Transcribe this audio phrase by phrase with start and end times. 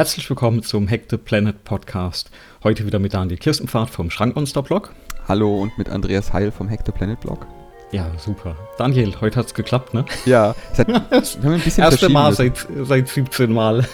[0.00, 2.30] Herzlich willkommen zum Hack the Planet Podcast.
[2.64, 4.94] Heute wieder mit Daniel Kirstenpfad vom Schrankmonster Blog.
[5.28, 7.46] Hallo und mit Andreas Heil vom Hack the Planet Blog.
[7.92, 8.56] Ja, super.
[8.78, 10.06] Daniel, heute hat es geklappt, ne?
[10.24, 13.86] Ja, seit, wir haben ein bisschen Erste Mal seit, seit 17 Mal.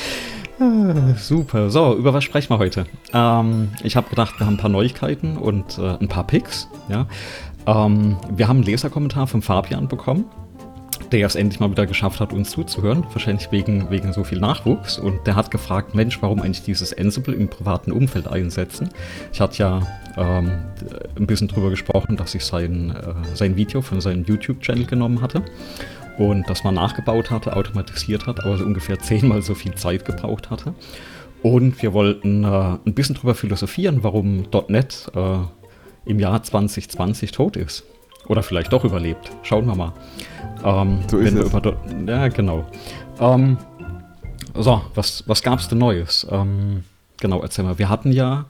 [1.18, 1.68] super.
[1.68, 2.86] So, über was sprechen wir heute?
[3.12, 6.68] Ähm, ich habe gedacht, wir haben ein paar Neuigkeiten und äh, ein paar Picks.
[6.88, 7.06] Ja.
[7.66, 10.24] Ähm, wir haben einen Leserkommentar von Fabian bekommen
[11.12, 14.98] der es endlich mal wieder geschafft hat, uns zuzuhören, wahrscheinlich wegen, wegen so viel Nachwuchs.
[14.98, 18.88] Und der hat gefragt, Mensch, warum eigentlich dieses Ansible im privaten Umfeld einsetzen?
[19.32, 19.86] Ich hatte ja
[20.16, 20.50] ähm,
[21.16, 25.42] ein bisschen drüber gesprochen, dass ich sein, äh, sein Video von seinem YouTube-Channel genommen hatte
[26.18, 30.50] und das mal nachgebaut hatte, automatisiert hat, aber so ungefähr zehnmal so viel Zeit gebraucht
[30.50, 30.74] hatte.
[31.42, 35.38] Und wir wollten äh, ein bisschen drüber philosophieren, warum .NET äh,
[36.06, 37.84] im Jahr 2020 tot ist.
[38.28, 39.30] Oder vielleicht doch überlebt.
[39.42, 39.92] Schauen wir mal.
[40.64, 41.52] Ähm, so ist es.
[42.06, 42.64] Ja, genau.
[43.18, 43.58] Ähm,
[44.54, 46.26] so, was, was gab es denn Neues?
[46.30, 46.84] Ähm,
[47.20, 47.78] genau, erzähl mal.
[47.78, 48.46] Wir hatten ja.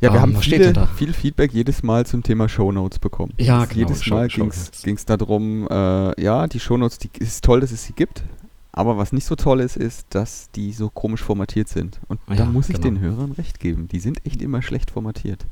[0.00, 3.32] Ja, wir ähm, haben viele, viel Feedback jedes Mal zum Thema Shownotes bekommen.
[3.38, 3.88] Ja, genau.
[3.88, 7.94] Jedes Mal ging es darum, äh, ja, die Shownotes, die ist toll, dass es sie
[7.94, 8.22] gibt.
[8.70, 11.98] Aber was nicht so toll ist, ist, dass die so komisch formatiert sind.
[12.06, 12.86] Und ja, da muss ich genau.
[12.86, 13.88] den Hörern recht geben.
[13.88, 15.46] Die sind echt immer schlecht formatiert.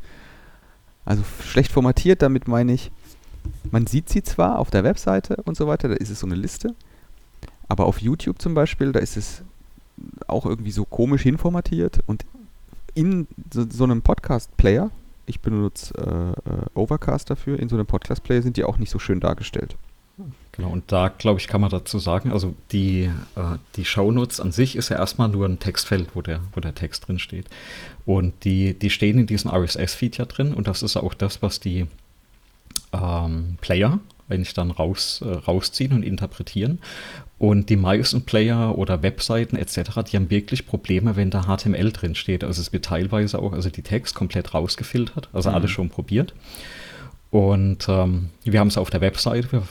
[1.07, 2.91] Also schlecht formatiert, damit meine ich,
[3.71, 6.35] man sieht sie zwar auf der Webseite und so weiter, da ist es so eine
[6.35, 6.75] Liste,
[7.69, 9.43] aber auf YouTube zum Beispiel, da ist es
[10.27, 12.27] auch irgendwie so komisch hinformatiert und
[12.95, 14.91] in so, so einem Podcast-Player,
[15.27, 18.98] ich benutze äh, äh, Overcast dafür, in so einem Podcast-Player sind die auch nicht so
[18.98, 19.77] schön dargestellt.
[20.53, 24.53] Genau, und da glaube ich, kann man dazu sagen, also die, äh, die Shownotes an
[24.53, 27.47] sich ist ja erstmal nur ein Textfeld, wo der, wo der Text drin steht.
[28.07, 31.59] Und die, die stehen in diesem RSS-Feed ja drin und das ist auch das, was
[31.59, 31.87] die
[32.93, 33.98] ähm, Player,
[34.29, 36.79] wenn ich dann raus, äh, rausziehen und interpretieren.
[37.39, 42.15] Und die meisten Player oder Webseiten etc., die haben wirklich Probleme, wenn da HTML drin
[42.15, 42.45] steht.
[42.45, 45.57] Also es wird teilweise auch, also die Text komplett rausgefiltert, also mhm.
[45.57, 46.33] alles schon probiert.
[47.31, 49.63] Und ähm, wir haben es auf der Webseite, wir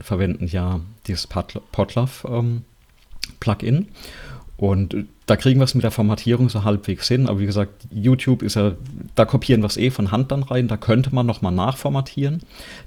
[0.00, 2.64] verwenden ja dieses Podlove ähm,
[3.40, 3.88] Plugin.
[4.58, 7.28] Und da kriegen wir es mit der Formatierung so halbwegs hin.
[7.28, 8.72] Aber wie gesagt, YouTube ist ja,
[9.14, 10.68] da kopieren wir es eh von Hand dann rein.
[10.68, 12.40] Da könnte man nochmal nachformatieren.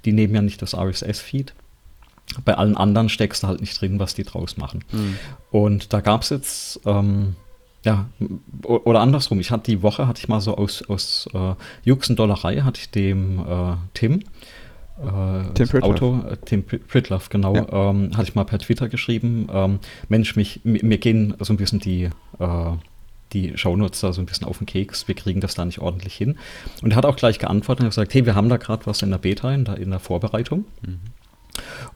[0.05, 1.53] Die nehmen ja nicht das RSS-Feed.
[2.43, 4.83] Bei allen anderen steckst du halt nicht drin, was die draus machen.
[4.91, 5.17] Mhm.
[5.51, 7.35] Und da gab es jetzt, ähm,
[7.83, 8.07] ja,
[8.63, 11.53] oder andersrum, ich hatte die Woche, hatte ich mal so aus, aus äh,
[11.83, 14.23] Juxendollerei, hatte ich dem äh, Tim,
[15.01, 15.83] äh, Tim Pritloff.
[15.83, 17.89] Auto, äh, Tim Pritloff, genau, ja.
[17.89, 19.47] ähm, hatte ich mal per Twitter geschrieben.
[19.51, 19.79] Ähm,
[20.09, 22.71] Mensch, mich, mir gehen so ein bisschen die, äh,
[23.33, 25.07] die da so ein bisschen auf den Keks.
[25.07, 26.37] Wir kriegen das da nicht ordentlich hin.
[26.81, 29.11] Und er hat auch gleich geantwortet und gesagt, hey, wir haben da gerade was in
[29.11, 30.65] der Beta, in der, in der Vorbereitung.
[30.81, 30.99] Mhm.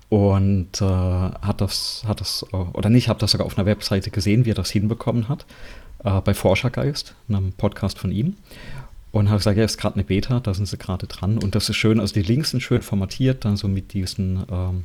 [0.09, 4.11] Und äh, hat das, hat das, äh, oder nicht, habe das sogar auf einer Webseite
[4.11, 5.45] gesehen, wie er das hinbekommen hat,
[6.03, 8.35] äh, bei Forschergeist, einem Podcast von ihm.
[9.15, 11.37] Und habe gesagt, ja, ist gerade eine Beta, da sind sie gerade dran.
[11.37, 14.83] Und das ist schön, also die Links sind schön formatiert, dann so mit diesen ähm,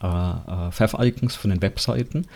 [0.00, 2.28] äh, äh, Fav-Icons von den Webseiten.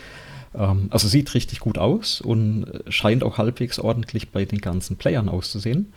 [0.53, 5.29] Ähm, also sieht richtig gut aus und scheint auch halbwegs ordentlich bei den ganzen Playern
[5.29, 5.93] auszusehen.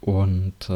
[0.00, 0.72] Und äh,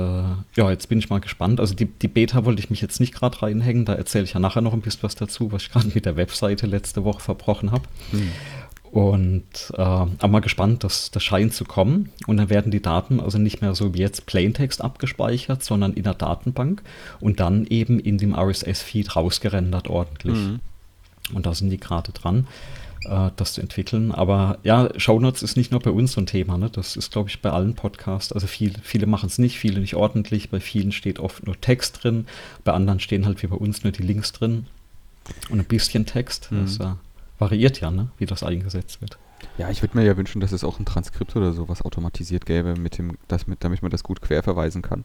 [0.55, 1.59] ja, jetzt bin ich mal gespannt.
[1.59, 4.39] Also die, die Beta wollte ich mich jetzt nicht gerade reinhängen, da erzähle ich ja
[4.39, 7.73] nachher noch ein bisschen was dazu, was ich gerade mit der Webseite letzte Woche verbrochen
[7.73, 7.83] habe.
[8.13, 8.31] Hm.
[8.91, 12.11] Und äh, aber mal gespannt, dass das scheint zu kommen.
[12.27, 16.05] Und dann werden die Daten also nicht mehr so wie jetzt Plaintext abgespeichert, sondern in
[16.05, 16.83] der Datenbank
[17.21, 20.37] und dann eben in dem RSS-Feed rausgerendert ordentlich.
[20.37, 20.61] Mhm.
[21.35, 22.47] Und da sind die gerade dran,
[23.05, 24.13] äh, das zu entwickeln.
[24.13, 26.57] Aber ja, Shownotes ist nicht nur bei uns so ein Thema.
[26.57, 26.71] Ne?
[26.71, 28.33] Das ist, glaube ich, bei allen Podcasts.
[28.33, 30.51] Also viel, viele machen es nicht, viele nicht ordentlich.
[30.51, 32.27] Bei vielen steht oft nur Text drin.
[32.65, 34.67] Bei anderen stehen halt wie bei uns nur die Links drin
[35.51, 36.53] und ein bisschen Text.
[36.53, 36.61] Mhm.
[36.63, 36.95] Das, äh,
[37.39, 38.11] variiert ja, ne?
[38.19, 39.19] wie das eingesetzt wird.
[39.59, 42.75] Ja, ich würde mir ja wünschen, dass es auch ein Transkript oder sowas automatisiert gäbe,
[42.79, 45.05] mit dem, das mit, damit man das gut querverweisen kann.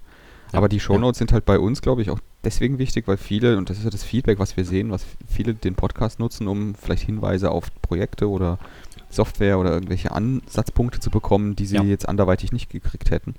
[0.52, 1.20] Ja, Aber die Shownotes ja.
[1.20, 3.90] sind halt bei uns, glaube ich, auch deswegen wichtig, weil viele, und das ist ja
[3.90, 8.30] das Feedback, was wir sehen, was viele den Podcast nutzen, um vielleicht Hinweise auf Projekte
[8.30, 8.60] oder
[9.10, 11.84] Software oder irgendwelche Ansatzpunkte zu bekommen, die sie ja.
[11.84, 13.36] jetzt anderweitig nicht gekriegt hätten.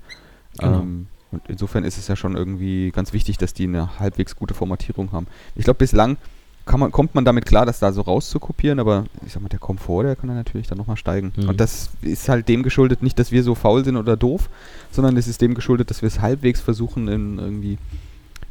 [0.57, 0.79] Genau.
[0.79, 4.53] Ähm, und insofern ist es ja schon irgendwie ganz wichtig, dass die eine halbwegs gute
[4.53, 5.25] Formatierung haben.
[5.55, 6.17] Ich glaube, bislang
[6.65, 10.03] man, kommt man damit klar, das da so rauszukopieren, aber ich sag mal, der Komfort,
[10.03, 11.33] der kann dann natürlich dann nochmal steigen.
[11.35, 11.49] Mhm.
[11.49, 14.49] Und das ist halt dem geschuldet, nicht, dass wir so faul sind oder doof,
[14.91, 17.77] sondern es ist dem geschuldet, dass wir es halbwegs versuchen, in irgendwie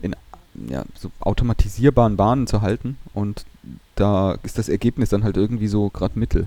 [0.03, 0.15] in
[0.69, 2.97] ja, so automatisierbaren Bahnen zu halten.
[3.15, 3.45] Und
[3.95, 6.47] da ist das Ergebnis dann halt irgendwie so gerade Mittel.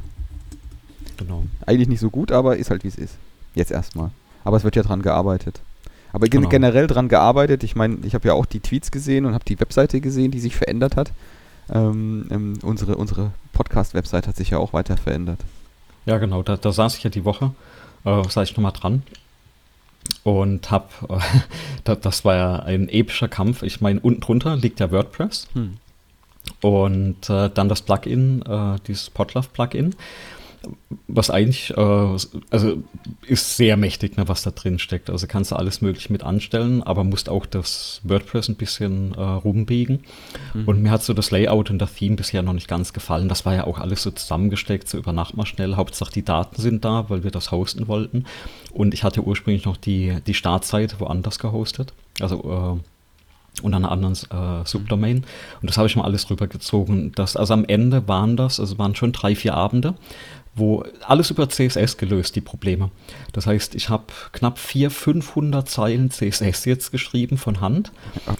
[1.17, 1.43] Genau.
[1.65, 3.15] Eigentlich nicht so gut, aber ist halt wie es ist.
[3.53, 4.11] Jetzt erstmal.
[4.43, 5.61] Aber es wird ja dran gearbeitet.
[6.13, 6.47] Aber genau.
[6.47, 7.63] generell dran gearbeitet.
[7.63, 10.39] Ich meine, ich habe ja auch die Tweets gesehen und habe die Webseite gesehen, die
[10.39, 11.11] sich verändert hat.
[11.71, 15.39] Ähm, ähm, unsere unsere Podcast-Website hat sich ja auch weiter verändert.
[16.05, 17.51] Ja, genau, da, da saß ich ja die Woche,
[18.03, 19.01] äh, saß ich nochmal dran
[20.23, 20.91] und hab,
[21.85, 23.63] äh, das war ja ein epischer Kampf.
[23.63, 25.77] Ich meine, unten drunter liegt ja WordPress hm.
[26.61, 29.95] und äh, dann das Plugin, äh, dieses Podlove-Plugin
[31.07, 32.17] was eigentlich, äh,
[32.49, 32.83] also
[33.25, 35.09] ist sehr mächtig, ne, was da drin steckt.
[35.09, 39.21] Also kannst du alles mögliche mit anstellen, aber musst auch das WordPress ein bisschen äh,
[39.21, 40.03] rumbiegen.
[40.53, 40.67] Mhm.
[40.67, 43.29] Und mir hat so das Layout und das Theme bisher noch nicht ganz gefallen.
[43.29, 45.75] Das war ja auch alles so zusammengesteckt, so über Nacht mal schnell.
[45.75, 48.25] Hauptsache die Daten sind da, weil wir das hosten wollten.
[48.71, 51.93] Und ich hatte ursprünglich noch die, die Startseite woanders gehostet.
[52.19, 52.83] Also äh,
[53.61, 55.23] unter einer anderen äh, Subdomain.
[55.61, 57.11] Und das habe ich mal alles rübergezogen.
[57.13, 59.95] Das, also am Ende waren das, also waren schon drei, vier Abende,
[60.55, 62.89] wo alles über CSS gelöst, die Probleme.
[63.33, 67.91] Das heißt, ich habe knapp 400, 500 Zeilen CSS jetzt geschrieben von Hand.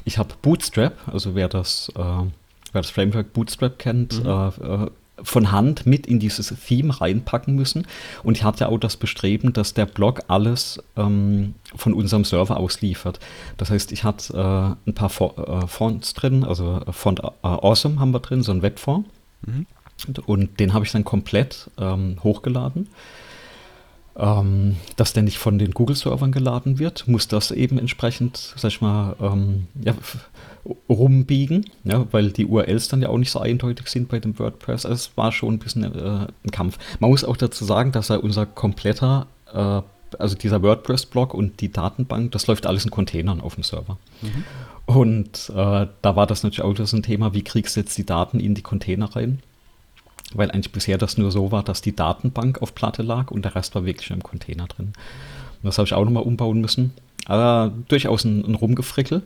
[0.06, 4.30] Ich habe Bootstrap, also wer das, äh, wer das Framework Bootstrap kennt, mhm.
[4.30, 4.48] äh,
[4.84, 4.90] äh
[5.24, 7.88] von Hand mit in dieses Theme reinpacken müssen.
[8.24, 12.82] Und ich hatte auch das Bestreben, dass der Blog alles ähm, von unserem Server aus
[12.82, 13.20] liefert.
[13.56, 18.12] Das heißt, ich hatte äh, ein paar äh, Fonts drin, also Font äh, Awesome haben
[18.12, 19.08] wir drin, so ein Webfont.
[19.46, 19.66] Mhm.
[20.25, 22.89] Und den habe ich dann komplett ähm, hochgeladen.
[24.18, 28.80] Ähm, dass der nicht von den Google-Servern geladen wird, muss das eben entsprechend, sag ich
[28.80, 29.94] mal, ähm, ja,
[30.88, 34.86] rumbiegen, ja, weil die URLs dann ja auch nicht so eindeutig sind bei dem WordPress.
[34.86, 36.77] Also es war schon ein bisschen äh, ein Kampf.
[37.01, 39.81] Man muss auch dazu sagen, dass er unser kompletter, äh,
[40.18, 43.97] also dieser WordPress-Blog und die Datenbank, das läuft alles in Containern auf dem Server.
[44.21, 44.44] Mhm.
[44.86, 48.06] Und äh, da war das natürlich auch so ein Thema, wie kriegst du jetzt die
[48.06, 49.39] Daten in die Container rein?
[50.33, 53.56] Weil eigentlich bisher das nur so war, dass die Datenbank auf Platte lag und der
[53.56, 54.88] Rest war wirklich im Container drin.
[54.88, 56.94] Und das habe ich auch nochmal umbauen müssen.
[57.25, 59.24] Aber durchaus ein, ein Rumgefrickel.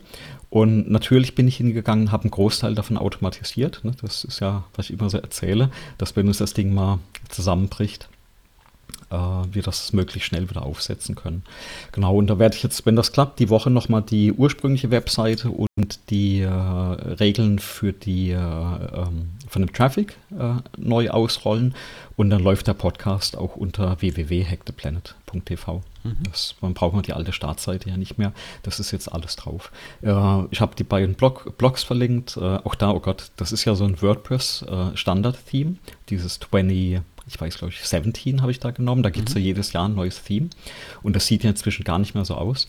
[0.50, 3.82] Und natürlich bin ich hingegangen, habe einen Großteil davon automatisiert.
[3.84, 3.92] Ne?
[4.02, 8.08] Das ist ja, was ich immer so erzähle, dass wenn uns das Ding mal zusammenbricht,
[9.12, 11.44] äh, wir das möglichst schnell wieder aufsetzen können.
[11.92, 15.50] Genau, und da werde ich jetzt, wenn das klappt, die Woche nochmal die ursprüngliche Webseite
[15.50, 21.74] und die äh, Regeln für die äh, ähm, von dem Traffic äh, neu ausrollen
[22.16, 25.82] und dann läuft der Podcast auch unter www.hacktheplanet.tv.
[26.04, 26.18] Mhm.
[26.30, 28.34] Das, man braucht man die alte Startseite ja nicht mehr.
[28.64, 29.72] Das ist jetzt alles drauf.
[30.02, 32.38] Äh, ich habe die beiden Blog, Blogs verlinkt.
[32.38, 35.76] Äh, auch da, oh Gott, das ist ja so ein WordPress-Standard-Theme.
[36.10, 39.04] Dieses 20, ich weiß, glaube ich, 17 habe ich da genommen.
[39.04, 39.42] Da gibt es mhm.
[39.42, 40.50] ja jedes Jahr ein neues Theme.
[41.04, 42.68] Und das sieht ja inzwischen gar nicht mehr so aus.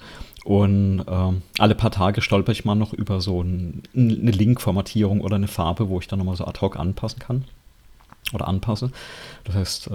[0.50, 5.36] Und ähm, alle paar Tage stolper ich mal noch über so ein, eine Link-Formatierung oder
[5.36, 7.44] eine Farbe, wo ich dann nochmal so ad hoc anpassen kann
[8.32, 8.90] oder anpasse.
[9.44, 9.90] Das heißt, äh,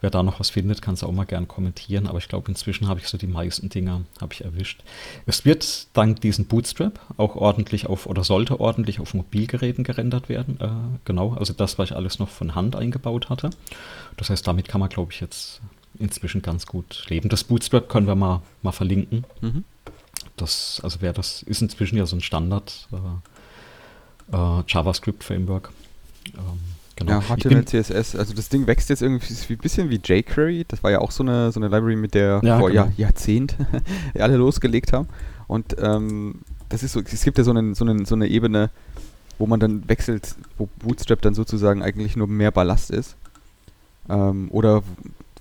[0.00, 2.06] wer da noch was findet, kann es auch mal gern kommentieren.
[2.06, 4.82] Aber ich glaube, inzwischen habe ich so die meisten Dinge habe ich erwischt.
[5.26, 10.58] Es wird dank diesem Bootstrap auch ordentlich auf oder sollte ordentlich auf Mobilgeräten gerendert werden.
[10.58, 13.50] Äh, genau, also das, was ich alles noch von Hand eingebaut hatte.
[14.16, 15.60] Das heißt, damit kann man, glaube ich, jetzt
[15.98, 17.28] inzwischen ganz gut leben.
[17.28, 19.24] Das Bootstrap können wir mal, mal verlinken.
[19.42, 19.64] Mhm.
[20.40, 25.70] Das, also wer das ist inzwischen ja so ein Standard äh, äh, JavaScript-Framework.
[26.34, 26.58] Ähm,
[26.98, 27.12] Genau.
[27.12, 30.64] Ja, HTML, CSS, also das Ding wächst jetzt irgendwie ein bisschen wie jQuery.
[30.66, 32.86] Das war ja auch so eine, so eine Library, mit der ja, vor genau.
[32.86, 33.54] Jahr, Jahrzehnt
[34.18, 35.08] alle losgelegt haben.
[35.46, 38.70] Und ähm, das ist so, es gibt ja so, einen, so, einen, so eine Ebene,
[39.38, 43.14] wo man dann wechselt, wo Bootstrap dann sozusagen eigentlich nur mehr Ballast ist.
[44.08, 44.82] Ähm, oder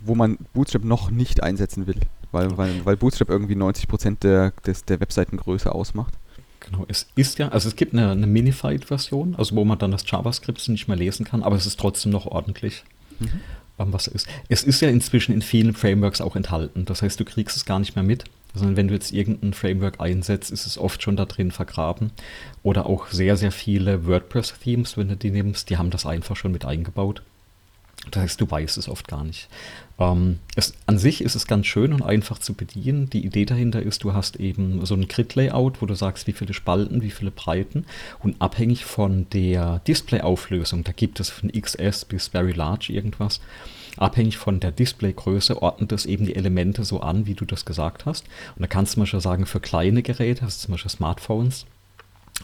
[0.05, 1.99] wo man Bootstrap noch nicht einsetzen will,
[2.31, 6.13] weil, weil, weil Bootstrap irgendwie 90% der, des, der Webseitengröße ausmacht.
[6.59, 10.03] Genau, es ist ja, also es gibt eine, eine Minified-Version, also wo man dann das
[10.05, 12.83] JavaScript nicht mehr lesen kann, aber es ist trotzdem noch ordentlich.
[13.19, 13.41] Mhm.
[13.79, 14.27] Ähm, was ist.
[14.49, 16.85] Es ist ja inzwischen in vielen Frameworks auch enthalten.
[16.85, 19.99] Das heißt, du kriegst es gar nicht mehr mit, sondern wenn du jetzt irgendein Framework
[19.99, 22.11] einsetzt, ist es oft schon da drin vergraben.
[22.63, 26.51] Oder auch sehr, sehr viele WordPress-Themes, wenn du die nimmst, die haben das einfach schon
[26.51, 27.21] mit eingebaut.
[28.11, 29.49] Das heißt, du weißt es oft gar nicht.
[29.99, 33.09] Ähm, es, an sich ist es ganz schön und einfach zu bedienen.
[33.09, 36.53] Die Idee dahinter ist, du hast eben so ein Grid-Layout, wo du sagst, wie viele
[36.53, 37.85] Spalten, wie viele Breiten
[38.19, 43.41] und abhängig von der Display-Auflösung, da gibt es von XS bis Very Large irgendwas,
[43.97, 48.05] abhängig von der Displaygröße ordnet es eben die Elemente so an, wie du das gesagt
[48.05, 48.25] hast.
[48.55, 51.65] Und da kannst du mal schon sagen, für kleine Geräte, also zum Beispiel Smartphones,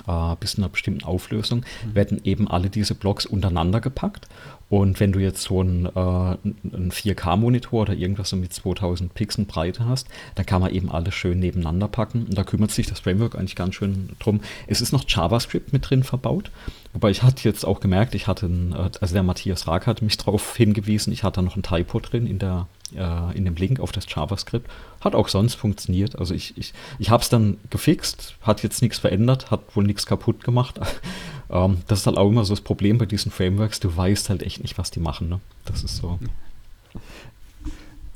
[0.08, 1.96] äh, bis zu einer bestimmten Auflösung, mhm.
[1.96, 4.28] werden eben alle diese Blocks untereinander gepackt
[4.74, 9.46] und wenn du jetzt so einen, äh, einen 4K-Monitor oder irgendwas so mit 2000 Pixeln
[9.46, 12.26] Breite hast, dann kann man eben alles schön nebeneinander packen.
[12.26, 14.42] Und da kümmert sich das Framework eigentlich ganz schön drum.
[14.66, 16.50] Es ist noch JavaScript mit drin verbaut.
[16.92, 20.02] Wobei ich hatte jetzt auch gemerkt, ich hatte, einen, äh, also der Matthias Rack hat
[20.02, 22.66] mich darauf hingewiesen, ich hatte da noch ein Typo drin in der
[22.98, 24.70] äh, in dem Link auf das JavaScript.
[25.02, 26.18] Hat auch sonst funktioniert.
[26.18, 30.06] Also ich, ich, ich habe es dann gefixt, hat jetzt nichts verändert, hat wohl nichts
[30.06, 30.80] kaputt gemacht.
[31.50, 33.80] ähm, das ist halt auch immer so das Problem bei diesen Frameworks.
[33.80, 35.30] Du weißt halt echt nicht, was die machen.
[35.30, 35.40] Ne?
[35.66, 36.20] Das ist so.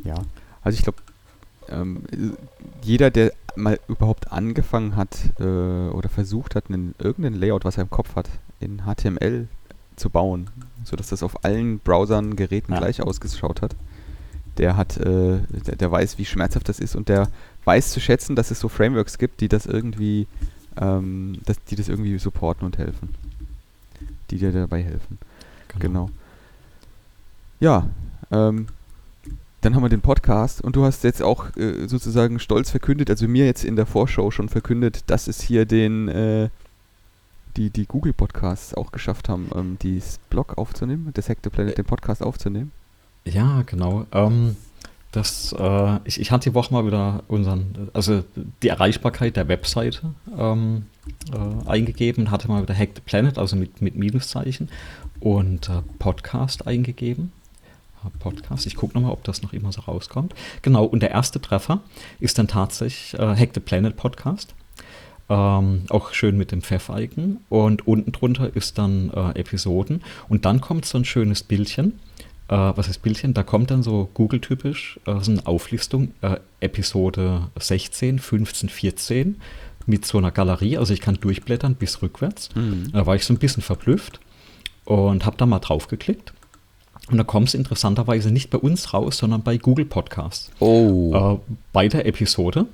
[0.03, 0.15] Ja,
[0.61, 0.99] also ich glaube,
[1.69, 2.03] ähm,
[2.81, 7.83] jeder, der mal überhaupt angefangen hat äh, oder versucht hat, einen, irgendein Layout, was er
[7.83, 8.29] im Kopf hat,
[8.59, 9.47] in HTML
[9.95, 10.49] zu bauen,
[10.83, 12.79] sodass das auf allen Browsern, Geräten ja.
[12.79, 13.75] gleich ausgeschaut hat,
[14.57, 17.29] der hat, äh, der, der, weiß, wie schmerzhaft das ist und der
[17.65, 20.27] weiß zu schätzen, dass es so Frameworks gibt, die das irgendwie,
[20.79, 23.09] ähm, dass, die das irgendwie supporten und helfen.
[24.29, 25.17] Die dir dabei helfen.
[25.69, 26.07] Genau.
[26.07, 26.09] genau.
[27.59, 27.89] Ja,
[28.31, 28.67] ähm,
[29.61, 33.27] dann haben wir den Podcast und du hast jetzt auch äh, sozusagen stolz verkündet, also
[33.27, 36.49] mir jetzt in der Vorschau schon verkündet, dass es hier den äh,
[37.57, 41.77] die, die Google Podcasts auch geschafft haben, ähm, dieses Blog aufzunehmen, das Hack the Planet,
[41.77, 42.71] den Podcast aufzunehmen.
[43.31, 44.05] Ja, genau.
[44.11, 44.55] Ähm,
[45.11, 48.23] das, äh, ich, ich hatte die Woche mal wieder unseren, also
[48.61, 50.85] die Erreichbarkeit der Webseite ähm,
[51.31, 54.69] äh, eingegeben, hatte mal wieder Hack the Planet, also mit, mit Minuszeichen
[55.19, 57.31] und äh, Podcast eingegeben.
[58.19, 58.65] Podcast.
[58.65, 60.33] Ich gucke nochmal, ob das noch immer so rauskommt.
[60.61, 61.81] Genau, und der erste Treffer
[62.19, 64.53] ist dann tatsächlich äh, Hack the Planet Podcast.
[65.29, 67.39] Ähm, auch schön mit dem Pfeff-Icon.
[67.49, 70.03] Und unten drunter ist dann äh, Episoden.
[70.29, 71.99] Und dann kommt so ein schönes Bildchen.
[72.49, 73.33] Äh, was ist Bildchen?
[73.33, 76.13] Da kommt dann so Google-typisch äh, so eine Auflistung.
[76.21, 79.41] Äh, Episode 16, 15, 14
[79.85, 80.77] mit so einer Galerie.
[80.77, 82.49] Also ich kann durchblättern bis rückwärts.
[82.55, 82.91] Mhm.
[82.91, 84.19] Da war ich so ein bisschen verblüfft
[84.85, 86.33] und habe da mal drauf geklickt.
[87.09, 90.51] Und da kommt es interessanterweise nicht bei uns raus, sondern bei Google Podcasts.
[90.59, 91.39] Oh.
[91.45, 92.65] Äh, bei der Episode.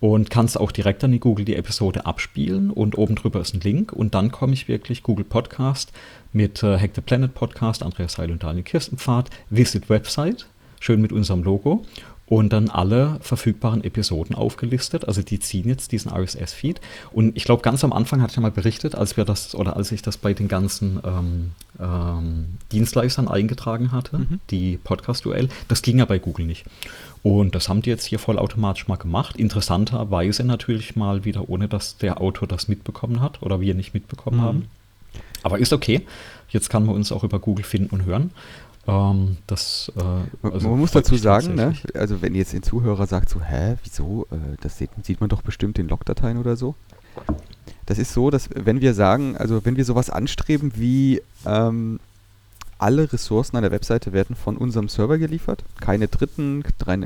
[0.00, 3.60] Und kannst auch direkt an die Google die Episode abspielen und oben drüber ist ein
[3.60, 3.92] Link.
[3.92, 5.92] Und dann komme ich wirklich Google Podcast
[6.32, 10.46] mit äh, Hack the Planet Podcast, Andreas Heil und Daniel Kirstenpfad, Visit Website,
[10.80, 11.84] schön mit unserem Logo
[12.30, 15.06] und dann alle verfügbaren Episoden aufgelistet.
[15.06, 16.80] Also die ziehen jetzt diesen RSS-Feed.
[17.10, 19.76] Und ich glaube, ganz am Anfang hatte ich ja mal berichtet, als wir das oder
[19.76, 24.40] als ich das bei den ganzen ähm, ähm, Dienstleistern eingetragen hatte, mhm.
[24.50, 26.64] die Podcast-Duell, das ging ja bei Google nicht.
[27.22, 29.36] Und das haben die jetzt hier vollautomatisch mal gemacht.
[29.36, 34.38] Interessanterweise natürlich mal wieder, ohne dass der Autor das mitbekommen hat oder wir nicht mitbekommen
[34.38, 34.42] mhm.
[34.42, 34.68] haben.
[35.42, 36.06] Aber ist okay.
[36.48, 38.30] Jetzt kann man uns auch über Google finden und hören.
[38.86, 41.74] Ähm, das, äh, also man muss dazu sagen, ne?
[41.94, 45.42] also wenn jetzt ein Zuhörer sagt so, hä, wieso, äh, das sieht, sieht man doch
[45.42, 46.74] bestimmt in Logdateien oder so.
[47.86, 52.00] Das ist so, dass wenn wir sagen, also wenn wir sowas anstreben wie ähm,
[52.80, 56.64] alle Ressourcen an der Webseite werden von unserem Server geliefert, keine dritten,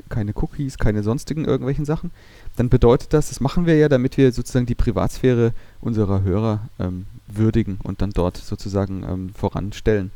[0.09, 2.11] keine Cookies, keine sonstigen irgendwelchen Sachen,
[2.57, 7.07] dann bedeutet das, das machen wir ja, damit wir sozusagen die Privatsphäre unserer Hörer ähm,
[7.27, 10.13] würdigen und dann dort sozusagen ähm, voranstellen.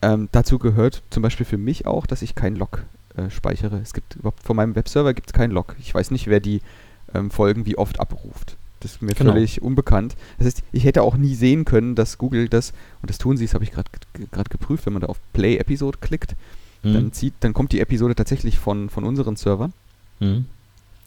[0.00, 2.82] Ähm, dazu gehört zum Beispiel für mich auch, dass ich kein Log
[3.16, 3.76] äh, speichere.
[3.76, 5.76] Es gibt überhaupt von meinem Webserver gibt es keinen Log.
[5.80, 6.62] Ich weiß nicht, wer die
[7.14, 8.56] ähm, Folgen wie oft abruft.
[8.82, 9.32] Das ist mir genau.
[9.32, 10.16] völlig unbekannt.
[10.38, 13.44] Das heißt, ich hätte auch nie sehen können, dass Google das, und das tun sie,
[13.44, 16.34] das habe ich gerade geprüft, wenn man da auf Play Episode klickt,
[16.82, 16.94] mhm.
[16.94, 19.72] dann, zieht, dann kommt die Episode tatsächlich von, von unseren Servern.
[20.18, 20.46] Mhm.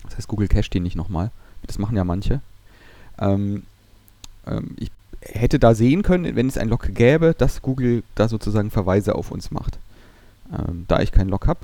[0.04, 1.32] Das heißt, Google cache die nicht nochmal.
[1.68, 2.40] Das machen ja manche.
[3.20, 3.64] Ähm,
[4.48, 4.92] ähm, ich
[5.22, 9.32] hätte da sehen können, wenn es ein Log gäbe, dass Google da sozusagen Verweise auf
[9.32, 9.80] uns macht.
[10.52, 11.62] Ähm, da ich keinen Log habe,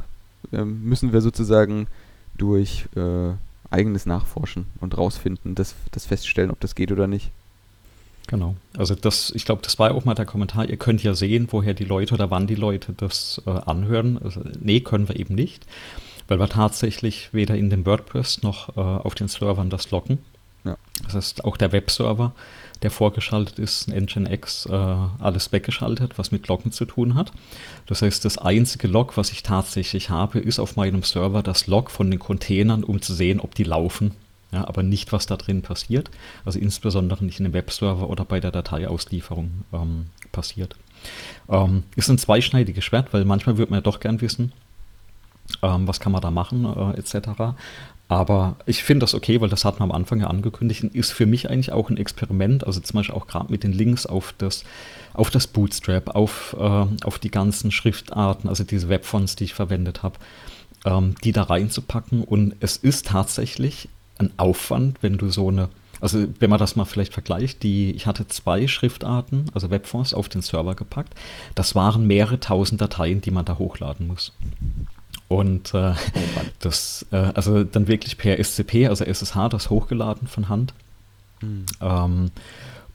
[0.51, 1.88] ähm, müssen wir sozusagen
[2.36, 3.34] durch äh,
[3.72, 7.32] eigenes Nachforschen und rausfinden, das, das feststellen, ob das geht oder nicht.
[8.28, 8.56] Genau.
[8.78, 10.70] Also das, ich glaube, das war auch mal der Kommentar.
[10.70, 14.20] Ihr könnt ja sehen, woher die Leute oder wann die Leute das äh, anhören.
[14.24, 15.66] Also, nee, können wir eben nicht,
[16.28, 20.20] weil wir tatsächlich weder in dem WordPress noch äh, auf den Servern das locken.
[20.63, 20.78] Ja.
[21.04, 22.34] Das heißt, auch der Webserver
[22.82, 27.32] der vorgeschaltet ist, ein Nginx, äh, alles weggeschaltet, was mit Loggen zu tun hat.
[27.86, 31.92] Das heißt, das einzige Log, was ich tatsächlich habe, ist auf meinem Server das Log
[31.92, 34.12] von den Containern, um zu sehen, ob die laufen.
[34.52, 36.12] Ja, aber nicht, was da drin passiert.
[36.44, 40.76] Also insbesondere nicht in dem Webserver oder bei der Dateiauslieferung ähm, passiert.
[41.50, 44.52] Ähm, ist ein zweischneidiges Schwert, weil manchmal würde man ja doch gern wissen,
[45.62, 47.56] ähm, was kann man da machen, äh, etc.
[48.12, 51.13] Aber ich finde das okay, weil das hat man am Anfang ja angekündigt und ist
[51.13, 52.68] für mich eigentlich auch ein Experiment.
[52.68, 54.65] Also zum Beispiel auch gerade mit den Links auf das,
[55.13, 60.03] auf das Bootstrap, auf, äh, auf die ganzen Schriftarten, also diese Webfonts, die ich verwendet
[60.03, 60.20] habe,
[60.84, 62.25] ähm, die da reinzupacken.
[62.25, 63.88] Und es ist tatsächlich
[64.18, 65.70] ein Aufwand, wenn du so eine,
[66.01, 70.27] also wenn man das mal vielleicht vergleicht, die, ich hatte zwei Schriftarten, also Webfonts, auf
[70.27, 71.13] den Server gepackt.
[71.56, 74.34] Das waren mehrere tausend Dateien, die man da hochladen muss.
[75.32, 80.50] Und äh, oh das, äh, also dann wirklich per SCP, also SSH, das hochgeladen von
[80.50, 80.74] Hand.
[81.42, 81.66] Mhm.
[81.80, 82.32] Ähm,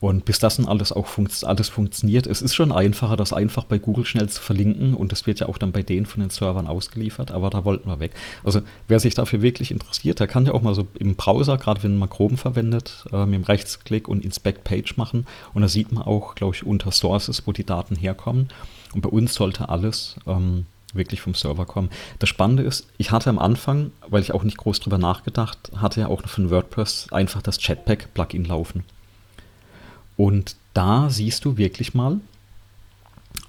[0.01, 3.65] und bis das dann alles auch funkt, alles funktioniert, es ist schon einfacher, das einfach
[3.65, 6.29] bei Google schnell zu verlinken und das wird ja auch dann bei denen von den
[6.29, 8.13] Servern ausgeliefert, aber da wollten wir weg.
[8.45, 11.83] Also wer sich dafür wirklich interessiert, der kann ja auch mal so im Browser, gerade
[11.83, 15.91] wenn man Chrome verwendet, äh, mit dem Rechtsklick und Inspect Page machen und da sieht
[15.91, 18.49] man auch, glaube ich, unter Sources, wo die Daten herkommen.
[18.93, 21.91] Und bei uns sollte alles ähm, wirklich vom Server kommen.
[22.19, 26.01] Das Spannende ist, ich hatte am Anfang, weil ich auch nicht groß drüber nachgedacht hatte,
[26.01, 28.85] ja auch noch von WordPress einfach das Chatpack-Plugin laufen.
[30.17, 32.21] Und da siehst du wirklich mal,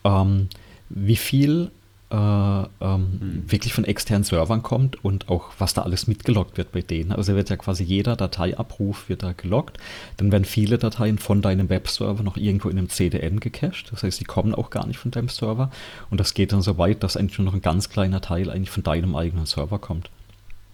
[0.03, 0.49] ähm,
[0.89, 1.71] wie viel
[2.09, 3.43] äh, ähm, mhm.
[3.47, 7.11] wirklich von externen Servern kommt und auch was da alles mitgeloggt wird bei denen.
[7.11, 9.77] Also wird ja quasi jeder Dateiabruf wird da geloggt.
[10.15, 13.91] Dann werden viele Dateien von deinem Webserver noch irgendwo in einem CDN gecached.
[13.91, 15.69] Das heißt, die kommen auch gar nicht von deinem Server.
[16.09, 18.71] Und das geht dann so weit, dass eigentlich nur noch ein ganz kleiner Teil eigentlich
[18.71, 20.09] von deinem eigenen Server kommt.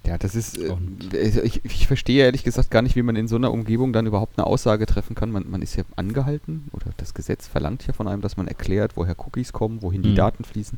[0.05, 0.75] Ja, das ist, äh,
[1.13, 4.05] also ich, ich, verstehe ehrlich gesagt gar nicht, wie man in so einer Umgebung dann
[4.05, 5.31] überhaupt eine Aussage treffen kann.
[5.31, 8.97] Man, man ist ja angehalten oder das Gesetz verlangt ja von einem, dass man erklärt,
[8.97, 10.03] woher Cookies kommen, wohin mhm.
[10.03, 10.77] die Daten fließen.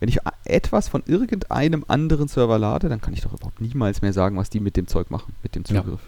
[0.00, 4.14] Wenn ich etwas von irgendeinem anderen Server lade, dann kann ich doch überhaupt niemals mehr
[4.14, 6.00] sagen, was die mit dem Zeug machen, mit dem Zugriff.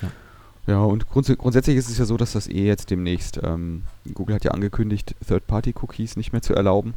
[0.00, 0.08] Ja,
[0.68, 0.74] ja.
[0.74, 3.82] ja und grunds grundsätzlich ist es ja so, dass das eh jetzt demnächst, ähm,
[4.14, 6.94] Google hat ja angekündigt, Third-Party-Cookies nicht mehr zu erlauben.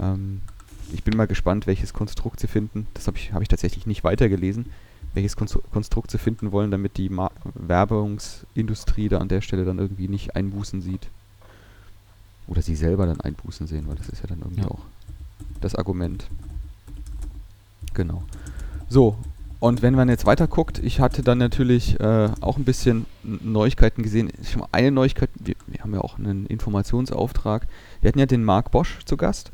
[0.00, 0.42] Ähm,
[0.92, 2.86] ich bin mal gespannt, welches Konstrukt sie finden.
[2.94, 4.66] Das habe ich, hab ich tatsächlich nicht weitergelesen,
[5.12, 10.06] welches Konstrukt sie finden wollen, damit die Ma Werbungsindustrie da an der Stelle dann irgendwie
[10.06, 11.08] nicht Einbußen sieht.
[12.46, 14.68] Oder sie selber dann Einbußen sehen, weil das ist ja dann irgendwie ja.
[14.68, 14.80] auch
[15.60, 16.28] das Argument.
[17.94, 18.22] Genau.
[18.88, 19.16] So,
[19.60, 24.02] und wenn man jetzt weiter guckt, ich hatte dann natürlich äh, auch ein bisschen Neuigkeiten
[24.02, 24.30] gesehen.
[24.70, 27.66] Eine Neuigkeit, wir, wir, haben ja auch einen Informationsauftrag.
[28.00, 29.50] Wir hatten ja den Marc Bosch zu Gast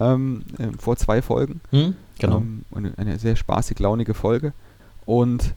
[0.00, 1.60] ähm, äh, vor zwei Folgen.
[1.70, 2.38] Hm, genau.
[2.38, 4.54] Ähm, eine, eine, sehr spaßig launige Folge.
[5.04, 5.54] Und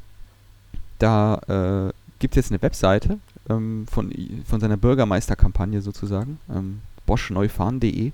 [1.00, 4.14] da äh, gibt es jetzt eine Webseite ähm, von,
[4.46, 8.12] von seiner Bürgermeisterkampagne sozusagen, ähm, boschneufahren.de.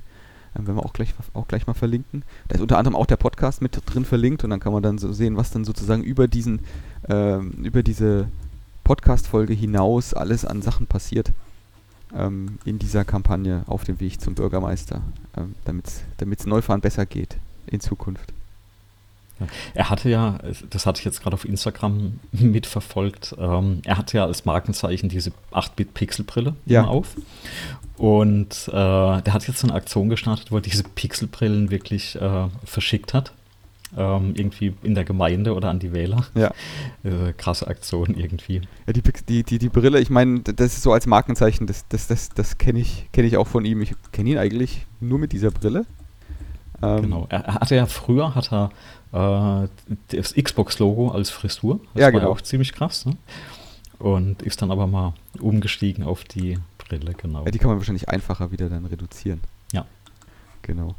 [0.58, 2.24] Ähm, werden wir auch gleich, auch gleich mal verlinken.
[2.48, 4.98] Da ist unter anderem auch der Podcast mit drin verlinkt und dann kann man dann
[4.98, 6.62] so sehen, was dann sozusagen über diesen,
[7.08, 8.28] ähm, über diese
[8.84, 11.32] Podcast-Folge hinaus alles an Sachen passiert
[12.16, 15.02] ähm, in dieser Kampagne auf dem Weg zum Bürgermeister,
[15.38, 18.34] ähm, damit es Neufahren besser geht in Zukunft.
[19.74, 24.26] Er hatte ja, das hatte ich jetzt gerade auf Instagram mitverfolgt, ähm, er hatte ja
[24.26, 26.86] als Markenzeichen diese 8-Bit-Pixelbrille ja.
[26.86, 27.16] auf.
[27.98, 33.14] Und äh, der hat jetzt eine Aktion gestartet, wo er diese Pixelbrillen wirklich äh, verschickt
[33.14, 33.32] hat.
[33.96, 36.26] Ähm, irgendwie in der Gemeinde oder an die Wähler.
[36.34, 36.52] Ja.
[37.04, 38.62] Äh, krasse Aktion irgendwie.
[38.86, 42.06] Ja, die, die, die, die Brille, ich meine, das ist so als Markenzeichen, das, das,
[42.06, 43.82] das, das kenne ich, kenn ich auch von ihm.
[43.82, 45.88] Ich kenne ihn eigentlich nur mit dieser Brille.
[46.82, 47.28] Ähm, genau.
[47.30, 48.72] Er, er, hatte ja früher, hat er
[49.12, 49.68] äh,
[50.18, 51.80] das Xbox-Logo als Frisur.
[51.94, 52.32] Das ja, war genau.
[52.32, 53.06] auch ziemlich krass.
[53.06, 53.18] Ne?
[54.00, 57.46] Und ist dann aber mal umgestiegen auf die Brille, genau.
[57.46, 59.42] Ja, die kann man wahrscheinlich einfacher wieder dann reduzieren.
[59.72, 59.86] Ja.
[60.62, 60.96] Genau.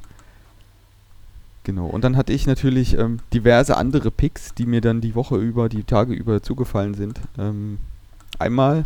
[1.64, 1.86] Genau.
[1.86, 5.68] Und dann hatte ich natürlich ähm, diverse andere Picks, die mir dann die Woche über,
[5.68, 7.20] die Tage über zugefallen sind.
[7.38, 7.78] Ähm,
[8.38, 8.84] einmal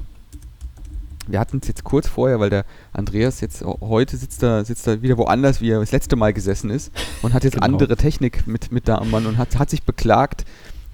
[1.27, 5.03] wir hatten es jetzt kurz vorher, weil der Andreas jetzt heute sitzt da, sitzt da
[5.03, 7.67] wieder woanders, wie er das letzte Mal gesessen ist und hat jetzt genau.
[7.67, 10.45] andere Technik mit, mit da am Mann und hat, hat sich beklagt,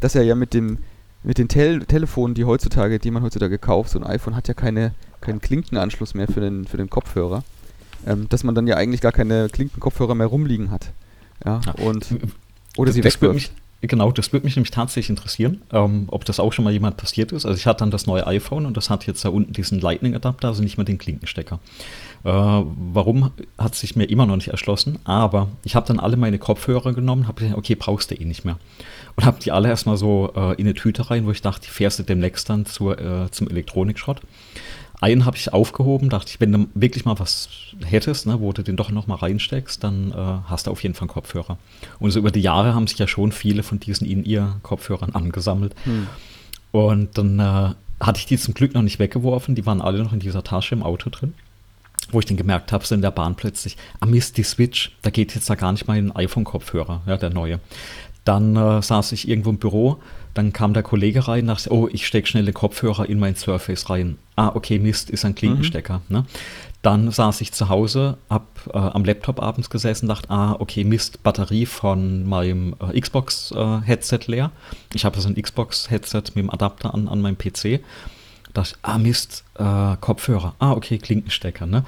[0.01, 0.79] dass er ja mit dem
[1.25, 4.55] mit den Tel Telefonen, die heutzutage, die man heutzutage kauft, so ein iPhone hat ja
[4.55, 7.45] keine, keinen Klinkenanschluss mehr für den, für den Kopfhörer,
[8.07, 10.93] ähm, dass man dann ja eigentlich gar keine Klinkenkopfhörer mehr rumliegen hat.
[11.45, 12.07] Ja, und
[12.77, 13.53] oder das, sie wegwirft.
[13.85, 17.33] Genau, das würde mich nämlich tatsächlich interessieren, ähm, ob das auch schon mal jemand passiert
[17.33, 17.45] ist.
[17.45, 20.47] Also ich hatte dann das neue iPhone und das hat jetzt da unten diesen Lightning-Adapter,
[20.47, 21.59] also nicht mehr den Klinkenstecker.
[22.23, 26.39] Äh, warum hat sich mir immer noch nicht erschlossen, aber ich habe dann alle meine
[26.39, 28.57] Kopfhörer genommen, habe gesagt, okay, brauchst du eh nicht mehr.
[29.17, 31.73] Und habe die alle erstmal so äh, in eine Tüte rein, wo ich dachte, die
[31.73, 34.21] fährst du demnächst dann zur, äh, zum Elektronikschrott.
[35.03, 37.49] Einen habe ich aufgehoben, dachte ich, wenn du wirklich mal was
[37.85, 40.15] hättest, ne, wo du den doch noch mal reinsteckst, dann äh,
[40.49, 41.59] hast du auf jeden Fall einen Kopfhörer.
[41.99, 45.75] Und so über die Jahre haben sich ja schon viele von diesen In-Ear-Kopfhörern angesammelt.
[45.83, 46.07] Hm.
[46.71, 50.13] Und dann äh, hatte ich die zum Glück noch nicht weggeworfen, die waren alle noch
[50.13, 51.35] in dieser Tasche im Auto drin.
[52.13, 55.11] Wo ich dann gemerkt habe, so in der Bahn plötzlich, ah Mist, die Switch, da
[55.11, 57.59] geht jetzt da gar nicht mal ein iPhone-Kopfhörer, ja, der neue.
[58.25, 60.01] Dann äh, saß ich irgendwo im Büro,
[60.35, 63.91] dann kam der Kollege rein, dachte, oh, ich stecke schnell den Kopfhörer in mein Surface
[63.91, 64.19] rein.
[64.37, 66.01] Ah, okay, Mist, ist ein Klinkenstecker.
[66.09, 66.17] Mhm.
[66.17, 66.25] Ne?
[66.81, 71.23] Dann saß ich zu Hause, hab äh, am Laptop abends gesessen, dachte, ah, okay, Mist,
[71.23, 74.51] Batterie von meinem äh, Xbox-Headset äh, leer.
[74.95, 77.81] Ich habe so ein Xbox-Headset mit dem Adapter an, an meinem PC.
[78.55, 80.55] Dachte, ah, Mist, äh, Kopfhörer.
[80.59, 81.67] Ah, okay, Klinkenstecker.
[81.67, 81.85] Ne?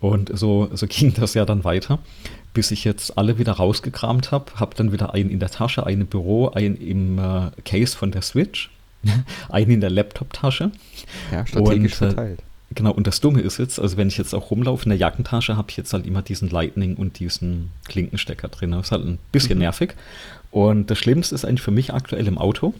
[0.00, 1.98] Und so, so ging das ja dann weiter
[2.56, 4.46] bis ich jetzt alle wieder rausgekramt habe.
[4.54, 8.12] Habe dann wieder einen in der Tasche, einen im Büro, einen im äh, Case von
[8.12, 8.70] der Switch,
[9.50, 10.72] einen in der Laptop-Tasche.
[11.30, 12.42] Ja, strategisch und, äh, verteilt.
[12.74, 15.58] Genau, und das Dumme ist jetzt, also wenn ich jetzt auch rumlaufe in der Jackentasche,
[15.58, 18.70] habe ich jetzt halt immer diesen Lightning und diesen Klinkenstecker drin.
[18.70, 19.64] Das ist halt ein bisschen mhm.
[19.64, 19.94] nervig.
[20.50, 22.72] Und das Schlimmste ist eigentlich für mich aktuell im Auto,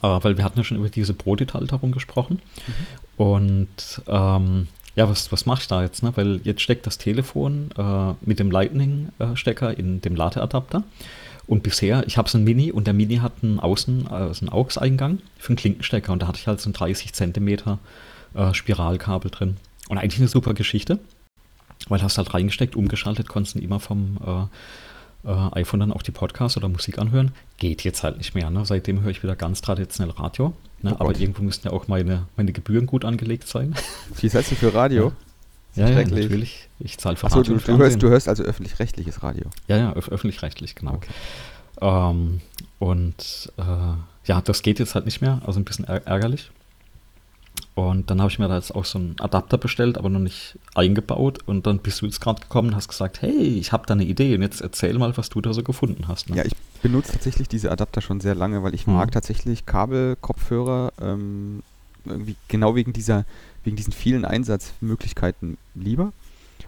[0.00, 2.40] äh, weil wir hatten ja schon über diese Brothalterung gesprochen.
[2.68, 3.24] Mhm.
[3.24, 6.02] Und ähm, ja, was, was mache ich da jetzt?
[6.02, 6.12] Ne?
[6.16, 10.84] Weil jetzt steckt das Telefon äh, mit dem Lightning-Stecker in dem Ladeadapter.
[11.46, 14.52] Und bisher, ich habe so ein Mini und der Mini hat einen Außen, also einen
[14.52, 17.78] AUX-Eingang für einen Klinkenstecker und da hatte ich halt so ein 30 Zentimeter
[18.34, 19.56] äh, Spiralkabel drin.
[19.88, 20.98] Und eigentlich eine super Geschichte,
[21.88, 24.18] weil hast halt reingesteckt, umgeschaltet, konntest immer vom
[25.24, 27.32] äh, äh, iPhone dann auch die Podcasts oder Musik anhören.
[27.58, 28.50] Geht jetzt halt nicht mehr.
[28.50, 28.64] Ne?
[28.64, 30.54] Seitdem höre ich wieder ganz traditionell Radio.
[30.82, 30.94] Ne?
[30.94, 33.74] Oh Aber irgendwo müssten ja auch meine, meine Gebühren gut angelegt sein.
[34.20, 35.12] Wie zahlst du für Radio?
[35.74, 36.68] Ja, ja, natürlich.
[36.78, 37.56] Ich zahle für Achso, Radio.
[37.56, 39.46] Du, du, hörst, du hörst also öffentlich-rechtliches Radio.
[39.68, 40.94] Ja, ja, öf öffentlich-rechtlich, genau.
[40.94, 41.10] Okay.
[41.80, 42.40] Ähm,
[42.78, 43.62] und äh,
[44.24, 46.50] ja, das geht jetzt halt nicht mehr, also ein bisschen ärgerlich.
[47.74, 50.58] Und dann habe ich mir da jetzt auch so einen Adapter bestellt, aber noch nicht
[50.74, 51.40] eingebaut.
[51.46, 54.04] Und dann bist du jetzt gerade gekommen und hast gesagt, hey, ich habe da eine
[54.04, 56.30] Idee und jetzt erzähl mal, was du da so gefunden hast.
[56.30, 56.36] Ne?
[56.36, 58.94] Ja, ich benutze tatsächlich diese Adapter schon sehr lange, weil ich mhm.
[58.94, 61.62] mag tatsächlich Kabelkopfhörer ähm,
[62.04, 63.24] irgendwie genau wegen dieser,
[63.64, 66.12] wegen diesen vielen Einsatzmöglichkeiten lieber.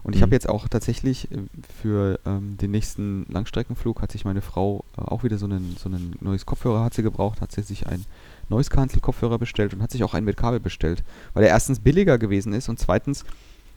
[0.04, 0.34] Und ich habe mhm.
[0.34, 1.38] jetzt auch tatsächlich äh,
[1.82, 5.88] für ähm, den nächsten Langstreckenflug hat sich meine Frau äh, auch wieder so ein so
[5.88, 8.04] einen neues Kopfhörer hat sie gebraucht, hat sie sich ein
[8.50, 11.80] Noise Cancel Kopfhörer bestellt und hat sich auch einen mit Kabel bestellt, weil er erstens
[11.80, 13.24] billiger gewesen ist und zweitens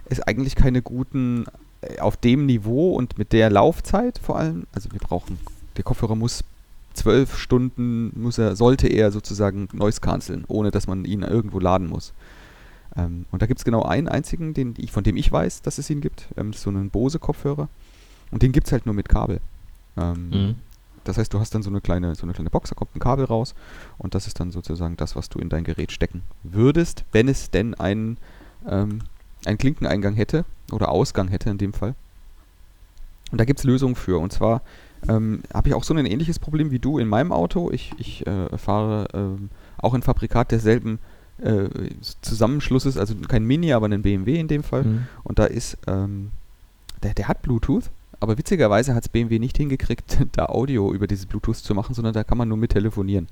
[0.09, 1.45] ist eigentlich keine guten
[1.81, 5.39] äh, auf dem Niveau und mit der Laufzeit vor allem, also wir brauchen,
[5.77, 6.43] der Kopfhörer muss
[6.93, 11.87] zwölf Stunden, muss er, sollte er sozusagen Noise canceln, ohne dass man ihn irgendwo laden
[11.87, 12.11] muss.
[12.97, 15.77] Ähm, und da gibt es genau einen einzigen, den ich, von dem ich weiß, dass
[15.77, 17.69] es ihn gibt, ähm, so einen Bose-Kopfhörer.
[18.31, 19.39] Und den gibt es halt nur mit Kabel.
[19.95, 20.55] Ähm, mhm.
[21.03, 22.99] Das heißt, du hast dann so eine kleine, so eine kleine Box, da kommt ein
[22.99, 23.55] Kabel raus
[23.97, 27.49] und das ist dann sozusagen das, was du in dein Gerät stecken würdest, wenn es
[27.49, 28.17] denn einen,
[28.67, 28.99] ähm,
[29.45, 31.95] einen Klinkeneingang hätte oder Ausgang hätte in dem Fall.
[33.31, 34.19] Und da gibt es Lösungen für.
[34.19, 34.62] Und zwar
[35.07, 37.71] ähm, habe ich auch so ein ähnliches Problem wie du in meinem Auto.
[37.71, 40.99] Ich, ich äh, fahre ähm, auch ein Fabrikat derselben
[41.41, 41.69] äh,
[42.21, 44.84] Zusammenschlusses, also kein Mini, aber ein BMW in dem Fall.
[44.84, 45.08] Mhm.
[45.23, 46.32] Und da ist, ähm,
[47.04, 51.26] der, der hat Bluetooth aber witzigerweise hat es BMW nicht hingekriegt, da Audio über dieses
[51.26, 53.28] Bluetooth zu machen, sondern da kann man nur mit telefonieren.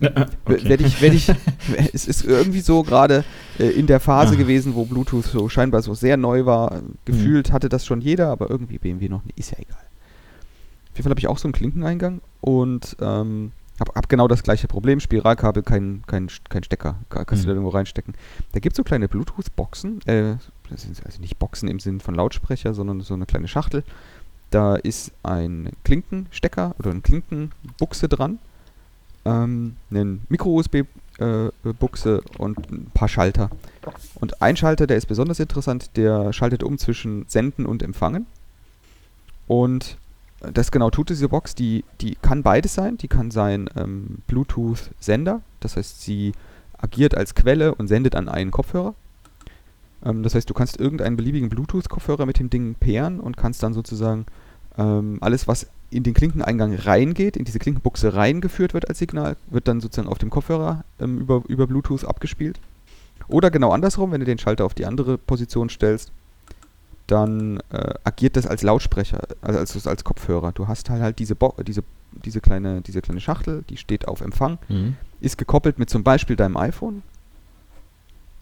[0.00, 0.26] Okay.
[0.64, 1.30] Wenn ich, wenn ich,
[1.92, 3.24] es ist irgendwie so gerade
[3.58, 4.36] äh, in der Phase ah.
[4.36, 6.80] gewesen, wo Bluetooth so scheinbar so sehr neu war.
[7.04, 7.52] Gefühlt mhm.
[7.52, 9.38] hatte das schon jeder, aber irgendwie BMW noch nicht.
[9.38, 9.76] Ist ja egal.
[9.76, 14.42] Auf jeden Fall habe ich auch so einen Klinkeneingang und ähm, habe hab genau das
[14.42, 15.00] gleiche Problem.
[15.00, 16.96] Spiralkabel, kein, kein, kein Stecker.
[17.08, 17.38] Kannst mhm.
[17.38, 18.14] du da irgendwo reinstecken.
[18.52, 20.00] Da gibt es so kleine Bluetooth-Boxen.
[20.06, 20.36] Äh,
[20.70, 23.84] das sind also nicht Boxen im Sinn von Lautsprecher, sondern so eine kleine Schachtel
[24.54, 28.38] da ist ein Klinkenstecker oder eine Klinkenbuchse dran,
[29.24, 33.50] ähm, eine Micro-USB-Buchse äh, und ein paar Schalter.
[34.14, 38.26] Und ein Schalter, der ist besonders interessant, der schaltet um zwischen Senden und Empfangen.
[39.48, 39.98] Und
[40.52, 42.96] das genau tut diese Box, die, die kann beides sein.
[42.98, 46.32] Die kann sein ähm, Bluetooth-Sender, das heißt, sie
[46.78, 48.94] agiert als Quelle und sendet an einen Kopfhörer.
[50.04, 53.74] Ähm, das heißt, du kannst irgendeinen beliebigen Bluetooth-Kopfhörer mit dem Ding pairen und kannst dann
[53.74, 54.26] sozusagen
[54.76, 59.68] ähm, alles, was in den Klinkeneingang reingeht, in diese Klinkenbuchse reingeführt wird als Signal, wird
[59.68, 62.58] dann sozusagen auf dem Kopfhörer ähm, über, über Bluetooth abgespielt.
[63.28, 66.10] Oder genau andersrum, wenn du den Schalter auf die andere Position stellst,
[67.06, 70.52] dann äh, agiert das als Lautsprecher, also als, als Kopfhörer.
[70.52, 71.82] Du hast halt, halt diese, Bo diese,
[72.24, 74.96] diese, kleine, diese kleine Schachtel, die steht auf Empfang, mhm.
[75.20, 77.02] ist gekoppelt mit zum Beispiel deinem iPhone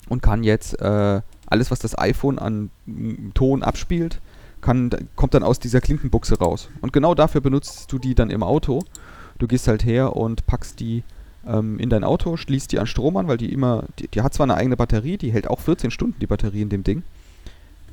[0.08, 2.70] und kann jetzt äh, alles, was das iPhone an
[3.34, 4.20] Ton abspielt,
[4.60, 6.70] kann, kommt dann aus dieser Klinkenbuchse raus.
[6.80, 8.80] Und genau dafür benutzt du die dann im Auto.
[9.38, 11.02] Du gehst halt her und packst die
[11.46, 14.34] ähm, in dein Auto, schließt die an Strom an, weil die immer, die, die, hat
[14.34, 17.02] zwar eine eigene Batterie, die hält auch 14 Stunden die Batterie in dem Ding.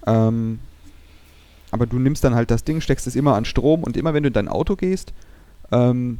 [0.06, 0.60] Ähm,
[1.72, 4.24] aber du nimmst dann halt das Ding, steckst es immer an Strom und immer wenn
[4.24, 5.14] du in dein Auto gehst,
[5.72, 6.20] ähm,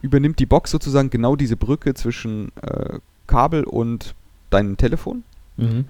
[0.00, 4.14] übernimmt die Box sozusagen genau diese Brücke zwischen äh, Kabel und
[4.50, 5.24] deinem Telefon.
[5.56, 5.86] Mhm.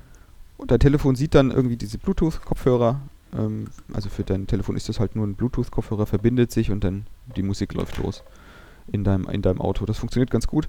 [0.56, 3.00] Und dein Telefon sieht dann irgendwie diese Bluetooth-Kopfhörer
[3.36, 7.06] ähm, also für dein Telefon ist das halt nur ein Bluetooth-Kopfhörer, verbindet sich und dann
[7.36, 8.22] die Musik läuft los
[8.88, 9.84] in deinem, in deinem Auto.
[9.86, 10.68] Das funktioniert ganz gut.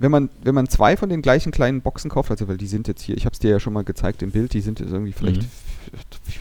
[0.00, 2.88] Wenn man, wenn man zwei von den gleichen kleinen Boxen kauft, also weil die sind
[2.88, 4.90] jetzt hier, ich habe es dir ja schon mal gezeigt im Bild, die sind jetzt
[4.90, 5.48] irgendwie vielleicht mhm.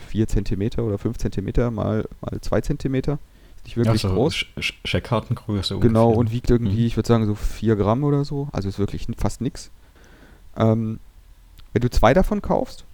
[0.07, 2.93] 4 cm oder 5 cm mal, mal 2 cm.
[3.65, 4.33] Nicht wirklich ja, so groß.
[4.33, 5.77] Sch Scheckkartengröße.
[5.79, 6.19] Genau, ungefähr.
[6.19, 6.85] und wiegt irgendwie, mhm.
[6.85, 8.47] ich würde sagen, so 4 Gramm oder so.
[8.51, 9.71] Also ist wirklich fast nichts.
[10.55, 10.99] Ähm,
[11.73, 12.85] wenn du zwei davon kaufst,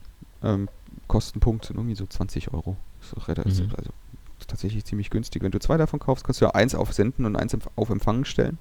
[0.44, 0.68] ähm,
[1.08, 2.76] Kostenpunkt sind irgendwie so 20 Euro.
[3.00, 3.70] Das ist, mhm.
[3.78, 3.92] also,
[4.40, 5.44] ist tatsächlich ziemlich günstig.
[5.44, 8.26] Wenn du zwei davon kaufst, kannst du ja eins auf Senden und eins auf Empfangen
[8.26, 8.58] stellen.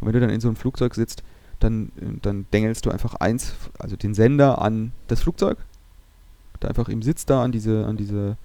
[0.00, 1.22] Und wenn du dann in so einem Flugzeug sitzt,
[1.60, 1.92] dann,
[2.22, 5.58] dann dengelst du einfach eins, also den Sender an das Flugzeug.
[6.58, 8.36] Da einfach im Sitz da an diese, an diese,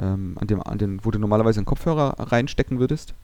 [0.00, 3.14] ähm, an dem, an den, wo du normalerweise einen Kopfhörer reinstecken würdest.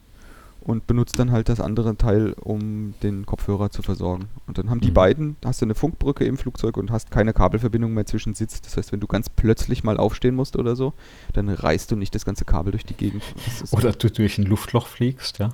[0.63, 4.25] und benutzt dann halt das andere Teil, um den Kopfhörer zu versorgen.
[4.49, 4.95] Und dann haben die Mhm.
[4.95, 8.61] beiden, hast du eine Funkbrücke im Flugzeug und hast keine Kabelverbindung mehr zwischen Sitz.
[8.63, 10.93] Das heißt, wenn du ganz plötzlich mal aufstehen musst oder so,
[11.35, 13.23] dann reißt du nicht das ganze Kabel durch die Gegend.
[13.71, 15.51] Oder du durch ein Luftloch fliegst, ja.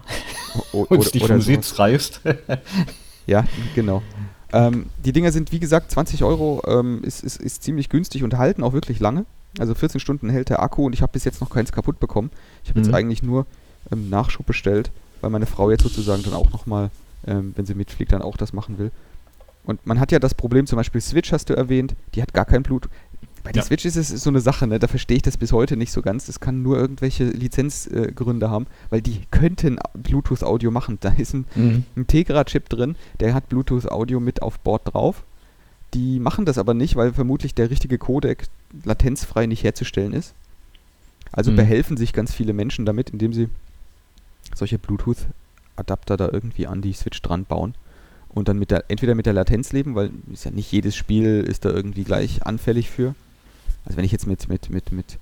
[0.73, 1.43] o- Und dich vom.
[1.43, 2.23] Sitz reißt.
[3.27, 4.03] Ja, genau.
[4.53, 8.37] Ähm, die Dinger sind, wie gesagt, 20 Euro, ähm, ist, ist, ist ziemlich günstig und
[8.37, 9.25] halten auch wirklich lange.
[9.59, 12.31] Also 14 Stunden hält der Akku und ich habe bis jetzt noch keins kaputt bekommen.
[12.65, 12.85] Ich habe Mhm.
[12.87, 13.47] jetzt eigentlich nur
[13.91, 16.91] ähm, Nachschub bestellt, weil meine Frau jetzt sozusagen dann auch nochmal,
[17.27, 18.91] ähm, wenn sie mitfliegt, dann auch das machen will.
[19.65, 22.45] Und man hat ja das Problem, zum Beispiel Switch hast du erwähnt, die hat gar
[22.45, 22.89] kein Blut.
[23.45, 23.67] Bei der Ja.
[23.67, 24.79] Switch ist es so eine Sache, ne?
[24.79, 26.27] da verstehe ich das bis heute nicht so ganz.
[26.27, 30.99] Das kann nur irgendwelche Lizenzgründe äh, haben, weil die könnten Bluetooth-Audio machen.
[31.01, 31.85] Da ist ein Mhm.
[31.97, 35.25] ein Tegra-Chip drin, der hat Bluetooth-Audio mit auf Bord drauf.
[35.95, 38.47] Die machen das aber nicht, weil vermutlich der richtige Codec
[38.85, 40.35] latenzfrei nicht herzustellen ist.
[41.33, 41.57] Also Mhm.
[41.57, 43.49] behelfen sich ganz viele Menschen damit, indem sie
[44.55, 47.75] solche Bluetooth-Adapter da irgendwie an die Switch dran bauen
[48.29, 51.41] und dann mit der, entweder mit der Latenz leben, weil ist ja nicht jedes Spiel
[51.47, 53.15] ist da irgendwie gleich anfällig für.
[53.85, 55.19] Also wenn ich jetzt mit, mit, mit, mit,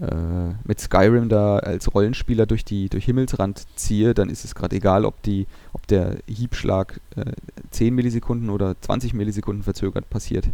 [0.00, 4.76] äh, mit Skyrim da als Rollenspieler durch die durch Himmelsrand ziehe, dann ist es gerade
[4.76, 7.32] egal, ob die, ob der Hiebschlag äh,
[7.70, 10.48] 10 Millisekunden oder 20 Millisekunden verzögert passiert.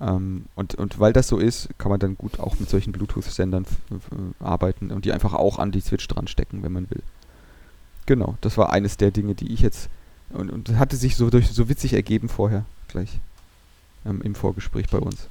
[0.00, 3.64] Ähm, und, und weil das so ist, kann man dann gut auch mit solchen Bluetooth-Sendern
[3.64, 4.00] f-
[4.40, 7.02] arbeiten und die einfach auch an die Switch dran stecken, wenn man will.
[8.06, 9.88] Genau, das war eines der Dinge, die ich jetzt
[10.30, 13.20] und, und hatte sich so durch so witzig ergeben vorher gleich
[14.04, 15.28] ähm, im Vorgespräch bei uns.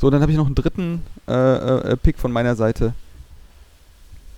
[0.00, 2.94] So, dann habe ich noch einen dritten äh, äh, Pick von meiner Seite.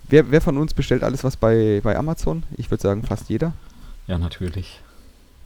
[0.09, 2.43] Wer, wer von uns bestellt alles was bei, bei Amazon?
[2.57, 3.53] Ich würde sagen fast jeder.
[4.09, 4.81] Ja, natürlich.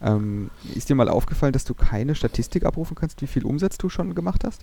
[0.01, 3.89] Ähm, ist dir mal aufgefallen, dass du keine Statistik abrufen kannst, wie viel Umsatz du
[3.89, 4.61] schon gemacht hast?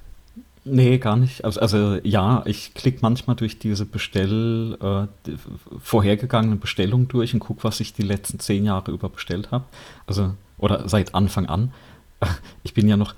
[0.64, 1.45] Nee, gar nicht.
[1.45, 5.37] Also, also ja, ich klicke manchmal durch diese Bestell, äh, die
[5.79, 9.67] vorhergegangenen Bestellungen durch und gucke, was ich die letzten zehn Jahre über bestellt habe.
[10.09, 11.73] Also, oder seit Anfang an.
[12.64, 13.14] Ich bin ja noch,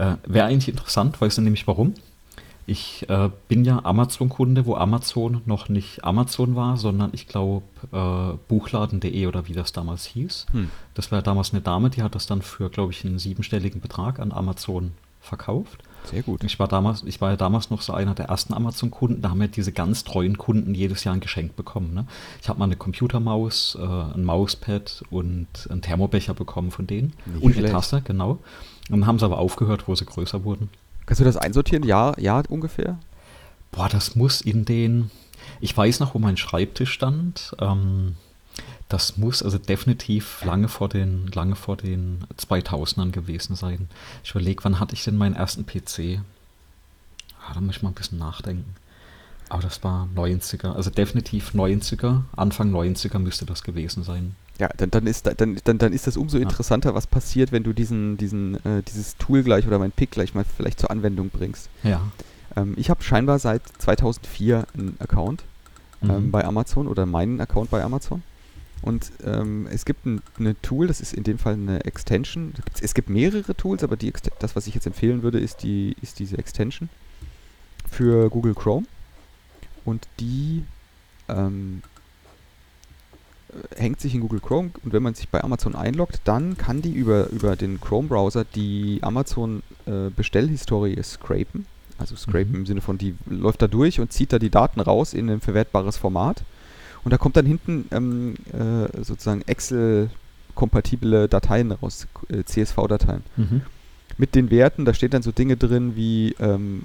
[0.00, 1.94] äh, wäre eigentlich interessant, weißt du nämlich warum?
[2.66, 8.38] Ich äh, bin ja Amazon-Kunde, wo Amazon noch nicht Amazon war, sondern ich glaube äh,
[8.48, 10.46] Buchladen.de oder wie das damals hieß.
[10.52, 10.70] Hm.
[10.94, 14.20] Das war damals eine Dame, die hat das dann für, glaube ich, einen siebenstelligen Betrag
[14.20, 15.82] an Amazon verkauft.
[16.04, 16.44] Sehr gut.
[16.44, 19.40] Ich war damals, ich war ja damals noch so einer der ersten Amazon-Kunden, da haben
[19.40, 21.92] wir diese ganz treuen Kunden jedes Jahr ein Geschenk bekommen.
[21.92, 22.06] Ne?
[22.40, 27.12] Ich habe mal eine Computermaus, äh, ein Mauspad und einen Thermobecher bekommen von denen.
[27.26, 27.66] Nicht und schlecht.
[27.66, 28.38] eine Tasse, genau.
[28.90, 30.68] Dann haben sie aber aufgehört, wo sie größer wurden.
[31.06, 31.84] Kannst du das einsortieren?
[31.84, 32.98] Ja, ja ungefähr?
[33.72, 35.10] Boah, das muss in den.
[35.60, 37.54] Ich weiß noch, wo mein Schreibtisch stand.
[37.60, 38.16] Ähm,
[38.88, 43.88] das muss also definitiv lange vor den, lange vor den 2000ern gewesen sein.
[44.24, 46.20] Ich überlege, wann hatte ich denn meinen ersten PC?
[47.46, 48.74] Ah, da muss ich mal ein bisschen nachdenken.
[49.48, 54.34] Aber das war 90er, also definitiv 90er, Anfang 90er müsste das gewesen sein.
[54.60, 57.62] Ja, dann, dann, ist, da- dann, dann, dann ist das umso interessanter, was passiert, wenn
[57.64, 61.30] du diesen, diesen, äh, dieses Tool gleich oder mein Pick gleich mal vielleicht zur Anwendung
[61.30, 61.68] bringst.
[61.82, 62.02] Ja.
[62.56, 65.44] Ähm, ich habe scheinbar seit 2004 einen Account
[66.02, 66.30] ähm, Mhm.
[66.30, 68.22] bei Amazon oder meinen Account bei Amazon.
[68.82, 72.54] Und ähm, es gibt ein eine Tool, das ist in dem Fall eine Extension.
[72.80, 76.18] Es gibt mehrere Tools, aber die, das, was ich jetzt empfehlen würde, ist, die, ist
[76.18, 76.88] diese Extension
[77.90, 78.86] für Google Chrome.
[79.84, 80.64] Und die
[81.28, 81.89] ähm, äh,
[83.76, 86.92] hängt sich in Google Chrome und wenn man sich bei Amazon einloggt, dann kann die
[86.92, 91.66] über, über den Chrome-Browser die Amazon-Bestellhistorie scrapen.
[91.98, 92.58] Also scrapen Mhm.
[92.60, 95.40] im Sinne von, die läuft da durch und zieht da die Daten raus in ein
[95.40, 96.42] verwertbares Format.
[97.04, 103.22] Und da kommt dann hinten ähm, äh, sozusagen Excel-kompatible Dateien raus, äh, CSV-Dateien.
[103.36, 103.62] Mhm.
[104.18, 106.82] Mit den Werten, da steht dann so Dinge drin wie, ähm,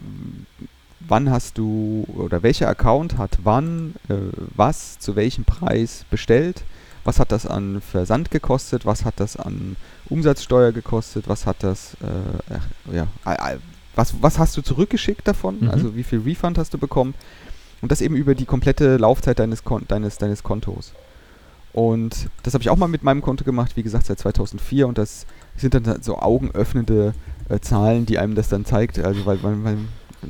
[1.08, 4.16] wann hast du oder welcher Account hat wann, äh,
[4.56, 6.64] was, zu welchem Preis bestellt,
[7.04, 9.76] was hat das an Versand gekostet, was hat das an
[10.10, 13.58] Umsatzsteuer gekostet, was hat das, äh, ja, äh,
[13.96, 15.70] was, was hast du zurückgeschickt davon, Mhm.
[15.70, 17.14] also wie viel Refund hast du bekommen?
[17.82, 20.94] Und das eben über die komplette Laufzeit deines, Kon deines, deines Kontos.
[21.72, 24.98] Und das habe ich auch mal mit meinem Konto gemacht, wie gesagt, seit 2004 und
[24.98, 25.26] das
[25.58, 27.14] sind dann so augenöffnende
[27.50, 29.78] äh, Zahlen, die einem das dann zeigt, also weil, weil, weil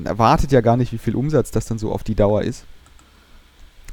[0.03, 2.65] erwartet ja gar nicht, wie viel Umsatz das dann so auf die Dauer ist.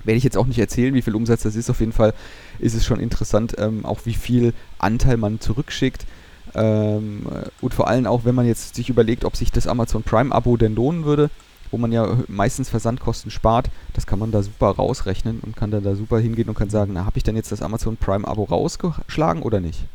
[0.04, 1.70] Werde ich jetzt auch nicht erzählen, wie viel Umsatz das ist.
[1.70, 2.12] Auf jeden Fall
[2.58, 6.06] ist es schon interessant, ähm, auch wie viel Anteil man zurückschickt.
[6.54, 10.02] Ähm, äh, und vor allem auch, wenn man jetzt sich überlegt, ob sich das Amazon
[10.02, 11.30] Prime-Abo denn lohnen würde,
[11.70, 15.82] wo man ja meistens Versandkosten spart, das kann man da super rausrechnen und kann dann
[15.82, 19.42] da super hingehen und kann sagen, na, habe ich denn jetzt das Amazon Prime-Abo rausgeschlagen
[19.42, 19.86] oder nicht?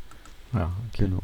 [0.53, 1.05] Ja, okay.
[1.05, 1.21] Genau.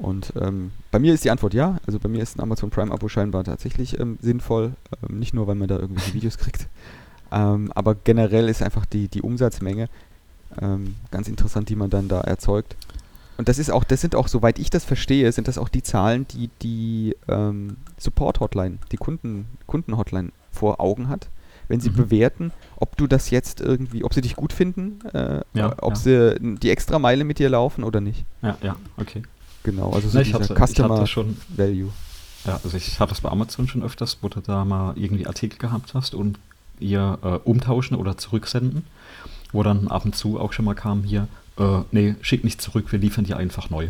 [0.00, 1.78] Und ähm, bei mir ist die Antwort ja.
[1.86, 4.72] Also bei mir ist ein Amazon Prime-Abo scheinbar tatsächlich ähm, sinnvoll.
[5.08, 6.68] Ähm, nicht nur, weil man da irgendwelche Videos kriegt.
[7.30, 9.88] Ähm, aber generell ist einfach die, die Umsatzmenge
[10.60, 12.74] Ähm, ganz interessant, die man dann da erzeugt.
[13.36, 15.82] Und das ist auch, das sind auch, soweit ich das verstehe, sind das auch die
[15.82, 21.28] Zahlen, die die ähm, Support-Hotline, die Kunden, Kunden-Hotline vor Augen hat.
[21.68, 21.94] Wenn sie mhm.
[21.96, 25.96] bewerten, ob du das jetzt irgendwie, ob sie dich gut finden, äh, ja, ob ja.
[25.96, 28.24] sie die extra Meile mit dir laufen oder nicht.
[28.42, 29.22] Ja, ja, okay.
[29.62, 31.90] Genau, also so Na, ich hatte, Customer ich hatte schon, Value.
[32.46, 35.58] Ja, also ich hatte das bei Amazon schon öfters, wo du da mal irgendwie Artikel
[35.58, 36.38] gehabt hast und
[36.78, 38.84] ihr äh, umtauschen oder zurücksenden,
[39.52, 42.90] wo dann ab und zu auch schon mal kam hier, äh, nee, schick nicht zurück,
[42.90, 43.88] wir liefern dir einfach neu.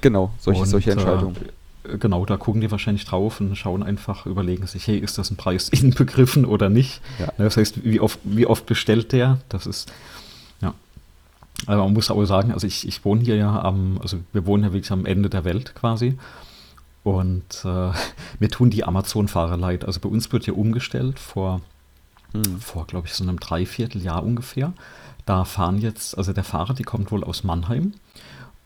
[0.00, 1.36] Genau, solche, und, solche Entscheidungen.
[1.84, 5.30] Äh, genau, da gucken die wahrscheinlich drauf und schauen einfach, überlegen sich, hey, ist das
[5.30, 7.00] ein Preis inbegriffen oder nicht?
[7.20, 7.32] Ja.
[7.38, 9.38] Das heißt, wie oft, wie oft bestellt der?
[9.48, 9.92] Das ist,
[11.64, 14.64] Aber man muss aber sagen, also ich, ich wohne hier ja am, also wir wohnen
[14.64, 16.18] ja wirklich am Ende der Welt quasi.
[17.02, 17.90] Und äh,
[18.40, 19.84] mir tun die Amazon-Fahrer leid.
[19.84, 21.60] Also bei uns wird hier umgestellt vor,
[22.32, 22.60] hm.
[22.60, 24.72] vor glaube ich, so einem Dreivierteljahr ungefähr.
[25.24, 27.94] Da fahren jetzt, also der Fahrer, die kommt wohl aus Mannheim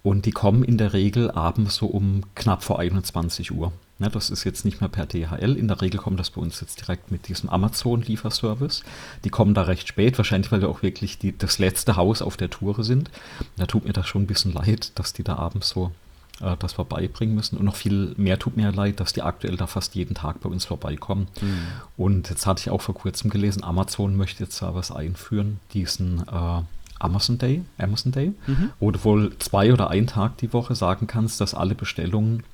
[0.03, 3.72] und die kommen in der Regel abends so um knapp vor 21 Uhr.
[4.01, 5.57] Ja, das ist jetzt nicht mehr per DHL.
[5.57, 8.83] In der Regel kommt das bei uns jetzt direkt mit diesem Amazon-Lieferservice.
[9.25, 12.39] Die kommen da recht spät, wahrscheinlich weil wir auch wirklich die, das letzte Haus auf
[12.39, 13.11] der Tour sind.
[13.57, 15.93] Da tut mir das schon ein bisschen leid, dass die da abends so
[16.41, 17.59] äh, das vorbeibringen müssen.
[17.59, 20.49] Und noch viel mehr tut mir leid, dass die aktuell da fast jeden Tag bei
[20.49, 21.29] uns vorbeikommen.
[21.41, 21.59] Mhm.
[21.99, 26.27] Und jetzt hatte ich auch vor kurzem gelesen, Amazon möchte jetzt da was einführen, diesen
[26.27, 26.63] äh,
[26.99, 28.71] Amazon Day, Amazon Day, mhm.
[28.79, 32.45] wo du wohl zwei oder einen Tag die Woche sagen kannst, dass alle Bestellungen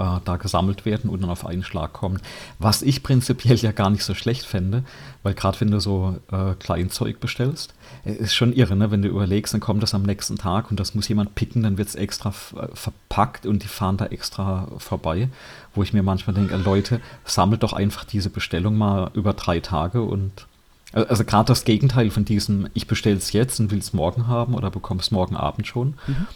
[0.00, 2.20] äh, da gesammelt werden und dann auf einen Schlag kommen.
[2.58, 4.82] Was ich prinzipiell ja gar nicht so schlecht fände,
[5.22, 8.90] weil gerade wenn du so äh, Kleinzeug bestellst, äh, ist schon irre, ne?
[8.90, 11.76] wenn du überlegst, dann kommt das am nächsten Tag und das muss jemand picken, dann
[11.76, 15.28] wird es extra äh, verpackt und die fahren da extra vorbei,
[15.74, 20.02] wo ich mir manchmal denke, Leute, sammelt doch einfach diese Bestellung mal über drei Tage
[20.02, 20.46] und
[20.92, 24.54] also gerade das Gegenteil von diesem, ich bestelle es jetzt und will es morgen haben
[24.54, 25.94] oder bekomme es morgen Abend schon.
[26.08, 26.26] Mhm.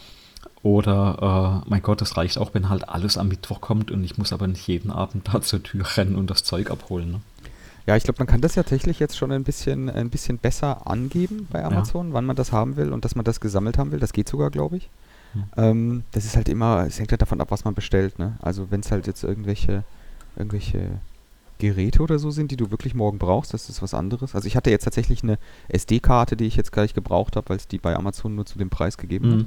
[0.65, 4.17] Oder, äh, mein Gott, das reicht auch, wenn halt alles am Mittwoch kommt und ich
[4.17, 7.11] muss aber nicht jeden Abend da zur Tür rennen und das Zeug abholen.
[7.11, 7.21] Ne?
[7.85, 10.87] Ja, ich glaube, man kann das ja tatsächlich jetzt schon ein bisschen, ein bisschen besser
[10.87, 12.13] angeben bei Amazon, ja.
[12.15, 13.99] wann man das haben will und dass man das gesammelt haben will.
[13.99, 14.89] Das geht sogar, glaube ich.
[15.33, 15.43] Hm.
[15.55, 18.17] Ähm, das ist halt immer, es hängt halt davon ab, was man bestellt.
[18.17, 18.35] Ne?
[18.41, 19.83] Also wenn es halt jetzt irgendwelche,
[20.35, 20.99] irgendwelche
[21.59, 24.33] Geräte oder so sind, die du wirklich morgen brauchst, das ist was anderes.
[24.33, 27.67] Also ich hatte jetzt tatsächlich eine SD-Karte, die ich jetzt gleich gebraucht habe, weil es
[27.67, 29.39] die bei Amazon nur zu dem Preis gegeben mhm.
[29.41, 29.45] hat.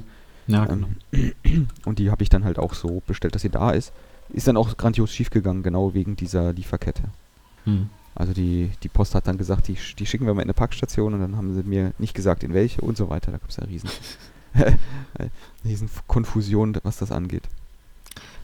[0.49, 0.87] Ja, genau.
[1.11, 3.93] Ähm, und die habe ich dann halt auch so bestellt, dass sie da ist.
[4.29, 7.03] Ist dann auch grandios schiefgegangen, genau wegen dieser Lieferkette.
[7.65, 7.89] Mhm.
[8.15, 11.13] Also die, die Post hat dann gesagt, die, die schicken wir mal in eine Packstation
[11.13, 13.31] und dann haben sie mir nicht gesagt, in welche und so weiter.
[13.31, 13.89] Da gab es ja riesen,
[15.65, 17.43] riesen Konfusion, was das angeht.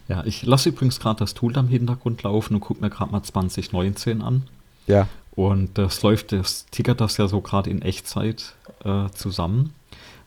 [0.08, 3.22] Ja, ich lasse übrigens gerade das Tool am Hintergrund laufen und gucke mir gerade mal
[3.22, 4.44] 2019 an.
[4.86, 5.08] Ja.
[5.32, 9.74] Und das läuft, das tickert das ja so gerade in Echtzeit äh, zusammen.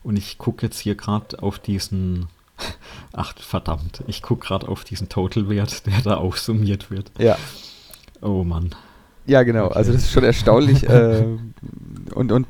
[0.03, 2.27] Und ich gucke jetzt hier gerade auf diesen,
[3.13, 7.11] ach verdammt, ich gucke gerade auf diesen Total-Wert, der da aufsummiert wird.
[7.17, 7.37] Ja.
[8.21, 8.75] Oh Mann.
[9.25, 9.67] Ja, genau.
[9.67, 9.75] Okay.
[9.75, 10.83] Also das ist schon erstaunlich.
[10.89, 11.37] äh,
[12.15, 12.47] und, und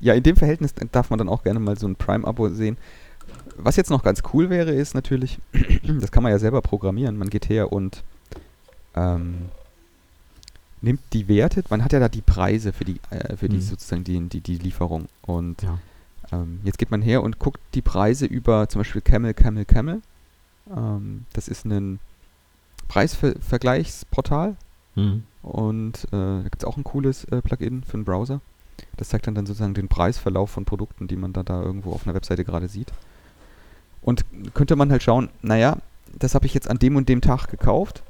[0.00, 2.76] ja, in dem Verhältnis darf man dann auch gerne mal so ein Prime-Abo sehen.
[3.56, 5.38] Was jetzt noch ganz cool wäre, ist natürlich,
[6.00, 7.16] das kann man ja selber programmieren.
[7.16, 8.02] Man geht her und
[8.94, 9.48] ähm,
[10.82, 13.62] nimmt die Werte, man hat ja da die Preise für die, äh, für die mhm.
[13.62, 15.06] sozusagen die, die, die Lieferung.
[15.22, 15.78] Und ja.
[16.32, 20.02] Ähm, jetzt geht man her und guckt die Preise über zum Beispiel Camel, Camel, Camel.
[20.74, 21.98] Ähm, das ist ein
[22.88, 24.56] Preisvergleichsportal.
[24.94, 25.24] Mhm.
[25.42, 28.40] Und äh, da gibt es auch ein cooles äh, Plugin für den Browser.
[28.96, 32.06] Das zeigt dann, dann sozusagen den Preisverlauf von Produkten, die man da, da irgendwo auf
[32.06, 32.92] einer Webseite gerade sieht.
[34.02, 35.76] Und könnte man halt schauen, naja,
[36.18, 38.02] das habe ich jetzt an dem und dem Tag gekauft.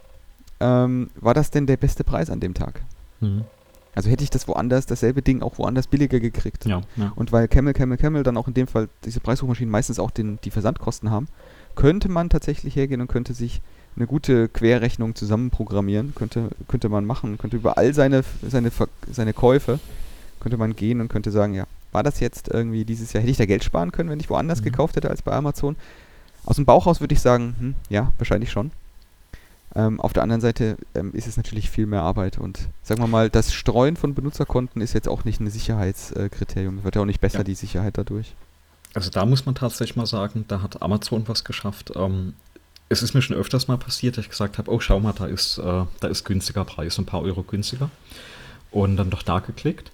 [0.61, 2.83] Ähm, war das denn der beste Preis an dem Tag?
[3.21, 3.45] Mhm.
[3.94, 6.64] Also hätte ich das woanders, dasselbe Ding auch woanders billiger gekriegt.
[6.64, 7.12] Ja, ja.
[7.16, 10.38] Und weil Camel, Camel, Camel dann auch in dem Fall diese Preissuchmaschinen meistens auch den,
[10.44, 11.26] die Versandkosten haben,
[11.74, 13.61] könnte man tatsächlich hergehen und könnte sich
[13.96, 18.70] eine gute Querrechnung zusammenprogrammieren, könnte, könnte man machen, könnte über all seine, seine,
[19.11, 19.81] seine Käufe,
[20.38, 23.37] könnte man gehen und könnte sagen, ja, war das jetzt irgendwie dieses Jahr, hätte ich
[23.37, 24.66] da Geld sparen können, wenn ich woanders mhm.
[24.66, 25.76] gekauft hätte als bei Amazon?
[26.46, 28.70] Aus dem Bauch raus würde ich sagen, hm, ja, wahrscheinlich schon.
[29.75, 33.07] Ähm, auf der anderen Seite ähm, ist es natürlich viel mehr Arbeit und sagen wir
[33.07, 36.79] mal, das Streuen von Benutzerkonten ist jetzt auch nicht ein Sicherheitskriterium.
[36.79, 37.45] Es wird ja auch nicht besser, ja.
[37.45, 38.35] die Sicherheit dadurch.
[38.95, 41.93] Also da muss man tatsächlich mal sagen, da hat Amazon was geschafft.
[41.95, 42.35] Ähm,
[42.89, 45.27] es ist mir schon öfters mal passiert, dass ich gesagt habe, oh schau mal, da
[45.27, 47.91] ist, äh, da ist günstiger Preis, ein paar Euro günstiger.
[48.73, 49.93] Und dann doch da geklickt.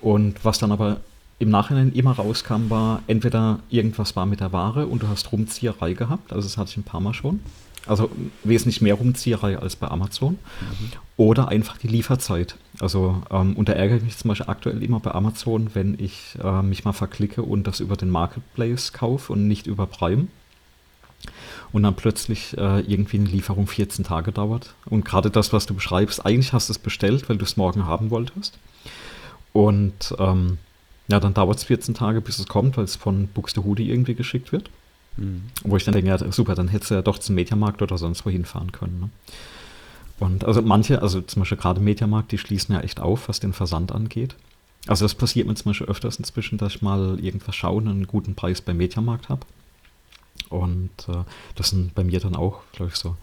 [0.00, 1.00] Und was dann aber
[1.38, 5.92] im Nachhinein immer rauskam, war entweder irgendwas war mit der Ware und du hast Rumzieherei
[5.92, 7.40] gehabt, also das hatte ich ein paar Mal schon.
[7.88, 8.10] Also
[8.44, 10.32] wesentlich mehr Rumzieherei als bei Amazon.
[10.32, 10.90] Mhm.
[11.16, 12.56] Oder einfach die Lieferzeit.
[12.80, 16.36] Also ähm, und da ärgere ich mich zum Beispiel aktuell immer bei Amazon, wenn ich
[16.42, 20.28] äh, mich mal verklicke und das über den Marketplace kaufe und nicht über Prime.
[21.72, 24.74] Und dann plötzlich äh, irgendwie eine Lieferung 14 Tage dauert.
[24.86, 27.86] Und gerade das, was du beschreibst, eigentlich hast du es bestellt, weil du es morgen
[27.86, 28.58] haben wolltest.
[29.52, 30.58] Und ähm,
[31.08, 34.52] ja, dann dauert es 14 Tage, bis es kommt, weil es von Buxtehude irgendwie geschickt
[34.52, 34.70] wird.
[35.18, 35.42] Mhm.
[35.64, 38.24] Wo ich dann denke, ja, super, dann hättest du ja doch zum Mediamarkt oder sonst
[38.24, 39.00] wohin fahren können.
[39.00, 39.10] Ne?
[40.20, 43.52] Und also manche, also zum Beispiel gerade Mediamarkt, die schließen ja echt auf, was den
[43.52, 44.34] Versand angeht.
[44.86, 48.06] Also das passiert mir zum Beispiel öfters inzwischen, dass ich mal irgendwas schaue und einen
[48.06, 49.42] guten Preis beim Mediamarkt habe.
[50.48, 51.24] Und äh,
[51.56, 53.16] das sind bei mir dann auch, glaube ich, so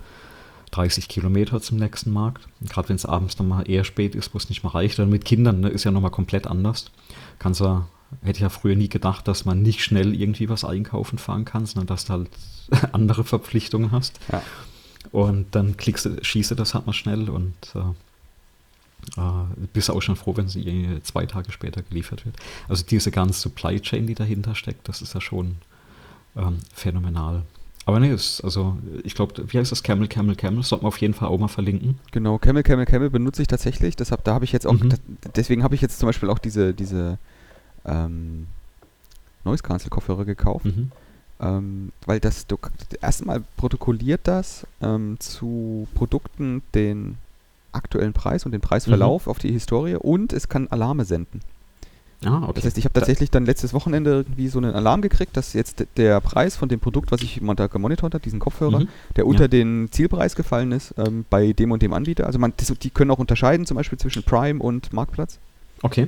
[0.72, 2.48] 30 Kilometer zum nächsten Markt.
[2.62, 5.00] Gerade wenn es abends dann mal eher spät ist, wo es nicht mehr reicht.
[5.00, 6.92] Dann mit Kindern ne, ist ja nochmal komplett anders.
[7.40, 7.88] Kannst ja,
[8.22, 11.66] hätte ich ja früher nie gedacht, dass man nicht schnell irgendwie was einkaufen fahren kann,
[11.66, 12.30] sondern dass du halt
[12.94, 14.20] andere Verpflichtungen hast.
[14.32, 14.42] Ja.
[15.12, 20.02] Und dann klickst du, schießt du das halt mal schnell und äh, äh, bist auch
[20.02, 22.36] schon froh, wenn sie zwei Tage später geliefert wird.
[22.68, 25.58] Also diese ganze Supply Chain, die dahinter steckt, das ist ja schon
[26.36, 27.44] ähm, phänomenal.
[27.86, 29.84] Aber nee, ist, also ich glaube, wie heißt das?
[29.84, 30.58] Camel, Camel, Camel?
[30.58, 32.00] Das sollte man auf jeden Fall auch mal verlinken.
[32.12, 33.96] Genau, Camel, Camel, Camel benutze ich tatsächlich.
[33.96, 34.96] Deshalb, da habe ich jetzt auch, mhm.
[35.36, 37.20] deswegen habe ich jetzt zum Beispiel auch diese, diese
[37.86, 38.48] ähm,
[39.44, 40.66] Noise Cancel Kopfhörer gekauft.
[40.66, 40.92] Mhm.
[41.40, 42.58] Ähm, weil das, du,
[43.02, 47.18] erstmal protokolliert das ähm, zu Produkten den
[47.74, 49.32] aktuellen Preis und den Preisverlauf mhm.
[49.32, 51.42] auf die Historie und es kann Alarme senden.
[52.24, 52.54] Ah, okay.
[52.56, 55.86] Das heißt, ich habe tatsächlich dann letztes Wochenende irgendwie so einen Alarm gekriegt, dass jetzt
[55.98, 58.88] der Preis von dem Produkt, was ich Montag gemonitort habe, diesen Kopfhörer, mhm.
[59.18, 59.48] der unter ja.
[59.50, 62.26] den Zielpreis gefallen ist, ähm, bei dem und dem Anbieter.
[62.26, 65.40] Also man, das, die können auch unterscheiden, zum Beispiel zwischen Prime und Marktplatz.
[65.82, 66.08] Okay.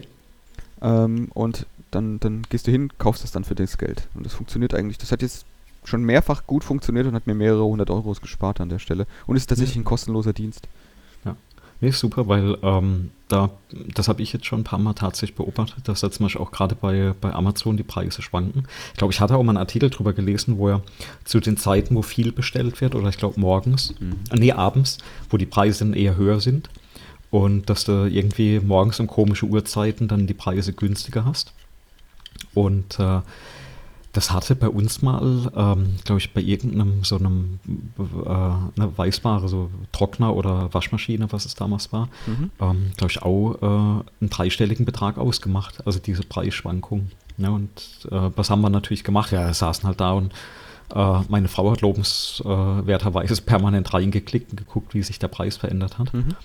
[0.81, 4.07] Ähm, und dann, dann gehst du hin, kaufst das dann für das Geld.
[4.13, 4.97] Und das funktioniert eigentlich.
[4.97, 5.45] Das hat jetzt
[5.83, 9.07] schon mehrfach gut funktioniert und hat mir mehrere hundert Euros gespart an der Stelle.
[9.25, 9.81] Und ist tatsächlich ja.
[9.81, 10.67] ein kostenloser Dienst.
[11.79, 13.51] Nee, super, weil ähm, da,
[13.93, 16.51] das habe ich jetzt schon ein paar Mal tatsächlich beobachtet, dass da zum Beispiel auch
[16.51, 18.63] gerade bei, bei Amazon die Preise schwanken.
[18.93, 20.81] Ich glaube, ich hatte auch mal einen Artikel drüber gelesen, wo er
[21.23, 24.15] zu den Zeiten, wo viel bestellt wird, oder ich glaube morgens, mhm.
[24.33, 24.97] nee, abends,
[25.29, 26.69] wo die Preise dann eher höher sind.
[27.29, 31.53] Und dass du irgendwie morgens um komische Uhrzeiten dann die Preise günstiger hast.
[32.53, 33.21] Und äh,
[34.17, 37.59] das hatte bei uns mal, ähm, glaube ich, bei irgendeinem so einem
[37.99, 42.49] äh, eine Weißware, so Trockner oder Waschmaschine, was es damals war, mhm.
[42.59, 45.85] ähm, glaube ich, auch äh, einen dreistelligen Betrag ausgemacht.
[45.85, 47.11] Also diese Preisschwankung.
[47.37, 47.69] Ja, und
[48.09, 49.31] äh, was haben wir natürlich gemacht?
[49.31, 50.33] Ja, wir saßen halt da und
[50.95, 56.13] äh, meine Frau hat lobenswerterweise permanent reingeklickt und geguckt, wie sich der Preis verändert hat.
[56.13, 56.35] Mhm.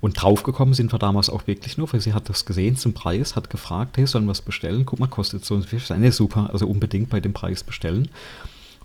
[0.00, 3.34] Und draufgekommen sind wir damals auch wirklich nur, weil sie hat das gesehen zum Preis,
[3.34, 4.84] hat gefragt, hey, sollen wir es bestellen?
[4.84, 5.96] Guck mal, kostet so und so viel.
[5.98, 8.08] Nee, super, also unbedingt bei dem Preis bestellen.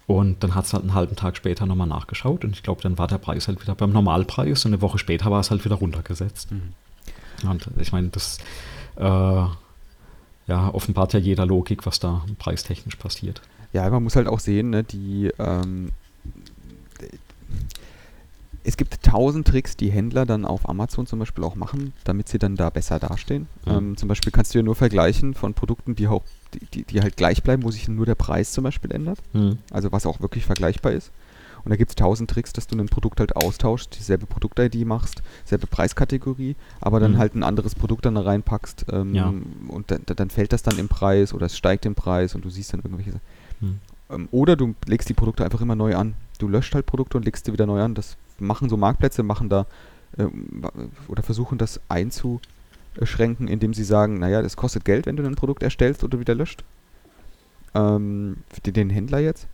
[0.08, 2.98] Und dann hat es halt einen halben Tag später nochmal nachgeschaut und ich glaube, dann
[2.98, 5.76] war der Preis halt wieder beim Normalpreis und eine Woche später war es halt wieder
[5.76, 6.52] runtergesetzt.
[6.52, 6.74] Mhm.
[7.50, 8.38] Und ich meine, das
[8.98, 13.42] äh, ja, offenbart ja jeder Logik, was da preistechnisch passiert.
[13.74, 15.92] Ja, man muss halt auch sehen, ne, die ähm,
[18.64, 22.38] es gibt tausend Tricks, die Händler dann auf Amazon zum Beispiel auch machen, damit sie
[22.38, 23.48] dann da besser dastehen.
[23.66, 23.72] Mhm.
[23.72, 26.24] Ähm, zum Beispiel kannst du ja nur vergleichen von Produkten, die, auch,
[26.74, 29.20] die, die, halt gleich bleiben, wo sich nur der Preis zum Beispiel ändert.
[29.34, 29.58] Mhm.
[29.72, 31.12] Also was auch wirklich vergleichbar ist.
[31.64, 35.22] Und da gibt es tausend Tricks, dass du ein Produkt halt austauschst, dieselbe Produkt-ID machst,
[35.46, 37.18] selbe Preiskategorie, aber dann mhm.
[37.18, 39.32] halt ein anderes Produkt dann da reinpackst ähm, ja.
[39.68, 42.50] und dann, dann fällt das dann im Preis oder es steigt im Preis und du
[42.50, 43.20] siehst dann irgendwelche.
[43.60, 43.80] Mhm.
[44.10, 46.16] Ähm, oder du legst die Produkte einfach immer neu an.
[46.40, 47.94] Du löscht halt Produkte und legst sie wieder neu an.
[47.94, 49.66] Das machen so Marktplätze, machen da
[50.18, 50.26] äh,
[51.08, 55.64] oder versuchen das einzuschränken, indem sie sagen, naja, das kostet Geld, wenn du ein Produkt
[55.64, 56.64] erstellst oder wieder löscht.
[57.74, 59.48] Ähm, den Händler jetzt.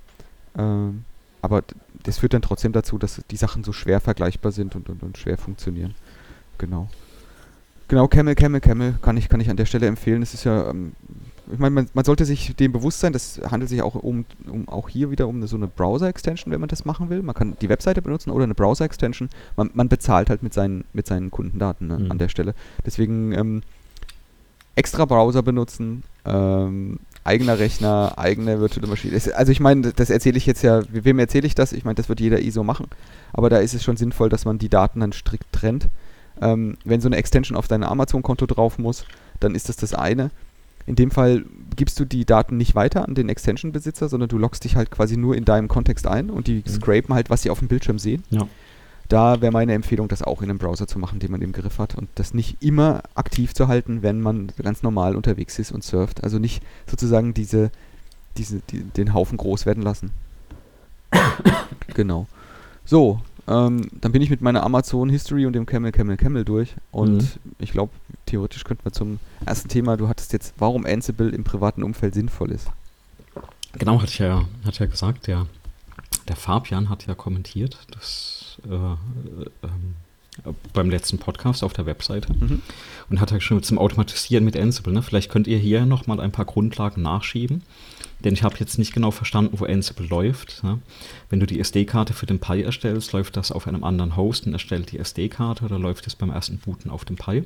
[0.58, 1.04] Ähm,
[1.42, 1.64] aber
[2.04, 5.18] das führt dann trotzdem dazu, dass die Sachen so schwer vergleichbar sind und, und, und
[5.18, 5.94] schwer funktionieren.
[6.58, 6.90] Genau.
[7.88, 10.22] Genau, Camel, Camel, Camel kann ich, kann ich an der Stelle empfehlen.
[10.22, 10.94] Es ist ja ähm,
[11.52, 14.68] ich meine, man, man, sollte sich dem bewusst sein, das handelt sich auch um, um
[14.68, 17.22] auch hier wieder um eine, so eine Browser-Extension, wenn man das machen will.
[17.22, 19.30] Man kann die Webseite benutzen oder eine Browser-Extension.
[19.56, 22.12] Man, man, bezahlt halt mit seinen, mit seinen Kundendaten ne, mhm.
[22.12, 22.54] an der Stelle.
[22.86, 23.62] Deswegen ähm,
[24.76, 29.20] extra Browser benutzen, ähm, eigener Rechner, eigene virtuelle Maschine.
[29.36, 31.74] Also ich meine, das erzähle ich jetzt ja, wem erzähle ich das?
[31.74, 32.88] Ich meine, das wird jeder ISO machen.
[33.34, 35.88] Aber da ist es schon sinnvoll, dass man die Daten dann strikt trennt.
[36.40, 39.06] Ähm, wenn so eine Extension auf dein Amazon-Konto drauf muss,
[39.40, 40.30] dann ist das das eine.
[40.88, 44.64] In dem Fall gibst du die Daten nicht weiter an den Extension-Besitzer, sondern du loggst
[44.64, 46.72] dich halt quasi nur in deinem Kontext ein und die mhm.
[46.72, 48.24] scrapen halt, was sie auf dem Bildschirm sehen.
[48.30, 48.48] Ja.
[49.10, 51.78] Da wäre meine Empfehlung, das auch in einem Browser zu machen, den man im Griff
[51.78, 55.84] hat und das nicht immer aktiv zu halten, wenn man ganz normal unterwegs ist und
[55.84, 56.24] surft.
[56.24, 57.70] Also nicht sozusagen diese,
[58.38, 60.12] diese, die, den Haufen groß werden lassen.
[61.94, 62.28] genau.
[62.86, 66.76] So, ähm, dann bin ich mit meiner Amazon History und dem Camel, Camel, Camel durch.
[66.92, 67.54] Und mhm.
[67.60, 67.92] ich glaube,
[68.28, 72.52] theoretisch könnten wir zum ersten Thema, du hattest jetzt, warum Ansible im privaten Umfeld sinnvoll
[72.52, 72.70] ist.
[73.74, 75.48] Genau, hatte ich ja, hatte ja gesagt, der,
[76.28, 82.62] der Fabian hat ja kommentiert, dass äh, äh, beim letzten Podcast auf der Webseite mhm.
[83.10, 84.94] und hat ja schon zum Automatisieren mit Ansible.
[84.94, 85.02] Ne?
[85.02, 87.64] Vielleicht könnt ihr hier nochmal ein paar Grundlagen nachschieben.
[88.24, 90.64] Denn ich habe jetzt nicht genau verstanden, wo Ansible läuft.
[90.64, 90.80] Ne?
[91.30, 94.54] Wenn du die SD-Karte für den Pi erstellst, läuft das auf einem anderen Host und
[94.54, 97.44] erstellt die SD-Karte oder läuft es beim ersten Booten auf dem Pi?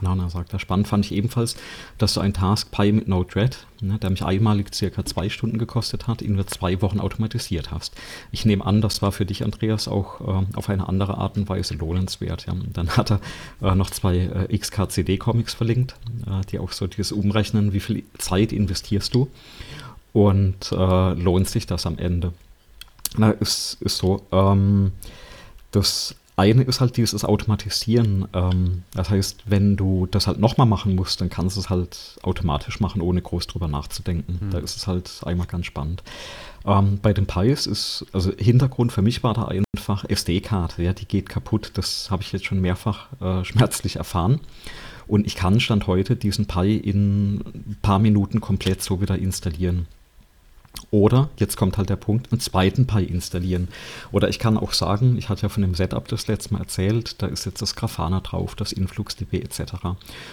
[0.00, 1.56] Na, na, sagt er, spannend fand ich ebenfalls,
[1.98, 6.06] dass so ein Task Pi mit Node-RED, ne, der mich einmalig circa zwei Stunden gekostet
[6.06, 7.94] hat, in nur zwei Wochen automatisiert hast.
[8.32, 11.48] Ich nehme an, das war für dich, Andreas, auch äh, auf eine andere Art und
[11.48, 12.46] Weise lohnenswert.
[12.46, 12.54] Ja.
[12.72, 13.20] Dann hat er
[13.62, 15.94] äh, noch zwei äh, XKCD-Comics verlinkt,
[16.26, 19.28] äh, die auch so dieses umrechnen, wie viel Zeit investierst du
[20.12, 22.32] und äh, lohnt sich das am Ende.
[23.16, 24.24] Na, ist, ist so.
[24.32, 24.92] Ähm,
[25.72, 28.26] das eine ist halt dieses Automatisieren.
[28.32, 32.18] Ähm, das heißt, wenn du das halt nochmal machen musst, dann kannst du es halt
[32.22, 34.38] automatisch machen, ohne groß drüber nachzudenken.
[34.40, 34.50] Mhm.
[34.50, 36.02] Da ist es halt einmal ganz spannend.
[36.64, 41.06] Ähm, bei den Pis ist, also Hintergrund für mich war da einfach SD-Karte, ja, die
[41.06, 41.72] geht kaputt.
[41.74, 44.40] Das habe ich jetzt schon mehrfach äh, schmerzlich erfahren.
[45.06, 49.86] Und ich kann Stand heute diesen Pi in ein paar Minuten komplett so wieder installieren.
[50.92, 53.68] Oder, jetzt kommt halt der Punkt, einen zweiten Pi installieren.
[54.12, 57.22] Oder ich kann auch sagen, ich hatte ja von dem Setup das letzte Mal erzählt,
[57.22, 59.72] da ist jetzt das Grafana drauf, das InfluxDB etc.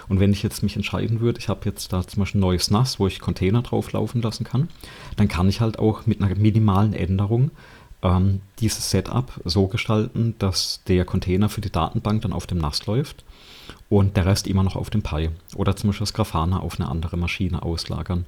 [0.09, 2.71] Und wenn ich jetzt mich entscheiden würde, ich habe jetzt da zum Beispiel ein neues
[2.71, 4.69] NAS, wo ich Container drauf laufen lassen kann,
[5.15, 7.51] dann kann ich halt auch mit einer minimalen Änderung
[8.01, 12.85] ähm, dieses Setup so gestalten, dass der Container für die Datenbank dann auf dem NAS
[12.85, 13.23] läuft
[13.89, 15.29] und der Rest immer noch auf dem Pi.
[15.55, 18.25] Oder zum Beispiel das Grafana auf eine andere Maschine auslagern.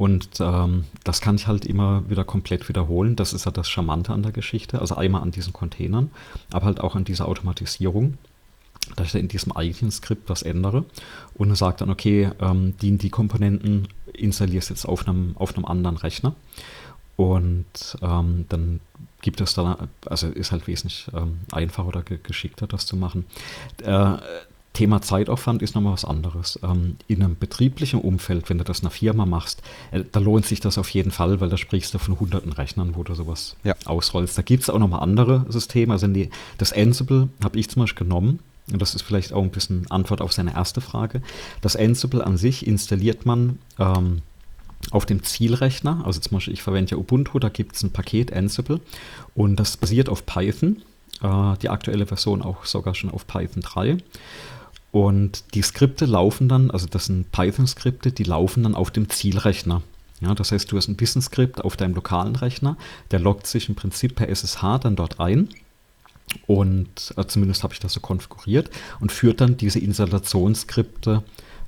[0.00, 3.16] Und ähm, das kann ich halt immer wieder komplett wiederholen.
[3.16, 4.80] Das ist ja das Charmante an der Geschichte.
[4.80, 6.10] Also einmal an diesen Containern,
[6.50, 8.16] aber halt auch an dieser Automatisierung,
[8.96, 10.86] dass ich da in diesem eigenen Skript was ändere
[11.34, 15.98] und sage dann, okay, ähm, die, die Komponenten installierst jetzt auf einem, auf einem anderen
[15.98, 16.34] Rechner.
[17.16, 18.80] Und ähm, dann
[19.20, 23.26] gibt es da, also ist halt wesentlich ähm, einfacher oder geschickter, das zu machen.
[23.82, 24.16] Äh,
[24.80, 26.58] Thema Zeitaufwand ist nochmal was anderes.
[26.62, 30.46] Ähm, in einem betrieblichen Umfeld, wenn du das in einer Firma machst, äh, da lohnt
[30.46, 33.56] sich das auf jeden Fall, weil da sprichst du von hunderten Rechnern, wo du sowas
[33.62, 33.74] ja.
[33.84, 34.38] ausrollst.
[34.38, 35.92] Da gibt es auch nochmal andere Systeme.
[35.92, 38.38] Also die, das Ansible habe ich zum Beispiel genommen.
[38.72, 41.20] Und das ist vielleicht auch ein bisschen Antwort auf seine erste Frage.
[41.60, 44.22] Das Ansible an sich installiert man ähm,
[44.92, 46.00] auf dem Zielrechner.
[46.06, 48.80] Also zum Beispiel, ich verwende ja Ubuntu, da gibt es ein Paket Ansible
[49.34, 50.80] und das basiert auf Python.
[51.22, 53.98] Äh, die aktuelle Version auch sogar schon auf Python 3.
[54.92, 59.82] Und die Skripte laufen dann, also das sind Python-Skripte, die laufen dann auf dem Zielrechner.
[60.20, 62.76] Ja, das heißt, du hast ein Business-Skript auf deinem lokalen Rechner,
[63.10, 65.48] der loggt sich im Prinzip per SSH dann dort ein
[66.46, 68.70] und äh, zumindest habe ich das so konfiguriert
[69.00, 71.22] und führt dann diese Installationsskripte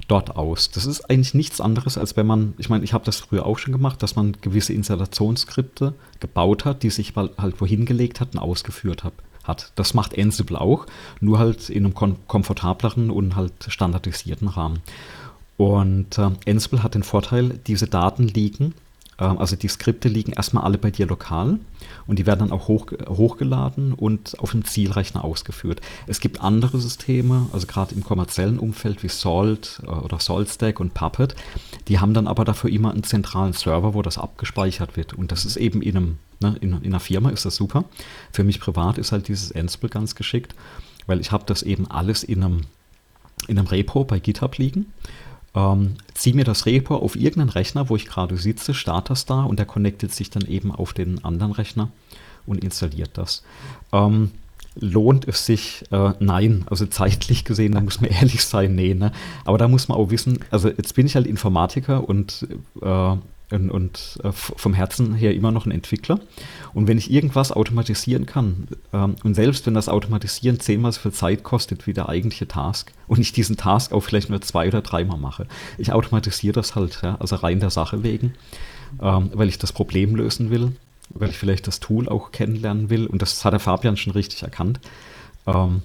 [0.06, 0.70] dort aus.
[0.70, 3.58] Das ist eigentlich nichts anderes, als wenn man, ich meine, ich habe das früher auch
[3.58, 8.38] schon gemacht, dass man gewisse Installationsskripte gebaut hat, die sich halt wohin gelegt hat und
[8.38, 9.14] ausgeführt hat
[9.44, 9.72] hat.
[9.76, 10.86] Das macht Ansible auch,
[11.20, 14.80] nur halt in einem kom komfortableren und halt standardisierten Rahmen.
[15.56, 18.74] Und äh, Ansible hat den Vorteil, diese Daten liegen,
[19.24, 21.58] also die Skripte liegen erstmal alle bei dir lokal
[22.06, 25.80] und die werden dann auch hoch, hochgeladen und auf dem Zielrechner ausgeführt.
[26.06, 30.94] Es gibt andere Systeme, also gerade im kommerziellen Umfeld wie Salt äh, oder SaltStack und
[30.94, 31.34] Puppet,
[31.88, 35.14] die haben dann aber dafür immer einen zentralen Server, wo das abgespeichert wird.
[35.14, 36.56] Und das ist eben in einem Ne?
[36.60, 37.84] In, in einer Firma ist das super.
[38.32, 40.54] Für mich privat ist halt dieses Ansible ganz geschickt,
[41.06, 42.62] weil ich habe das eben alles in einem,
[43.48, 44.92] in einem Repo bei GitHub liegen.
[45.54, 49.42] Ähm, ziehe mir das Repo auf irgendeinen Rechner, wo ich gerade sitze, starte das da
[49.42, 51.90] und der connectet sich dann eben auf den anderen Rechner
[52.46, 53.42] und installiert das.
[53.92, 54.30] Ähm,
[54.74, 55.84] lohnt es sich?
[55.90, 58.94] Äh, nein, also zeitlich gesehen, da muss man ehrlich sein, nee.
[58.94, 59.12] Ne?
[59.44, 62.46] Aber da muss man auch wissen, also jetzt bin ich halt Informatiker und
[62.80, 63.16] äh,
[63.52, 66.20] und, und äh, vom Herzen her immer noch ein Entwickler.
[66.74, 71.12] Und wenn ich irgendwas automatisieren kann, ähm, und selbst wenn das Automatisieren zehnmal so viel
[71.12, 74.80] Zeit kostet wie der eigentliche Task, und ich diesen Task auch vielleicht nur zwei oder
[74.80, 75.46] dreimal mache,
[75.78, 78.34] ich automatisiere das halt, ja, also rein der Sache wegen,
[79.00, 80.72] ähm, weil ich das Problem lösen will,
[81.10, 83.06] weil ich vielleicht das Tool auch kennenlernen will.
[83.06, 84.80] Und das hat der Fabian schon richtig erkannt.
[85.46, 85.82] Ähm,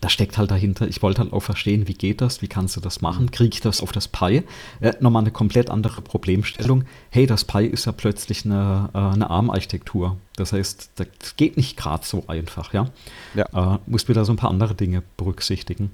[0.00, 2.80] da steckt halt dahinter, ich wollte halt auch verstehen, wie geht das, wie kannst du
[2.80, 4.42] das machen, kriege ich das auf das Pi?
[4.80, 6.84] Äh, nochmal eine komplett andere Problemstellung.
[7.10, 10.16] Hey, das Pi ist ja plötzlich eine, äh, eine ARM-Architektur.
[10.36, 12.86] Das heißt, das geht nicht gerade so einfach, ja.
[13.34, 13.74] ja.
[13.74, 15.90] Äh, musst wieder so ein paar andere Dinge berücksichtigen.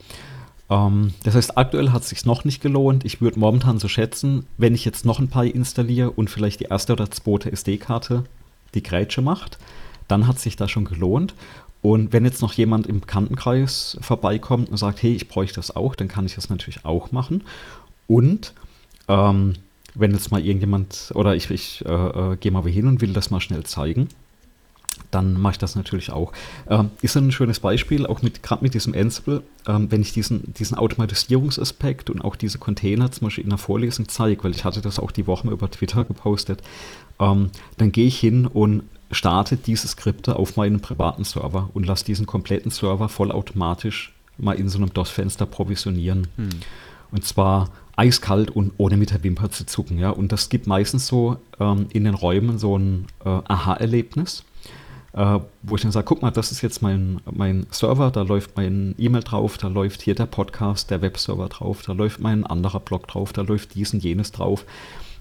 [0.70, 3.04] Ähm, das heißt, aktuell hat es sich noch nicht gelohnt.
[3.04, 6.64] Ich würde momentan so schätzen, wenn ich jetzt noch ein Pi installiere und vielleicht die
[6.64, 8.24] erste oder zweite SD-Karte
[8.74, 9.58] die Grätsche macht,
[10.08, 11.34] dann hat sich das schon gelohnt.
[11.84, 15.94] Und wenn jetzt noch jemand im Bekanntenkreis vorbeikommt und sagt, hey, ich bräuchte das auch,
[15.94, 17.44] dann kann ich das natürlich auch machen.
[18.06, 18.54] Und
[19.06, 19.52] ähm,
[19.94, 23.30] wenn jetzt mal irgendjemand oder ich, ich äh, äh, gehe mal hin und will das
[23.30, 24.08] mal schnell zeigen,
[25.10, 26.32] dann mache ich das natürlich auch.
[26.70, 30.54] Ähm, ist ein schönes Beispiel, auch mit gerade mit diesem Ansible, ähm, wenn ich diesen,
[30.54, 34.80] diesen Automatisierungsaspekt und auch diese Container zum Beispiel in der Vorlesung zeige, weil ich hatte
[34.80, 36.62] das auch die Woche über Twitter gepostet,
[37.20, 38.84] ähm, dann gehe ich hin und
[39.14, 44.68] starte diese Skripte auf meinem privaten Server und lasse diesen kompletten Server vollautomatisch mal in
[44.68, 46.26] so einem DOS-Fenster provisionieren.
[46.36, 46.50] Hm.
[47.12, 49.98] Und zwar eiskalt und ohne mit der Wimper zu zucken.
[49.98, 50.10] Ja?
[50.10, 54.44] Und das gibt meistens so ähm, in den Räumen so ein äh, Aha-Erlebnis,
[55.12, 58.56] äh, wo ich dann sage, guck mal, das ist jetzt mein, mein Server, da läuft
[58.56, 62.80] mein E-Mail drauf, da läuft hier der Podcast, der Webserver drauf, da läuft mein anderer
[62.80, 64.64] Blog drauf, da läuft dies und jenes drauf.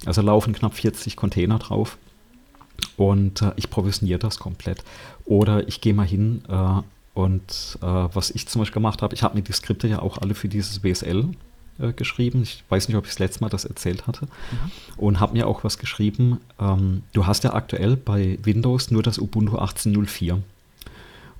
[0.06, 1.98] Also laufen knapp 40 Container drauf.
[2.98, 4.84] Und äh, ich provisioniere das komplett.
[5.26, 6.82] Oder ich gehe mal hin äh,
[7.14, 10.18] und äh, was ich zum Beispiel gemacht habe, ich habe mir die Skripte ja auch
[10.18, 11.30] alle für dieses WSL
[11.80, 12.42] äh, geschrieben.
[12.44, 14.26] Ich weiß nicht, ob ich das letzte Mal das erzählt hatte.
[14.26, 14.72] Mhm.
[14.98, 16.40] Und habe mir auch was geschrieben.
[16.60, 20.40] Ähm, du hast ja aktuell bei Windows nur das Ubuntu 18.04.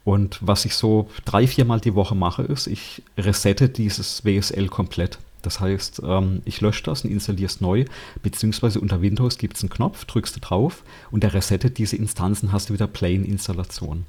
[0.04, 5.18] Und was ich so drei, viermal die Woche mache, ist, ich resette dieses WSL komplett.
[5.44, 7.86] Das heißt, ähm, ich lösche das und installiere es neu,
[8.24, 12.52] beziehungsweise unter Windows gibt es einen Knopf, drückst du drauf und der resettet diese Instanzen,
[12.52, 14.06] hast du wieder Plain-Installation.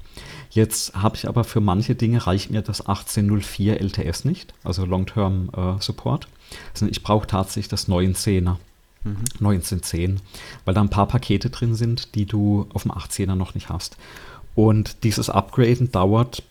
[0.49, 5.49] Jetzt habe ich aber für manche Dinge reicht mir das 1804 LTS nicht, also Long-Term
[5.55, 6.27] äh, Support,
[6.73, 8.55] sondern ich brauche tatsächlich das 19er.
[9.03, 9.17] Mhm.
[9.39, 10.19] 1910,
[10.63, 13.97] weil da ein paar Pakete drin sind, die du auf dem 18er noch nicht hast.
[14.55, 16.41] Und dieses Upgraden dauert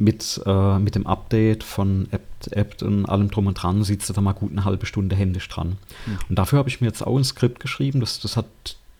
[0.00, 4.14] mit, äh, mit dem Update von App, App und allem drum und dran sitzt du
[4.14, 5.76] da mal gut eine halbe Stunde händisch dran.
[6.06, 6.18] Mhm.
[6.30, 8.00] Und dafür habe ich mir jetzt auch ein Skript geschrieben.
[8.00, 8.46] Das, das, hat,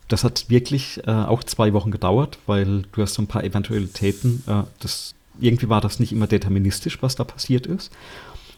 [0.08, 4.42] das hat wirklich äh, auch zwei Wochen gedauert, weil du hast so ein paar Eventualitäten.
[4.46, 7.90] Äh, das, irgendwie war das nicht immer deterministisch, was da passiert ist.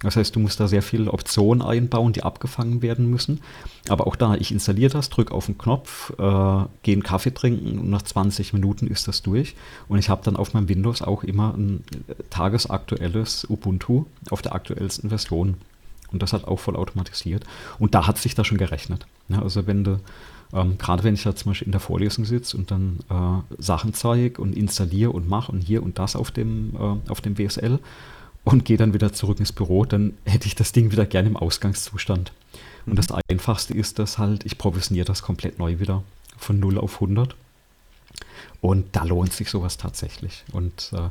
[0.03, 3.41] Das heißt, du musst da sehr viele Optionen einbauen, die abgefangen werden müssen.
[3.89, 7.79] Aber auch da, ich installiere das, drücke auf den Knopf, äh, gehe einen Kaffee trinken
[7.79, 9.55] und nach 20 Minuten ist das durch.
[9.89, 14.55] Und ich habe dann auf meinem Windows auch immer ein äh, tagesaktuelles Ubuntu auf der
[14.55, 15.57] aktuellsten Version.
[16.13, 17.45] Und das hat auch voll automatisiert.
[17.79, 19.07] Und da hat sich das schon gerechnet.
[19.29, 20.01] Ja, also wenn du,
[20.53, 23.95] ähm, gerade wenn ich da zum Beispiel in der Vorlesung sitze und dann äh, Sachen
[23.95, 27.79] zeige und installiere und mache und hier und das auf dem, äh, auf dem WSL,
[28.45, 31.37] und gehe dann wieder zurück ins Büro, dann hätte ich das Ding wieder gerne im
[31.37, 32.33] Ausgangszustand.
[32.87, 36.03] Und das Einfachste ist das halt, ich provisioniere das komplett neu wieder
[36.37, 37.37] von 0 auf 100.
[38.61, 40.45] Und da lohnt sich sowas tatsächlich.
[40.53, 41.11] Und äh,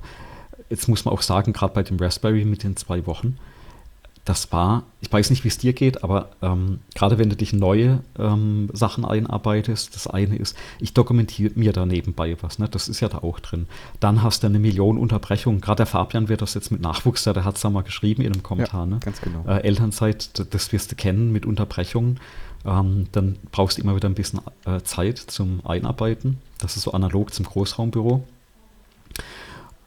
[0.70, 3.38] jetzt muss man auch sagen, gerade bei dem Raspberry mit den zwei Wochen,
[4.26, 7.54] das war, ich weiß nicht, wie es dir geht, aber ähm, gerade wenn du dich
[7.54, 12.70] neue ähm, Sachen einarbeitest, das eine ist, ich dokumentiere mir da nebenbei was, ne?
[12.70, 13.68] das ist ja da auch drin.
[14.00, 15.60] Dann hast du eine Million Unterbrechungen.
[15.60, 18.34] Gerade der Fabian wird das jetzt mit Nachwuchs, der hat es da mal geschrieben in
[18.34, 18.82] einem Kommentar.
[18.82, 19.00] Ja, ne?
[19.00, 19.44] ganz genau.
[19.48, 22.20] Äh, Elternzeit, das wirst du kennen mit Unterbrechungen.
[22.64, 26.38] Ähm, dann brauchst du immer wieder ein bisschen äh, Zeit zum Einarbeiten.
[26.60, 28.24] Das ist so analog zum Großraumbüro.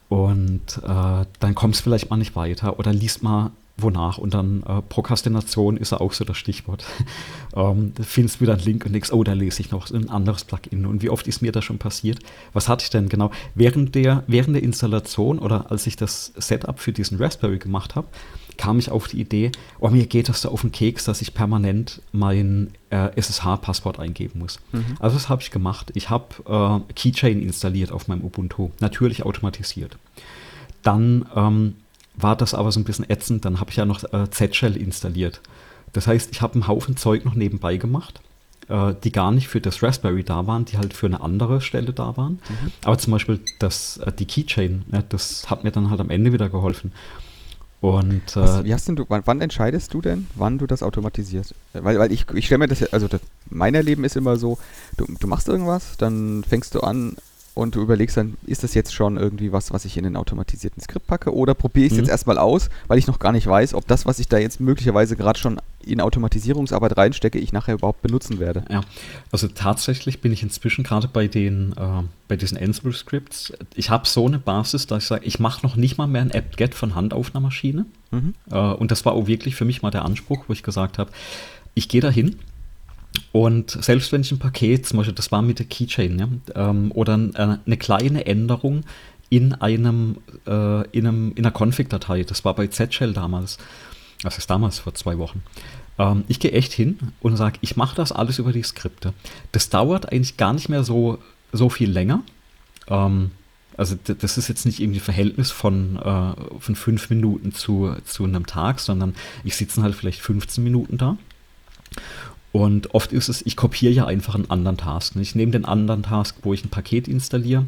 [0.09, 4.19] Und äh, dann kommst du vielleicht mal nicht weiter oder liest mal wonach.
[4.19, 6.85] Und dann äh, Prokrastination ist ja auch so das Stichwort.
[7.57, 10.11] ähm, da findest du wieder einen Link und denkst, oh, da lese ich noch ein
[10.11, 10.87] anderes Plugin.
[10.87, 12.19] Und wie oft ist mir das schon passiert?
[12.53, 13.31] Was hatte ich denn genau?
[13.55, 18.07] Während der, während der Installation oder als ich das Setup für diesen Raspberry gemacht habe,
[18.57, 19.51] kam ich auf die Idee,
[19.81, 24.39] oh, mir geht das so auf den Keks, dass ich permanent mein äh, SSH-Passwort eingeben
[24.39, 24.61] muss.
[24.71, 24.85] Mhm.
[25.01, 25.91] Also das habe ich gemacht.
[25.95, 29.99] Ich habe äh, Keychain installiert auf meinem Ubuntu, natürlich automatisiert.
[30.83, 31.75] Dann ähm,
[32.17, 33.45] war das aber so ein bisschen ätzend.
[33.45, 35.41] Dann habe ich ja noch äh, Z-Shell installiert.
[35.93, 38.21] Das heißt, ich habe einen Haufen Zeug noch nebenbei gemacht,
[38.69, 41.93] äh, die gar nicht für das Raspberry da waren, die halt für eine andere Stelle
[41.93, 42.41] da waren.
[42.49, 42.73] Mhm.
[42.85, 46.33] Aber zum Beispiel das, äh, die Keychain, ja, das hat mir dann halt am Ende
[46.33, 46.93] wieder geholfen.
[47.81, 51.55] Und, Was, wie hast denn du, wann, wann, entscheidest du denn, wann du das automatisierst?
[51.75, 54.57] Weil, weil ich, ich stelle mir das, also das, mein Erleben ist immer so,
[54.97, 57.17] du, du machst irgendwas, dann fängst du an,
[57.55, 60.83] und du überlegst dann, ist das jetzt schon irgendwie was, was ich in den automatisierten
[60.83, 62.05] Skript packe oder probiere ich es mhm.
[62.05, 64.61] jetzt erstmal aus, weil ich noch gar nicht weiß, ob das, was ich da jetzt
[64.61, 68.65] möglicherweise gerade schon in Automatisierungsarbeit reinstecke, ich nachher überhaupt benutzen werde.
[68.71, 68.81] Ja,
[69.31, 74.27] also tatsächlich bin ich inzwischen gerade bei den äh, bei diesen Ansible-Scripts, ich habe so
[74.27, 77.13] eine Basis, dass ich sage, ich mache noch nicht mal mehr ein apt-get von Hand
[77.13, 77.87] auf einer Maschine.
[78.11, 78.35] Mhm.
[78.51, 81.11] Äh, und das war auch wirklich für mich mal der Anspruch, wo ich gesagt habe,
[81.75, 82.37] ich gehe dahin,
[83.33, 86.93] und selbst wenn ich ein Paket, zum Beispiel, das war mit der Keychain, ja, ähm,
[86.93, 88.85] oder äh, eine kleine Änderung
[89.31, 93.59] in einem, äh, in, einem in einer Config-Datei, das war bei Z-Shell damals,
[94.23, 95.43] das ist damals vor zwei Wochen.
[95.99, 99.13] Ähm, ich gehe echt hin und sage, ich mache das alles über die Skripte.
[99.53, 101.19] Das dauert eigentlich gar nicht mehr so,
[101.53, 102.23] so viel länger.
[102.89, 103.31] Ähm,
[103.77, 108.47] Also das ist jetzt nicht irgendwie Verhältnis von, äh, von fünf Minuten zu, zu einem
[108.47, 111.17] Tag, sondern ich sitze halt vielleicht 15 Minuten da.
[112.55, 115.17] Und oft ist es, ich kopiere ja einfach einen anderen Task.
[115.17, 117.67] Ich nehme den anderen Task, wo ich ein Paket installiere.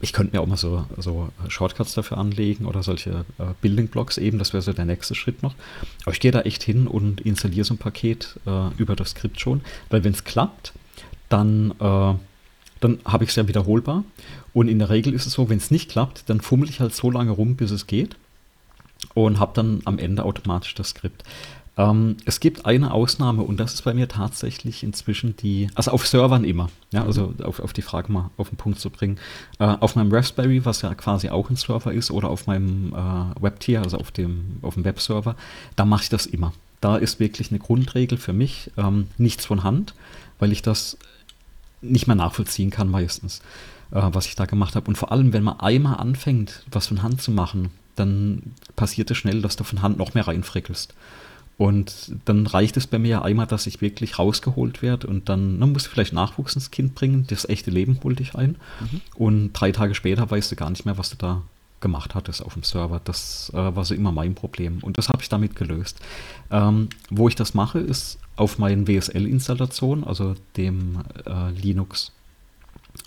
[0.00, 4.18] Ich könnte mir auch mal so, so Shortcuts dafür anlegen oder solche äh, Building Blocks
[4.18, 5.54] eben, das wäre so der nächste Schritt noch.
[6.02, 9.38] Aber ich gehe da echt hin und installiere so ein Paket äh, über das Skript
[9.38, 10.72] schon, weil wenn es klappt,
[11.28, 12.14] dann äh,
[12.80, 14.02] dann habe ich es ja wiederholbar.
[14.52, 16.92] Und in der Regel ist es so, wenn es nicht klappt, dann fummel ich halt
[16.92, 18.16] so lange rum, bis es geht
[19.14, 21.22] und habe dann am Ende automatisch das Skript.
[21.78, 26.06] Ähm, es gibt eine Ausnahme und das ist bei mir tatsächlich inzwischen die, also auf
[26.06, 29.18] Servern immer, ja, also auf, auf die Frage mal auf den Punkt zu bringen.
[29.60, 33.42] Äh, auf meinem Raspberry, was ja quasi auch ein Server ist, oder auf meinem äh,
[33.42, 35.36] Webtier, also auf dem, auf dem Webserver,
[35.76, 36.52] da mache ich das immer.
[36.80, 39.94] Da ist wirklich eine Grundregel für mich, ähm, nichts von Hand,
[40.40, 40.98] weil ich das
[41.80, 43.38] nicht mehr nachvollziehen kann meistens,
[43.92, 44.88] äh, was ich da gemacht habe.
[44.88, 49.16] Und vor allem, wenn man einmal anfängt, was von Hand zu machen, dann passiert es
[49.16, 50.94] schnell, dass du von Hand noch mehr reinfrickelst.
[51.58, 55.72] Und dann reicht es bei mir einmal, dass ich wirklich rausgeholt werde und dann, dann
[55.72, 58.56] muss ich vielleicht Nachwuchs ins Kind bringen, das echte Leben holt dich ein.
[58.80, 59.00] Mhm.
[59.16, 61.42] Und drei Tage später weißt du gar nicht mehr, was du da
[61.80, 63.00] gemacht hattest auf dem Server.
[63.02, 64.78] Das äh, war so immer mein Problem.
[64.82, 66.00] Und das habe ich damit gelöst.
[66.52, 72.12] Ähm, wo ich das mache, ist auf meinen WSL-Installationen, also dem äh, Linux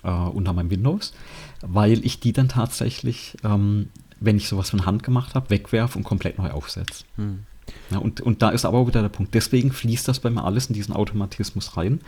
[0.04, 1.14] äh, unter meinem Windows,
[1.62, 3.88] weil ich die dann tatsächlich, ähm,
[4.20, 7.04] wenn ich sowas von Hand gemacht habe, wegwerfe und komplett neu aufsetze.
[7.16, 7.46] Hm.
[7.90, 9.34] Ja, und, und da ist aber auch wieder der Punkt.
[9.34, 12.00] Deswegen fließt das bei mir alles in diesen Automatismus rein,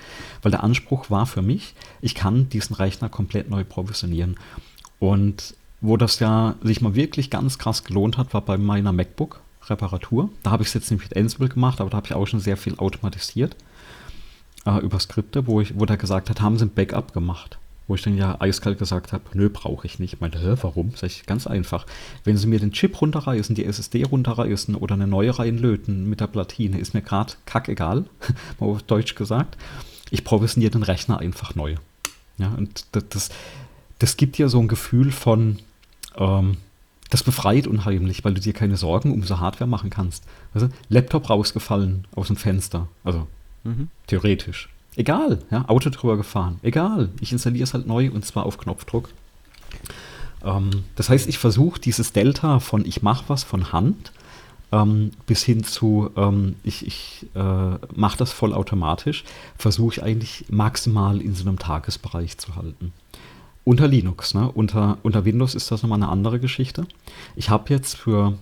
[0.43, 4.37] weil der Anspruch war für mich, ich kann diesen Rechner komplett neu provisionieren.
[4.99, 10.31] Und wo das ja sich mal wirklich ganz krass gelohnt hat, war bei meiner MacBook-Reparatur.
[10.43, 12.41] Da habe ich es jetzt nicht mit Ansible gemacht, aber da habe ich auch schon
[12.41, 13.55] sehr viel automatisiert
[14.65, 17.59] äh, über Skripte, wo, ich, wo der gesagt hat, haben sie ein Backup gemacht.
[17.87, 20.15] Wo ich dann ja eiskalt gesagt habe, nö, brauche ich nicht.
[20.15, 20.93] Ich meinte, hä, warum?
[20.97, 21.87] Sag ich, ganz einfach.
[22.25, 26.29] Wenn sie mir den Chip runterreißen, die SSD runterreißen oder eine neue reinlöten mit der
[26.29, 28.07] Platine, ist mir gerade kackegal,
[28.59, 29.59] mal auf Deutsch gesagt.
[30.11, 31.75] Ich provisioniere den Rechner einfach neu.
[32.39, 33.31] Ja, und das, das,
[33.99, 35.59] das gibt ja so ein Gefühl von,
[36.17, 36.57] ähm,
[37.11, 40.25] das befreit unheimlich, weil du dir keine Sorgen um so Hardware machen kannst.
[40.53, 42.89] Also, Laptop rausgefallen aus dem Fenster.
[43.05, 43.29] Also
[43.63, 43.89] mhm.
[44.07, 44.69] theoretisch.
[44.97, 46.59] Egal, ja, Auto drüber gefahren.
[46.63, 49.09] Egal, ich installiere es halt neu und zwar auf Knopfdruck.
[50.45, 54.13] Ähm, das heißt, ich versuche dieses Delta von ich mache was von Hand
[54.73, 59.25] ähm, bis hin zu ähm, ich, ich äh, mache das vollautomatisch,
[59.57, 62.93] versuche ich eigentlich maximal in so einem Tagesbereich zu halten.
[63.65, 64.51] Unter Linux, ne?
[64.53, 66.87] Unter, unter Windows ist das nochmal eine andere Geschichte.
[67.35, 68.35] Ich habe jetzt für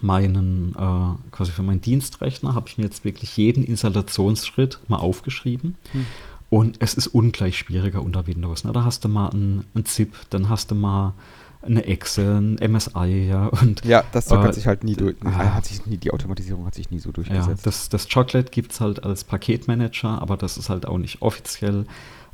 [0.00, 5.76] meinen, äh, quasi für meinen Dienstrechner, habe ich mir jetzt wirklich jeden Installationsschritt mal aufgeschrieben.
[5.92, 6.06] Hm.
[6.50, 8.64] Und es ist ungleich schwieriger unter Windows.
[8.64, 8.72] Ne?
[8.72, 11.14] Da hast du mal ein, ein ZIP, dann hast du mal
[11.62, 13.46] eine Excel, ein MSI, ja.
[13.46, 16.10] Und, ja, das Zeug äh, hat sich halt nie durch, äh, hat sich nie, die
[16.10, 17.48] Automatisierung hat sich nie so durchgesetzt.
[17.48, 21.22] Ja, das, das Chocolate gibt es halt als Paketmanager, aber das ist halt auch nicht
[21.22, 21.86] offiziell.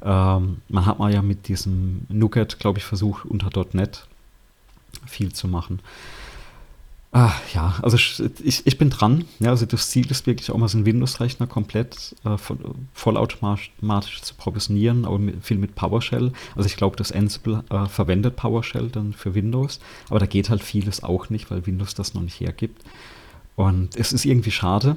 [0.02, 4.06] Ähm, man hat mal ja mit diesem Nuget, glaube ich, versucht, unter .NET
[5.06, 5.80] viel zu machen.
[7.11, 9.24] Ah, ja, also ich, ich bin dran.
[9.38, 12.59] Ja, also das Ziel ist wirklich auch mal so einen Windows-Rechner komplett äh, voll,
[12.92, 16.32] vollautomatisch zu provisionieren, aber mit, viel mit PowerShell.
[16.54, 19.80] Also ich glaube, das Ansible äh, verwendet PowerShell dann für Windows,
[20.11, 22.82] aber da geht halt vieles auch nicht, weil Windows das noch nicht hergibt.
[23.56, 24.96] Und es ist irgendwie schade.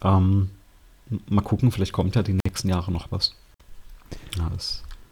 [0.00, 0.50] Ähm,
[1.28, 3.34] mal gucken, vielleicht kommt ja die nächsten Jahre noch was.
[4.38, 4.48] Ja,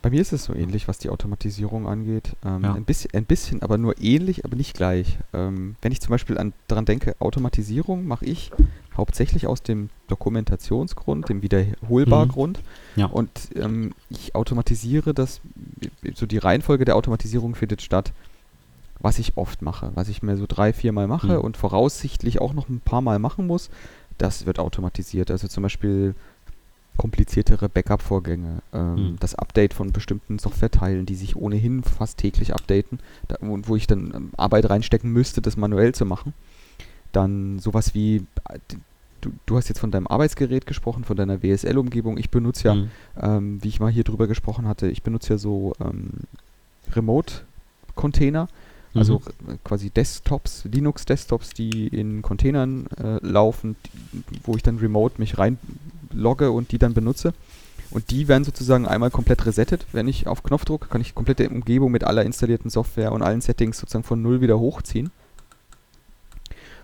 [0.02, 2.34] Bei mir ist es so ähnlich, was die Automatisierung angeht.
[2.44, 2.72] Ähm, ja.
[2.72, 5.18] ein, bisschen, ein bisschen, aber nur ähnlich, aber nicht gleich.
[5.34, 8.50] Ähm, wenn ich zum Beispiel an, daran denke, Automatisierung mache ich
[8.96, 12.58] hauptsächlich aus dem Dokumentationsgrund, dem Wiederholbargrund.
[12.96, 13.00] Mhm.
[13.00, 13.06] Ja.
[13.06, 15.40] Und ähm, ich automatisiere das,
[16.14, 18.12] so die Reihenfolge der Automatisierung findet statt,
[19.00, 21.40] was ich oft mache, was ich mir so drei, vier Mal mache mhm.
[21.40, 23.70] und voraussichtlich auch noch ein paar Mal machen muss,
[24.18, 25.30] das wird automatisiert.
[25.30, 26.14] Also zum Beispiel
[27.00, 29.16] kompliziertere Backup-Vorgänge, ähm, mhm.
[29.20, 33.86] das Update von bestimmten Softwareteilen, die sich ohnehin fast täglich updaten, da, wo, wo, ich
[33.86, 36.34] dann ähm, Arbeit reinstecken müsste, das manuell zu machen.
[37.12, 38.16] Dann sowas wie,
[38.50, 38.58] äh,
[39.22, 42.18] du, du hast jetzt von deinem Arbeitsgerät gesprochen, von deiner WSL-Umgebung.
[42.18, 42.90] Ich benutze ja, mhm.
[43.18, 46.10] ähm, wie ich mal hier drüber gesprochen hatte, ich benutze ja so ähm,
[46.92, 48.46] Remote-Container.
[48.92, 49.58] Also mhm.
[49.64, 55.58] quasi Desktops, Linux-Desktops, die in Containern äh, laufen, die, wo ich dann remote mich rein
[56.12, 57.32] logge und die dann benutze.
[57.90, 59.86] Und die werden sozusagen einmal komplett resettet.
[59.92, 63.40] Wenn ich auf Knopf drücke, kann ich komplette Umgebung mit aller installierten Software und allen
[63.40, 65.10] Settings sozusagen von null wieder hochziehen.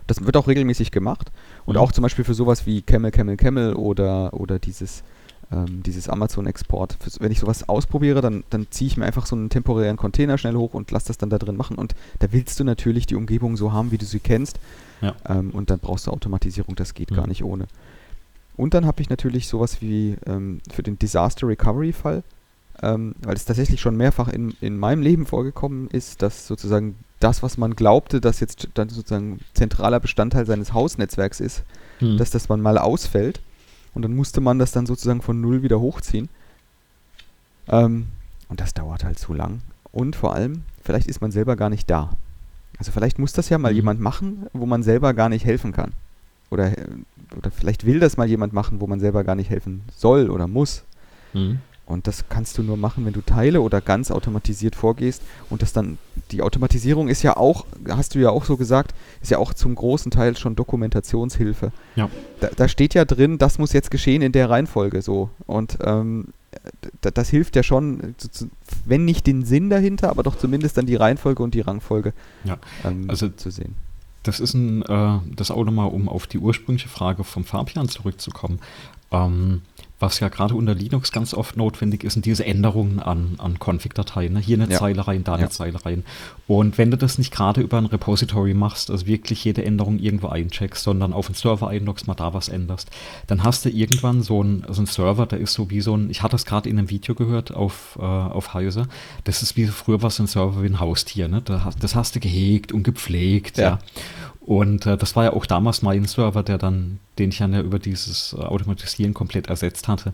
[0.09, 1.31] Das wird auch regelmäßig gemacht.
[1.65, 1.81] Und mhm.
[1.81, 5.05] auch zum Beispiel für sowas wie Camel, Camel, Camel oder, oder dieses
[5.53, 6.97] ähm, dieses Amazon-Export.
[7.21, 10.55] Wenn ich sowas ausprobiere, dann, dann ziehe ich mir einfach so einen temporären Container schnell
[10.55, 11.77] hoch und lasse das dann da drin machen.
[11.77, 14.59] Und da willst du natürlich die Umgebung so haben, wie du sie kennst.
[15.01, 15.15] Ja.
[15.29, 17.17] Ähm, und dann brauchst du Automatisierung, das geht mhm.
[17.17, 17.67] gar nicht ohne.
[18.57, 22.23] Und dann habe ich natürlich sowas wie ähm, für den Disaster Recovery Fall,
[22.83, 27.43] ähm, weil es tatsächlich schon mehrfach in, in meinem Leben vorgekommen ist, dass sozusagen das,
[27.43, 31.65] was man glaubte, dass jetzt dann sozusagen zentraler Bestandteil seines Hausnetzwerks ist,
[32.01, 32.19] mhm.
[32.19, 33.41] dass das man mal ausfällt.
[33.95, 36.29] Und dann musste man das dann sozusagen von null wieder hochziehen.
[37.69, 38.09] Ähm,
[38.49, 39.63] und das dauert halt zu lang.
[39.93, 42.11] Und vor allem, vielleicht ist man selber gar nicht da.
[42.79, 43.77] Also vielleicht muss das ja mal mhm.
[43.77, 45.93] jemand machen, wo man selber gar nicht helfen kann.
[46.51, 46.73] Oder,
[47.37, 50.47] oder vielleicht will das mal jemand machen, wo man selber gar nicht helfen soll oder
[50.47, 50.85] muss.
[51.33, 51.59] Mhm.
[51.87, 55.23] Und das kannst du nur machen, wenn du Teile oder ganz automatisiert vorgehst.
[55.51, 55.99] Und das dann,
[56.33, 59.77] die Automatisierung ist ja auch, hast du ja auch so gesagt, ist ja auch zum
[59.77, 61.71] großen Teil schon Dokumentationshilfe.
[61.95, 62.11] Ja.
[62.41, 65.31] Da, da steht ja drin, das muss jetzt geschehen in der Reihenfolge so.
[65.47, 66.33] Und ähm,
[67.01, 68.17] das hilft ja schon,
[68.85, 72.13] wenn nicht den Sinn dahinter, aber doch zumindest dann die Reihenfolge und die Rangfolge
[72.43, 72.59] ja.
[72.85, 73.77] ähm, also zu sehen.
[74.27, 78.59] Das ist ein, äh, das auch nochmal, um auf die ursprüngliche Frage vom Fabian zurückzukommen.
[79.13, 79.63] Ähm,
[79.99, 84.35] was ja gerade unter Linux ganz oft notwendig ist, sind diese Änderungen an, an Config-Dateien.
[84.35, 84.41] Ne?
[84.41, 84.79] Hier eine ja.
[84.79, 85.39] Zeile rein, da ja.
[85.39, 86.05] eine Zeile rein.
[86.47, 90.29] Und wenn du das nicht gerade über ein Repository machst, also wirklich jede Änderung irgendwo
[90.29, 92.91] eincheckst, sondern auf den Server einloggst, mal da was änderst,
[93.27, 96.23] dann hast du irgendwann so einen so Server, der ist so wie so ein, ich
[96.23, 98.89] hatte das gerade in einem Video gehört auf, äh, auf Heise,
[99.25, 101.29] das ist wie früher was ein Server wie ein Haustier.
[101.29, 101.43] Ne?
[101.43, 103.57] Das hast du gehegt und gepflegt.
[103.57, 103.65] ja.
[103.65, 103.79] ja.
[104.47, 107.61] Und äh, das war ja auch damals mein Server, der dann, den ich dann ja
[107.61, 110.13] über dieses äh, Automatisieren komplett ersetzt hatte.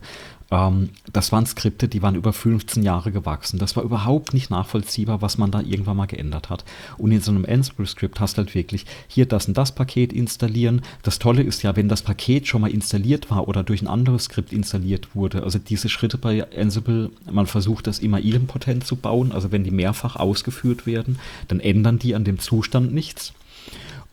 [0.51, 3.59] Ähm, das waren Skripte, die waren über 15 Jahre gewachsen.
[3.59, 6.65] Das war überhaupt nicht nachvollziehbar, was man da irgendwann mal geändert hat.
[6.97, 10.81] Und in so einem Ansible-Skript hast du halt wirklich hier das und das Paket installieren.
[11.03, 14.25] Das Tolle ist ja, wenn das Paket schon mal installiert war oder durch ein anderes
[14.25, 19.31] Skript installiert wurde, also diese Schritte bei Ansible, man versucht das immer idempotent zu bauen,
[19.31, 21.19] also wenn die mehrfach ausgeführt werden,
[21.49, 23.35] dann ändern die an dem Zustand nichts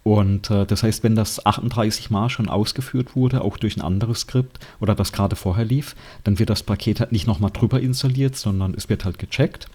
[0.04, 4.22] und äh, das heißt, wenn das 38 Mal schon ausgeführt wurde, auch durch ein anderes
[4.22, 8.36] Skript oder das gerade vorher lief, dann wird das Paket halt nicht nochmal drüber installiert,
[8.36, 9.68] sondern es wird halt gecheckt.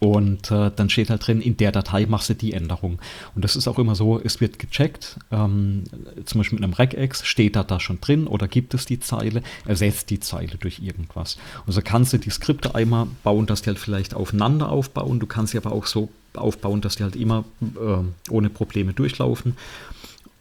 [0.00, 2.98] Und äh, dann steht halt drin, in der Datei machst du die Änderung.
[3.34, 5.84] Und das ist auch immer so, es wird gecheckt, ähm,
[6.24, 9.42] zum Beispiel mit einem Regex, steht da da schon drin oder gibt es die Zeile,
[9.66, 11.36] ersetzt die Zeile durch irgendwas.
[11.66, 15.20] Und so kannst du die Skripte einmal bauen, dass die halt vielleicht aufeinander aufbauen.
[15.20, 19.56] Du kannst sie aber auch so aufbauen, dass die halt immer äh, ohne Probleme durchlaufen.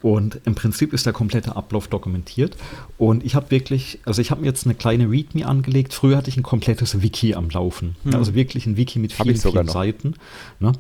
[0.02, 2.56] Und im Prinzip ist der komplette Ablauf dokumentiert.
[2.98, 5.94] Und ich habe wirklich, also ich habe mir jetzt eine kleine README angelegt.
[5.94, 7.96] Früher hatte ich ein komplettes Wiki am Laufen.
[8.04, 8.16] Hm.
[8.16, 10.16] Also wirklich ein Wiki mit vielen, vielen Seiten.
[10.60, 10.72] Ne?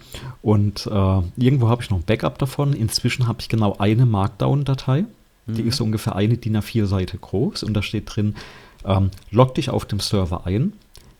[0.41, 2.71] Und äh, irgendwo habe ich noch ein Backup davon.
[2.73, 5.05] Inzwischen habe ich genau eine Markdown-Datei.
[5.47, 5.53] Hm.
[5.53, 7.63] Die ist so ungefähr eine DIN A4-Seite groß.
[7.63, 8.35] Und da steht drin,
[8.85, 10.71] ähm, log dich auf dem Server ein,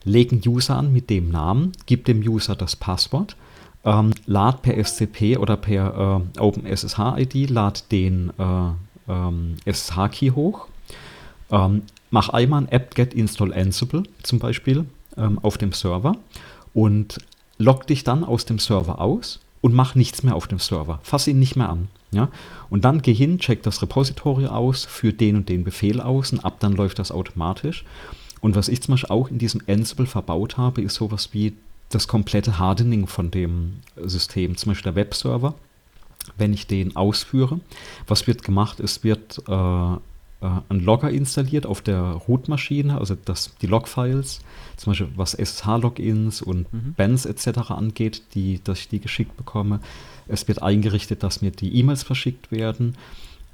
[0.04, 3.36] leg einen User an mit dem Namen, gib dem User das Passwort
[3.84, 10.66] ähm, lad per SCP oder per äh, OpenSSH-ID, lad den äh, ähm, SSH-Key hoch,
[11.50, 14.84] ähm, mach einmal ein apt-get install Ansible zum Beispiel
[15.16, 16.16] ähm, auf dem Server
[16.74, 17.18] und
[17.58, 21.00] log dich dann aus dem Server aus und mach nichts mehr auf dem Server.
[21.02, 21.88] Fass ihn nicht mehr an.
[22.12, 22.28] Ja?
[22.70, 26.44] Und dann geh hin, check das Repository aus, führ den und den Befehl aus und
[26.44, 27.84] ab dann läuft das automatisch.
[28.40, 31.54] Und was ich zum Beispiel auch in diesem Ansible verbaut habe, ist sowas wie
[31.90, 35.54] das komplette Hardening von dem System, zum Beispiel der Webserver,
[36.38, 37.60] wenn ich den ausführe,
[38.06, 38.80] was wird gemacht?
[38.80, 39.94] Es wird äh,
[40.40, 44.40] äh, ein Logger installiert auf der Root-Maschine, also das, die Log-Files,
[44.76, 46.94] zum Beispiel was SSH-Logins und mhm.
[46.96, 47.70] Bands etc.
[47.70, 49.80] angeht, die, dass ich die geschickt bekomme.
[50.28, 52.96] Es wird eingerichtet, dass mir die E-Mails verschickt werden.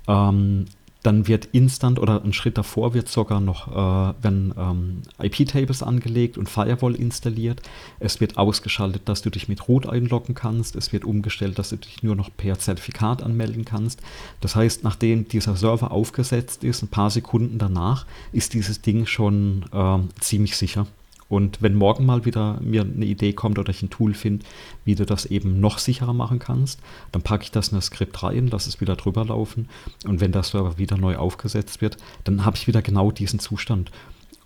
[0.06, 0.66] Ähm,
[1.06, 6.36] dann wird instant oder ein Schritt davor wird sogar noch, äh, wenn ähm, IP-Tables angelegt
[6.36, 7.62] und Firewall installiert.
[8.00, 10.74] Es wird ausgeschaltet, dass du dich mit Root einloggen kannst.
[10.74, 14.00] Es wird umgestellt, dass du dich nur noch per Zertifikat anmelden kannst.
[14.40, 19.64] Das heißt, nachdem dieser Server aufgesetzt ist, ein paar Sekunden danach, ist dieses Ding schon
[19.72, 20.88] äh, ziemlich sicher.
[21.28, 24.44] Und wenn morgen mal wieder mir eine Idee kommt oder ich ein Tool finde,
[24.84, 28.22] wie du das eben noch sicherer machen kannst, dann packe ich das in das Skript
[28.22, 29.68] rein, lasse es wieder drüber laufen.
[30.06, 33.90] Und wenn das Server wieder neu aufgesetzt wird, dann habe ich wieder genau diesen Zustand.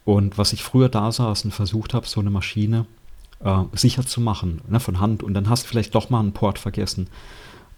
[0.05, 2.87] Und was ich früher da saß und versucht habe, so eine Maschine
[3.41, 6.33] äh, sicher zu machen, ne, von Hand, und dann hast du vielleicht doch mal einen
[6.33, 7.09] Port vergessen.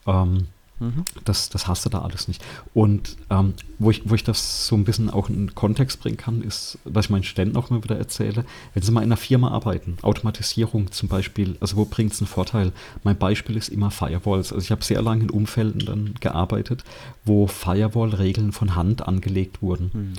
[0.06, 0.46] Ähm,
[0.82, 1.04] Mhm.
[1.24, 2.42] Das, das hast du da alles nicht.
[2.74, 6.42] Und ähm, wo, ich, wo ich das so ein bisschen auch in Kontext bringen kann,
[6.42, 9.50] ist, was ich meinen Studenten auch immer wieder erzähle, wenn sie mal in einer Firma
[9.52, 12.72] arbeiten, Automatisierung zum Beispiel, also wo bringt es einen Vorteil?
[13.04, 14.52] Mein Beispiel ist immer Firewalls.
[14.52, 16.82] Also ich habe sehr lange in Umfelden dann gearbeitet,
[17.24, 19.90] wo Firewall-Regeln von Hand angelegt wurden.
[19.92, 20.12] Mhm.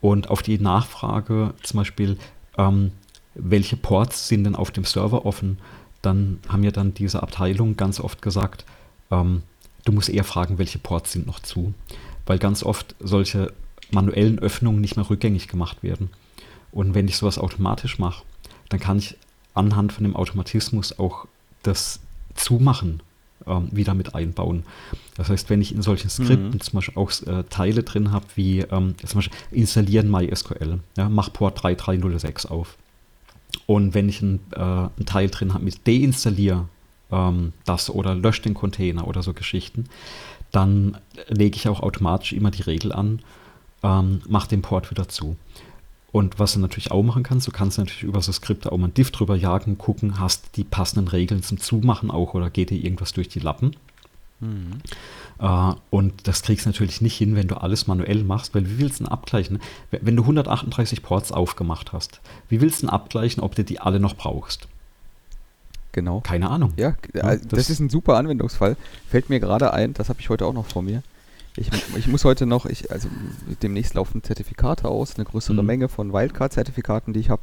[0.00, 2.18] Und auf die Nachfrage zum Beispiel,
[2.58, 2.90] ähm,
[3.34, 5.58] welche Ports sind denn auf dem Server offen,
[6.02, 8.64] dann haben ja dann diese Abteilung ganz oft gesagt,
[9.10, 9.42] ähm,
[9.84, 11.74] du musst eher fragen, welche Ports sind noch zu.
[12.26, 13.52] Weil ganz oft solche
[13.90, 16.10] manuellen Öffnungen nicht mehr rückgängig gemacht werden.
[16.72, 18.22] Und wenn ich sowas automatisch mache,
[18.68, 19.16] dann kann ich
[19.54, 21.26] anhand von dem Automatismus auch
[21.62, 22.00] das
[22.34, 23.02] Zumachen
[23.46, 24.64] ähm, wieder mit einbauen.
[25.16, 26.60] Das heißt, wenn ich in solchen Skripten mhm.
[26.60, 31.32] zum Beispiel auch äh, Teile drin habe, wie ähm, zum Beispiel installieren MySQL, ja, mach
[31.32, 32.76] Port 3306 auf.
[33.66, 36.68] Und wenn ich ein, äh, Teil drin habe mit deinstallier
[37.12, 39.86] ähm, das oder löscht den Container oder so Geschichten,
[40.52, 40.96] dann
[41.28, 43.20] lege ich auch automatisch immer die Regel an,
[43.82, 45.36] ähm, mach den Port wieder zu.
[46.12, 48.88] Und was du natürlich auch machen kannst, du kannst natürlich über so Skripte auch mal
[48.88, 52.82] ein Diff drüber jagen, gucken, hast die passenden Regeln zum Zumachen auch oder geht dir
[52.82, 53.76] irgendwas durch die Lappen.
[54.40, 54.80] Mhm.
[55.40, 58.78] Uh, und das kriegst du natürlich nicht hin, wenn du alles manuell machst, weil wie
[58.78, 59.60] willst du denn abgleichen?
[59.90, 64.00] Wenn du 138 Ports aufgemacht hast, wie willst du denn abgleichen, ob du die alle
[64.00, 64.68] noch brauchst?
[65.92, 66.20] Genau.
[66.20, 66.72] Keine Ahnung.
[66.76, 68.76] Ja, ja das, das, ist ein super Anwendungsfall.
[69.08, 71.02] Fällt mir gerade ein, das habe ich heute auch noch vor mir.
[71.56, 73.08] Ich, ich muss heute noch, ich, also
[73.62, 75.66] demnächst laufen Zertifikate aus, eine größere mhm.
[75.66, 77.42] Menge von Wildcard-Zertifikaten, die ich habe.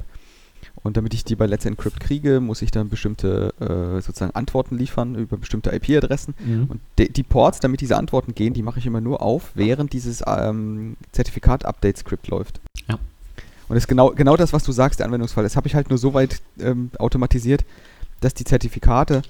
[0.83, 4.77] Und damit ich die bei Let's Encrypt kriege, muss ich dann bestimmte äh, sozusagen Antworten
[4.77, 6.33] liefern über bestimmte IP-Adressen.
[6.39, 6.65] Mhm.
[6.69, 9.91] Und de, die Ports, damit diese Antworten gehen, die mache ich immer nur auf, während
[9.93, 12.61] dieses ähm, Zertifikat-Update-Skript läuft.
[12.87, 12.95] Ja.
[12.95, 15.43] Und das ist genau, genau das, was du sagst, der Anwendungsfall.
[15.43, 17.65] Das habe ich halt nur so weit ähm, automatisiert,
[18.19, 19.21] dass die Zertifikate,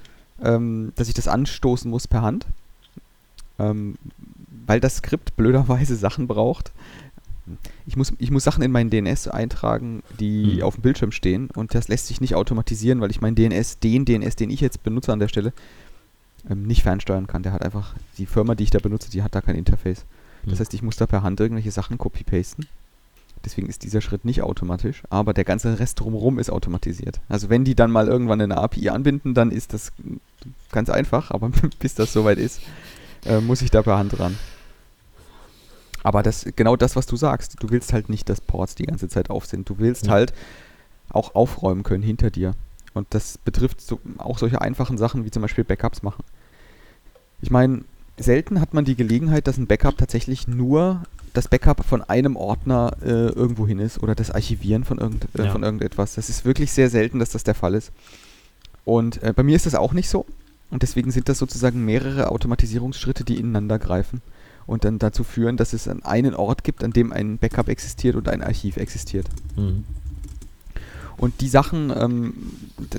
[0.44, 2.46] ähm, dass ich das anstoßen muss per Hand.
[3.60, 3.96] Ähm,
[4.66, 6.72] weil das Skript blöderweise Sachen braucht,
[7.86, 10.64] ich muss, ich muss Sachen in meinen DNS eintragen, die mhm.
[10.64, 14.06] auf dem Bildschirm stehen und das lässt sich nicht automatisieren, weil ich meinen DNS, den
[14.06, 15.54] DNS, den ich jetzt benutze an der Stelle,
[16.50, 17.44] ähm, nicht fernsteuern kann.
[17.44, 20.06] Der hat einfach, die Firma, die ich da benutze, die hat da kein Interface.
[20.44, 20.60] Das mhm.
[20.60, 22.68] heißt, ich muss da per Hand irgendwelche Sachen copy-pasten.
[23.46, 27.22] Deswegen ist dieser Schritt nicht automatisch, aber der ganze Rest drumherum ist automatisiert.
[27.30, 29.92] Also wenn die dann mal irgendwann eine API anbinden, dann ist das
[30.72, 32.62] ganz einfach, aber bis das soweit ist,
[33.26, 34.38] äh, muss ich da per Hand ran.
[36.04, 37.56] Aber das genau das, was du sagst.
[37.60, 39.68] Du willst halt nicht, dass Ports die ganze Zeit auf sind.
[39.70, 40.14] Du willst ja.
[40.14, 40.34] halt
[41.10, 42.54] auch aufräumen können hinter dir.
[42.94, 46.24] Und das betrifft so, auch solche einfachen Sachen wie zum Beispiel Backups machen.
[47.42, 47.84] Ich meine,
[48.18, 51.04] selten hat man die Gelegenheit, dass ein Backup tatsächlich nur
[51.34, 55.46] das Backup von einem Ordner äh, irgendwo hin ist oder das Archivieren von, irgend, äh,
[55.46, 55.52] ja.
[55.52, 56.16] von irgendetwas.
[56.16, 57.92] Das ist wirklich sehr selten, dass das der Fall ist.
[58.86, 60.26] Und äh, bei mir ist das auch nicht so.
[60.70, 64.22] Und deswegen sind das sozusagen mehrere Automatisierungsschritte, die ineinander greifen
[64.66, 68.28] und dann dazu führen, dass es einen Ort gibt, an dem ein Backup existiert und
[68.28, 69.28] ein Archiv existiert.
[69.56, 69.86] Mhm.
[71.18, 72.34] Und die Sachen, ähm,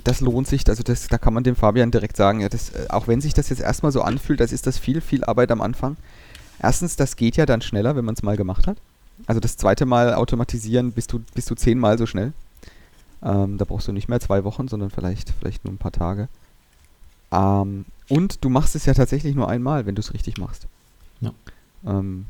[0.02, 2.86] das lohnt sich, also das, da kann man dem Fabian direkt sagen, ja, das, äh,
[2.88, 5.60] auch wenn sich das jetzt erstmal so anfühlt, das ist das viel, viel Arbeit am
[5.60, 5.96] Anfang.
[6.60, 8.78] Erstens, das geht ja dann schneller, wenn man es mal gemacht hat.
[9.26, 12.32] Also das zweite Mal automatisieren bist du, bist du zehnmal so schnell.
[13.22, 16.28] Ähm, da brauchst du nicht mehr zwei Wochen, sondern vielleicht, vielleicht nur ein paar Tage.
[17.32, 20.66] Ähm, und du machst es ja tatsächlich nur einmal, wenn du es richtig machst.
[21.20, 21.32] Ja.
[21.84, 22.26] Ähm,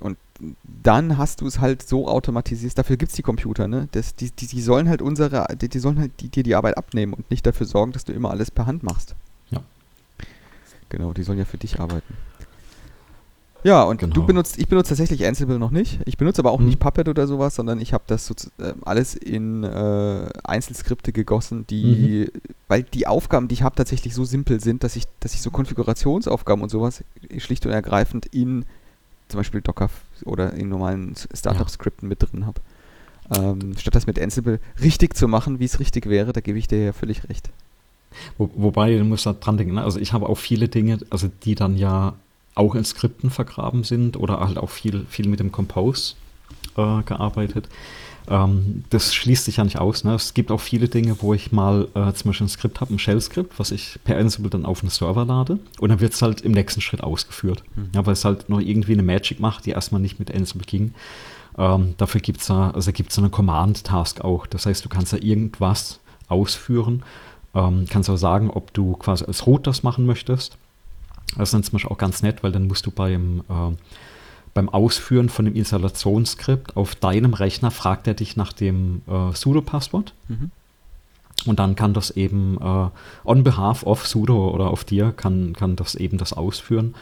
[0.00, 0.16] und
[0.62, 3.88] dann hast du es halt so automatisiert, dafür gibt es die Computer, ne?
[3.92, 6.78] Das, die, die, die sollen halt unsere, die, die sollen halt dir die, die Arbeit
[6.78, 9.16] abnehmen und nicht dafür sorgen, dass du immer alles per Hand machst.
[9.50, 9.60] Ja.
[10.88, 12.14] Genau, die sollen ja für dich arbeiten.
[13.64, 14.14] Ja, und genau.
[14.14, 15.98] du benutzt, ich benutze tatsächlich Ansible noch nicht.
[16.04, 16.66] Ich benutze aber auch hm.
[16.66, 21.66] nicht Puppet oder sowas, sondern ich habe das so, äh, alles in äh, Einzelskripte gegossen,
[21.68, 22.40] die, mhm.
[22.68, 25.50] weil die Aufgaben, die ich habe, tatsächlich so simpel sind, dass ich, dass ich so
[25.50, 27.02] Konfigurationsaufgaben und sowas
[27.38, 28.64] schlicht und ergreifend in
[29.28, 29.90] zum Beispiel Docker
[30.24, 32.10] oder in normalen Startup-Skripten ja.
[32.10, 32.60] mit drin habe.
[33.34, 36.66] Ähm, statt das mit Ansible richtig zu machen, wie es richtig wäre, da gebe ich
[36.66, 37.50] dir ja völlig recht.
[38.38, 39.82] Wo, wobei, du musst da dran denken, ne?
[39.82, 42.14] also ich habe auch viele Dinge, also die dann ja
[42.58, 46.14] auch in Skripten vergraben sind oder halt auch viel, viel mit dem Compose
[46.76, 47.68] äh, gearbeitet.
[48.28, 50.04] Ähm, das schließt sich ja nicht aus.
[50.04, 50.14] Ne?
[50.14, 52.98] Es gibt auch viele Dinge, wo ich mal äh, zum Beispiel ein Skript habe, ein
[52.98, 56.40] Shell-Skript, was ich per Ansible dann auf einen Server lade und dann wird es halt
[56.42, 57.62] im nächsten Schritt ausgeführt.
[57.76, 57.90] Mhm.
[57.94, 60.94] Ja, weil es halt noch irgendwie eine Magic macht, die erstmal nicht mit Ansible ging.
[61.56, 64.46] Ähm, dafür gibt es also gibt's eine Command-Task auch.
[64.46, 67.02] Das heißt, du kannst da irgendwas ausführen.
[67.54, 70.58] Ähm, kannst auch sagen, ob du quasi als Root das machen möchtest
[71.36, 73.76] das ist dann zum Beispiel auch ganz nett, weil dann musst du beim, äh,
[74.54, 80.14] beim Ausführen von dem Installationsskript auf deinem Rechner fragt er dich nach dem äh, sudo-Passwort.
[80.28, 80.50] Mhm.
[81.46, 82.88] Und dann kann das eben äh,
[83.24, 86.94] on behalf of sudo oder auf dir kann, kann das eben das ausführen.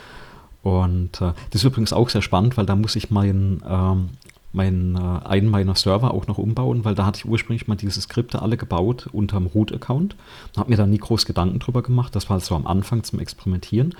[0.62, 4.10] Und äh, das ist übrigens auch sehr spannend, weil da muss ich mein, ähm,
[4.56, 8.00] mein, äh, einen meiner Server auch noch umbauen, weil da hatte ich ursprünglich mal diese
[8.00, 10.16] Skripte alle gebaut unter dem Root-Account.
[10.56, 12.16] Habe mir da nie groß Gedanken drüber gemacht.
[12.16, 13.94] Das war so am Anfang zum Experimentieren.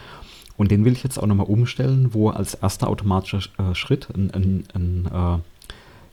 [0.57, 4.31] Und den will ich jetzt auch nochmal umstellen, wo als erster automatischer äh, Schritt ein,
[4.33, 5.39] ein, ein, äh,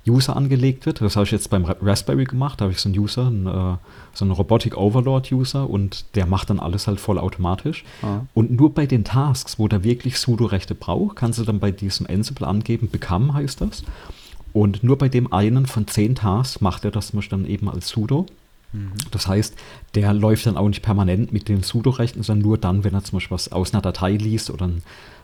[0.06, 1.00] User angelegt wird.
[1.00, 2.60] Das habe ich jetzt beim Raspberry gemacht.
[2.60, 3.78] Da habe ich so einen User, einen, äh,
[4.14, 7.86] so einen Robotic Overlord User und der macht dann alles halt vollautomatisch.
[8.02, 8.22] Ah.
[8.34, 12.06] Und nur bei den Tasks, wo der wirklich Sudo-Rechte braucht, kannst du dann bei diesem
[12.08, 13.84] Ansible angeben, become heißt das.
[14.54, 18.28] Und nur bei dem einen von zehn Tasks macht er das dann eben als Sudo.
[18.72, 18.92] Mhm.
[19.12, 19.56] Das heißt,
[19.96, 23.18] der läuft dann auch nicht permanent mit den Sudo-Rechten, sondern nur dann, wenn er zum
[23.18, 24.84] Beispiel was aus einer Datei liest oder ein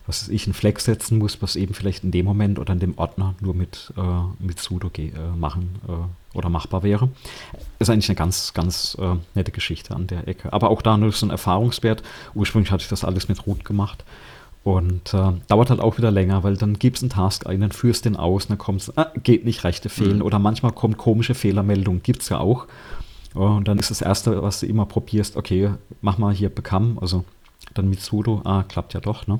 [0.09, 2.97] was ich, einen Flex setzen muss, was eben vielleicht in dem Moment oder in dem
[2.97, 4.01] Ordner nur mit, äh,
[4.43, 7.09] mit sudo äh, machen äh, oder machbar wäre.
[7.77, 10.51] Ist eigentlich eine ganz, ganz äh, nette Geschichte an der Ecke.
[10.51, 12.01] Aber auch da nur so ein Erfahrungswert.
[12.33, 14.03] Ursprünglich hatte ich das alles mit Root gemacht.
[14.63, 18.05] Und äh, dauert halt auch wieder länger, weil dann gibst einen Task ein, dann führst
[18.05, 20.17] den aus, dann kommt es, ah, geht nicht, Rechte fehlen.
[20.17, 20.23] Mhm.
[20.23, 22.67] Oder manchmal kommt komische Fehlermeldung, gibt es ja auch.
[23.33, 27.23] Und dann ist das Erste, was du immer probierst, okay, mach mal hier Become, also
[27.73, 29.39] dann mit sudo, ah, klappt ja doch, ne?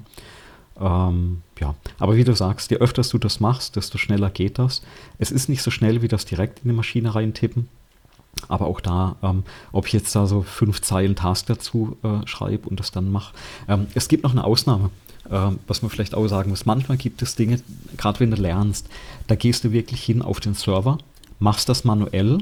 [0.80, 4.82] Ähm, ja, aber wie du sagst, je öfter du das machst, desto schneller geht das.
[5.18, 7.68] Es ist nicht so schnell wie das direkt in die Maschine reintippen.
[8.48, 9.44] Aber auch da, ähm,
[9.74, 13.34] ob ich jetzt da so fünf Zeilen Task dazu äh, schreibe und das dann mache.
[13.68, 14.92] Ähm, es gibt noch eine Ausnahme,
[15.30, 16.66] was man vielleicht auch sagen muss.
[16.66, 17.60] Manchmal gibt es Dinge,
[17.98, 18.88] gerade wenn du lernst,
[19.28, 20.98] da gehst du wirklich hin auf den Server,
[21.40, 22.40] machst das manuell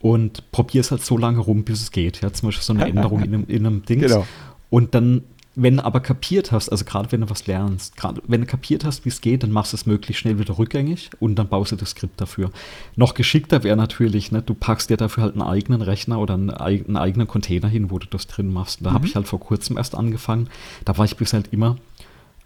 [0.00, 2.20] und probierst halt so lange rum, bis es geht.
[2.20, 4.00] Ja, zum Beispiel so eine Änderung in einem, in einem Ding.
[4.00, 4.26] Genau.
[4.68, 5.22] Und dann
[5.54, 8.84] wenn du aber kapiert hast, also gerade wenn du was lernst, gerade wenn du kapiert
[8.84, 11.72] hast, wie es geht, dann machst du es möglichst schnell wieder rückgängig und dann baust
[11.72, 12.50] du das Skript dafür.
[12.96, 16.50] Noch geschickter wäre natürlich, ne, du packst dir dafür halt einen eigenen Rechner oder einen,
[16.50, 18.78] einen eigenen Container hin, wo du das drin machst.
[18.84, 18.94] da mhm.
[18.94, 20.48] habe ich halt vor kurzem erst angefangen.
[20.86, 21.76] Da war ich bis halt immer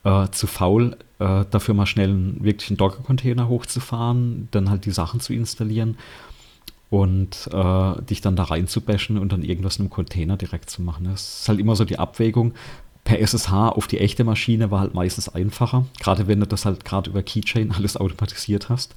[0.02, 5.20] äh, zu faul, äh, dafür mal schnell einen wirklichen Docker-Container hochzufahren, dann halt die Sachen
[5.20, 5.96] zu installieren
[6.90, 11.04] und äh, dich dann da reinzubashen und dann irgendwas in einem Container direkt zu machen.
[11.04, 12.54] Das ist halt immer so die Abwägung,
[13.06, 15.86] per SSH auf die echte Maschine war halt meistens einfacher.
[16.00, 18.94] Gerade wenn du das halt gerade über Keychain alles automatisiert hast.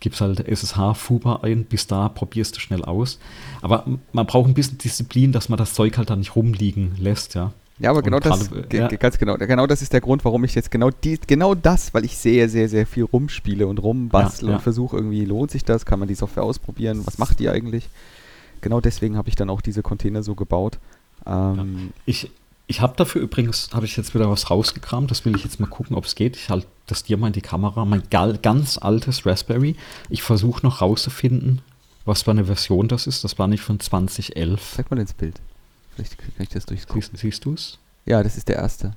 [0.00, 3.18] Gibst halt SSH Fuba ein, bis da probierst du schnell aus.
[3.62, 7.34] Aber man braucht ein bisschen Disziplin, dass man das Zeug halt dann nicht rumliegen lässt,
[7.34, 7.52] ja.
[7.80, 8.88] Ja, aber genau das, ja.
[8.88, 12.04] ganz genau, genau das ist der Grund, warum ich jetzt genau die, genau das, weil
[12.04, 14.56] ich sehr, sehr, sehr viel rumspiele und rumbastle ja, ja.
[14.56, 17.88] und versuche irgendwie, lohnt sich das, kann man die Software ausprobieren, was macht die eigentlich?
[18.62, 20.80] Genau deswegen habe ich dann auch diese Container so gebaut.
[21.24, 22.32] Ähm, ich,
[22.68, 25.66] ich habe dafür übrigens, habe ich jetzt wieder was rausgekramt, das will ich jetzt mal
[25.66, 26.36] gucken, ob es geht.
[26.36, 29.74] Ich halte das dir mal in die Kamera, mein ganz altes Raspberry.
[30.10, 31.62] Ich versuche noch rauszufinden,
[32.04, 33.24] was für eine Version das ist.
[33.24, 34.74] Das war nicht von 2011.
[34.76, 35.40] Zeig mal ins Bild.
[35.94, 37.02] Vielleicht kann ich das durchgucken.
[37.02, 37.78] Siehst, siehst du es?
[38.04, 38.92] Ja, das ist der erste.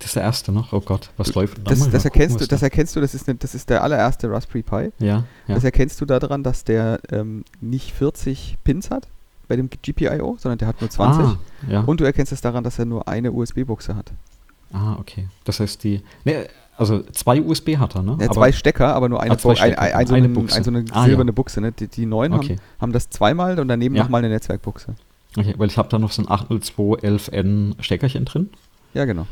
[0.00, 0.72] Das ist der erste noch?
[0.72, 1.58] Oh Gott, was läuft?
[1.64, 4.28] Das, das erkennst gucken, du, das erkennst du, das ist, ne, das ist der allererste
[4.28, 4.92] Raspberry Pi.
[4.98, 5.54] Ja, ja.
[5.54, 9.06] Das erkennst du daran, dass der ähm, nicht 40 Pins hat,
[9.52, 11.24] bei dem GPIO, sondern der hat nur 20.
[11.24, 11.36] Ah,
[11.68, 11.80] ja.
[11.82, 14.10] Und du erkennst es daran, dass er nur eine USB-Buchse hat.
[14.72, 15.28] Ah, okay.
[15.44, 16.00] Das heißt, die.
[16.24, 16.46] Ne,
[16.78, 18.16] also zwei USB hat er, ne?
[18.18, 20.56] Ja, zwei Stecker, aber nur eine, ah, ein, ein, ein, so eine, Buchse.
[20.56, 21.34] Ein, so eine ah, silberne ja.
[21.34, 21.60] Buchse.
[21.60, 21.72] Ne?
[21.72, 22.56] Die, die neuen okay.
[22.56, 24.04] haben, haben das zweimal und daneben ja.
[24.04, 24.94] nochmal eine Netzwerkbuchse.
[25.36, 28.48] Okay, weil ich habe da noch so ein 80211N Steckerchen drin.
[28.94, 29.26] Ja, genau.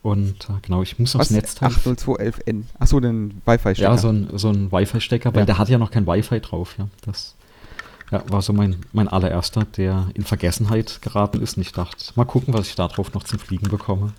[0.00, 2.62] Und äh, genau, ich muss aufs Netz 80211N.
[2.78, 3.90] Achso, den Wi-Fi-Stecker.
[3.90, 6.88] Ja, so ein, so ein Wi-Fi-Stecker, weil der hat ja noch kein Wi-Fi drauf, ja.
[7.02, 7.35] Das
[8.10, 11.56] ja, war so mein, mein allererster, der in Vergessenheit geraten ist.
[11.56, 14.12] Und ich dachte, mal gucken, was ich darauf noch zum Fliegen bekomme.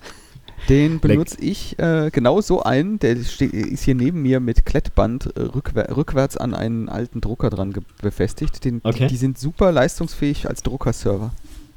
[0.68, 5.42] Den benutze ich äh, genau so einen, der ist hier neben mir mit Klettband äh,
[5.42, 7.72] rückwär rückwärts an einen alten Drucker dran
[8.02, 8.64] befestigt.
[8.64, 9.04] Den, okay.
[9.04, 11.32] die, die, sind super leistungsfähig als Druckerserver.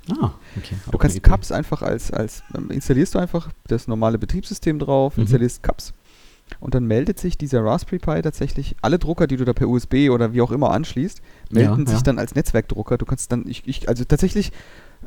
[0.10, 0.76] Ah, okay.
[0.92, 5.24] Du kannst Cups einfach als, als ähm, installierst du einfach das normale Betriebssystem drauf, mhm.
[5.24, 5.94] installierst Cups
[6.60, 10.10] und dann meldet sich dieser Raspberry Pi tatsächlich, alle Drucker, die du da per USB
[10.10, 11.22] oder wie auch immer anschließt,
[11.52, 12.04] melden ja, sich ja.
[12.04, 12.98] dann als Netzwerkdrucker.
[12.98, 14.52] Du kannst dann, ich, ich also tatsächlich,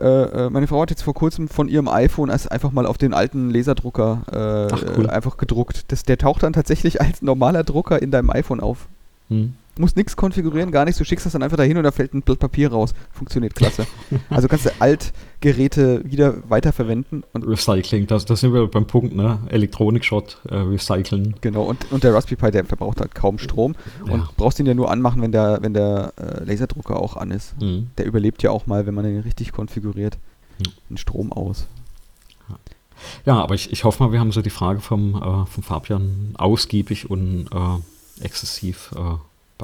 [0.01, 3.15] äh, äh meine Frau hat jetzt vor kurzem von ihrem iPhone einfach mal auf den
[3.15, 5.11] alten Laserdrucker äh, Ach, cool.
[5.11, 5.93] einfach gedruckt.
[5.93, 8.89] Das, der taucht dann tatsächlich als normaler Drucker in deinem iPhone auf.
[9.29, 9.55] Hm.
[9.75, 10.99] Du musst nichts konfigurieren, gar nichts.
[10.99, 12.95] Du schickst das dann einfach dahin und da fällt ein Blatt Papier raus.
[13.13, 13.87] Funktioniert klasse.
[14.31, 17.25] also kannst du Altgeräte wieder weiterverwenden.
[17.33, 19.41] Und Recycling, das, das sind wir beim Punkt, ne?
[19.49, 21.35] Elektronik-Shot, äh, recyceln.
[21.41, 23.75] Genau, und, und der Raspberry Pi, der verbraucht halt kaum Strom.
[24.07, 24.15] Ja.
[24.15, 27.61] Und brauchst ihn ja nur anmachen, wenn der, wenn der äh, Laserdrucker auch an ist.
[27.61, 27.89] Mhm.
[27.99, 30.19] Der überlebt ja auch mal, wenn man den richtig konfiguriert,
[30.59, 30.73] mhm.
[30.91, 31.67] den Strom aus.
[33.27, 36.35] Ja, aber ich, ich hoffe mal, wir haben so die Frage vom, äh, vom Fabian
[36.35, 39.17] ausgiebig und äh, exzessiv äh,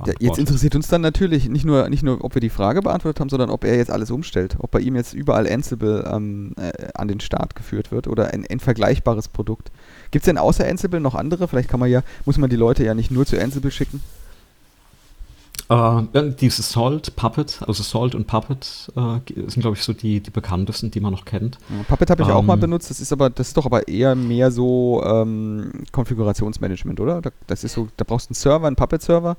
[0.07, 3.21] ja, jetzt interessiert uns dann natürlich nicht nur, nicht nur, ob wir die Frage beantwortet
[3.21, 4.57] haben, sondern ob er jetzt alles umstellt.
[4.59, 8.47] Ob bei ihm jetzt überall Ansible ähm, äh, an den Start geführt wird oder ein,
[8.49, 9.71] ein vergleichbares Produkt.
[10.13, 11.49] Gibt es denn außer Ansible noch andere?
[11.49, 14.01] Vielleicht kann man ja, muss man die Leute ja nicht nur zu Ansible schicken.
[15.69, 20.21] Uh, ja, diese Salt, Puppet, also Salt und Puppet uh, sind, glaube ich, so die,
[20.21, 21.59] die bekanntesten, die man noch kennt.
[21.69, 23.67] Ja, Puppet habe ich um, auch mal ähm, benutzt, das ist aber, das ist doch
[23.67, 27.23] aber eher mehr so ähm, Konfigurationsmanagement, oder?
[27.47, 29.37] Das ist so, da brauchst du einen Server, einen Puppet-Server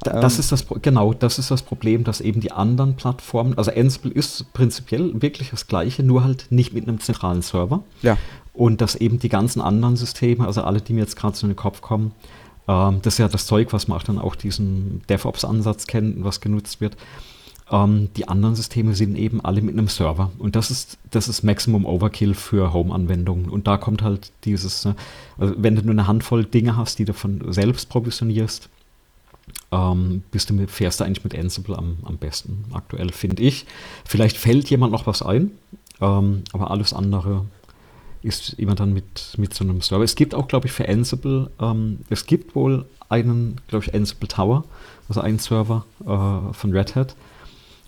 [0.00, 3.72] das ähm, ist das, genau, das ist das Problem, dass eben die anderen Plattformen, also
[3.72, 7.82] Ansible ist prinzipiell wirklich das gleiche, nur halt nicht mit einem zentralen Server.
[8.02, 8.16] Ja.
[8.52, 11.52] Und dass eben die ganzen anderen Systeme, also alle, die mir jetzt gerade so in
[11.52, 12.12] den Kopf kommen,
[12.68, 16.40] ähm, das ist ja das Zeug, was man auch dann auch diesen DevOps-Ansatz kennt, was
[16.40, 16.96] genutzt wird.
[17.70, 20.30] Ähm, die anderen Systeme sind eben alle mit einem Server.
[20.38, 23.48] Und das ist, das ist Maximum Overkill für Home-Anwendungen.
[23.48, 24.96] Und da kommt halt dieses, ne,
[25.38, 28.68] also wenn du nur eine Handvoll Dinge hast, die du von selbst provisionierst,
[29.72, 33.66] ähm, bist du mit, fährst du eigentlich mit Ansible am, am besten aktuell, finde ich.
[34.04, 35.52] Vielleicht fällt jemand noch was ein,
[36.00, 37.44] ähm, aber alles andere
[38.22, 40.04] ist immer dann mit, mit so einem Server.
[40.04, 44.28] Es gibt auch, glaube ich, für Ansible, ähm, es gibt wohl einen, glaube ich, Ansible
[44.28, 44.64] Tower,
[45.08, 47.16] also einen Server äh, von Red Hat,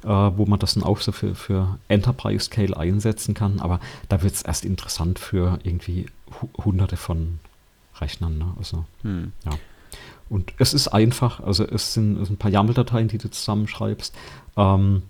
[0.04, 3.60] äh, wo man das dann auch so für, für Enterprise Scale einsetzen kann.
[3.60, 6.06] Aber da wird es erst interessant für irgendwie
[6.64, 7.40] hunderte von
[8.00, 8.38] Rechnern.
[8.38, 8.46] Ne?
[8.58, 9.32] Also, hm.
[9.44, 9.52] ja.
[10.30, 14.14] Und es ist einfach, also es sind, es sind ein paar YAML-Dateien, die du zusammenschreibst.
[14.56, 15.02] Ähm,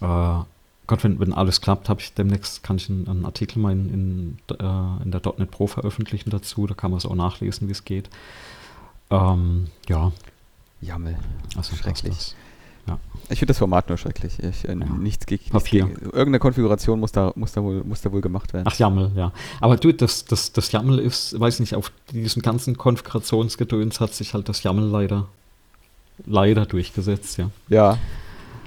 [0.00, 0.38] äh,
[0.86, 4.38] Gott, wenn, wenn alles klappt, habe ich demnächst, kann ich einen, einen Artikel mal in,
[4.48, 6.66] in, äh, in der .NET Pro veröffentlichen dazu.
[6.66, 8.08] Da kann man es auch nachlesen, wie es geht.
[9.10, 10.12] Ähm, ja.
[10.80, 11.18] Jammel.
[11.54, 12.34] Also schrecklich.
[12.86, 12.98] Ja.
[13.28, 14.38] Ich finde das Format nur schrecklich.
[14.38, 14.74] Ich, äh, ja.
[14.74, 15.86] Nichts gegen, Papier.
[15.86, 18.66] Gegen, irgendeine Konfiguration muss da, muss, da wohl, muss da wohl gemacht werden.
[18.68, 19.32] Ach, YAML, ja.
[19.60, 24.34] Aber du, das, das, das YAML ist, weiß nicht, auf diesem ganzen Konfigurationsgedöns hat sich
[24.34, 25.26] halt das YAML leider,
[26.24, 27.50] leider durchgesetzt, ja.
[27.68, 27.98] Ja.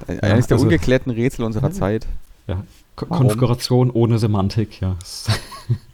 [0.08, 2.06] Eines ja, der also, ungeklärten Rätsel unserer Zeit.
[2.48, 2.64] Ja.
[2.96, 4.98] Konfiguration ohne Semantik, ja.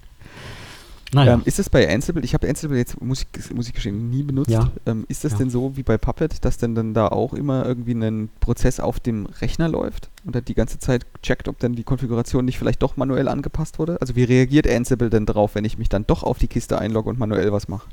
[1.16, 1.36] Naja.
[1.36, 4.22] Ähm, ist es bei Ansible, ich habe Ansible jetzt, muss ich, muss ich gestehen, nie
[4.22, 4.50] benutzt.
[4.50, 4.70] Ja.
[4.86, 5.38] Ähm, ist das ja.
[5.38, 9.00] denn so wie bei Puppet, dass denn dann da auch immer irgendwie ein Prozess auf
[9.00, 12.84] dem Rechner läuft und er die ganze Zeit checkt, ob dann die Konfiguration nicht vielleicht
[12.84, 14.02] doch manuell angepasst wurde?
[14.02, 17.10] Also wie reagiert Ansible denn drauf, wenn ich mich dann doch auf die Kiste einlogge
[17.10, 17.88] und manuell was mache?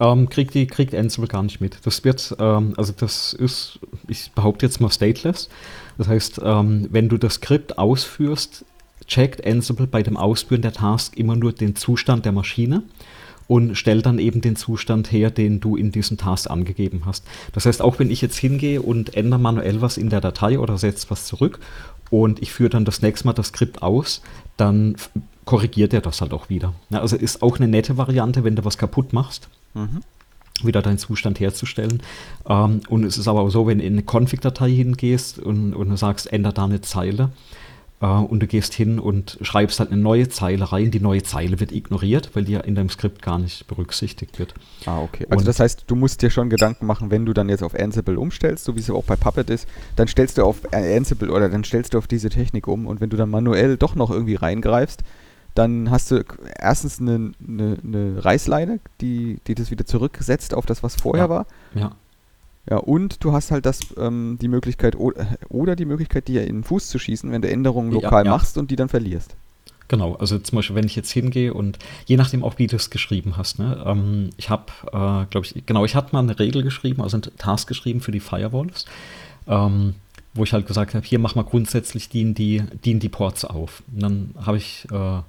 [0.00, 1.84] Ähm, kriegt, die, kriegt Ansible gar nicht mit.
[1.84, 3.78] Das wird, ähm, also das ist,
[4.08, 5.50] ich behaupte jetzt mal stateless.
[5.98, 8.64] Das heißt, ähm, wenn du das Skript ausführst,
[9.10, 12.84] checkt Ansible bei dem Ausführen der Task immer nur den Zustand der Maschine
[13.48, 17.26] und stellt dann eben den Zustand her, den du in diesem Task angegeben hast.
[17.52, 20.78] Das heißt, auch wenn ich jetzt hingehe und ändere manuell was in der Datei oder
[20.78, 21.58] setze was zurück
[22.10, 24.22] und ich führe dann das nächste Mal das Skript aus,
[24.56, 24.94] dann
[25.44, 26.74] korrigiert er das halt auch wieder.
[26.90, 29.48] Ja, also ist auch eine nette Variante, wenn du was kaputt machst.
[29.74, 30.00] Mhm
[30.62, 32.02] wieder deinen Zustand herzustellen.
[32.46, 35.88] Ähm, und es ist aber auch so, wenn du in eine Config-Datei hingehst und, und
[35.88, 37.30] du sagst, ändere da eine Zeile,
[38.00, 40.90] äh, und du gehst hin und schreibst halt eine neue Zeile rein.
[40.90, 44.54] Die neue Zeile wird ignoriert, weil die ja in deinem Skript gar nicht berücksichtigt wird.
[44.86, 45.26] Ah, okay.
[45.28, 47.74] Also und das heißt, du musst dir schon Gedanken machen, wenn du dann jetzt auf
[47.74, 51.48] Ansible umstellst, so wie es auch bei Puppet ist, dann stellst du auf Ansible oder
[51.48, 54.36] dann stellst du auf diese Technik um und wenn du dann manuell doch noch irgendwie
[54.36, 55.02] reingreifst,
[55.54, 56.24] dann hast du
[56.58, 61.30] erstens eine, eine, eine Reißleine, die, die das wieder zurücksetzt auf das, was vorher ja.
[61.30, 61.46] war.
[61.74, 61.92] Ja.
[62.68, 66.64] Ja, und du hast halt das, ähm, die Möglichkeit oder die Möglichkeit, dir in den
[66.64, 68.36] Fuß zu schießen, wenn du Änderungen lokal ja, ja.
[68.36, 69.34] machst und die dann verlierst.
[69.88, 72.90] Genau, also zum Beispiel, wenn ich jetzt hingehe und je nachdem auch, wie du es
[72.90, 73.58] geschrieben hast.
[73.58, 77.16] Ne, ähm, ich habe, äh, glaube ich, genau, ich hatte mal eine Regel geschrieben, also
[77.16, 78.84] einen Task geschrieben für die Firewalls,
[79.48, 79.94] ähm,
[80.32, 83.82] wo ich halt gesagt habe, hier mach mal grundsätzlich dienen die, dienen die Ports auf.
[83.92, 85.24] Und dann habe ich äh, noch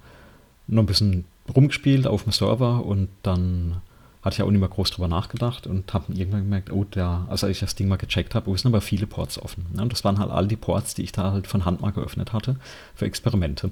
[0.84, 1.26] ein bisschen
[1.56, 3.82] rumgespielt auf dem Server und dann
[4.22, 7.48] hatte ich auch nicht mehr groß drüber nachgedacht und habe irgendwann gemerkt, oh, der, also
[7.48, 9.66] als ich das Ding mal gecheckt habe, oh, sind aber viele Ports offen.
[9.76, 11.92] Ja, und das waren halt all die Ports, die ich da halt von Hand mal
[11.92, 12.58] geöffnet hatte
[12.94, 13.72] für Experimente.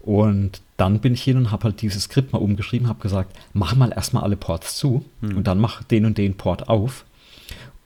[0.00, 3.74] Und dann bin ich hin und habe halt dieses Skript mal umgeschrieben, habe gesagt, mach
[3.74, 5.36] mal erstmal alle Ports zu hm.
[5.38, 7.04] und dann mach den und den Port auf.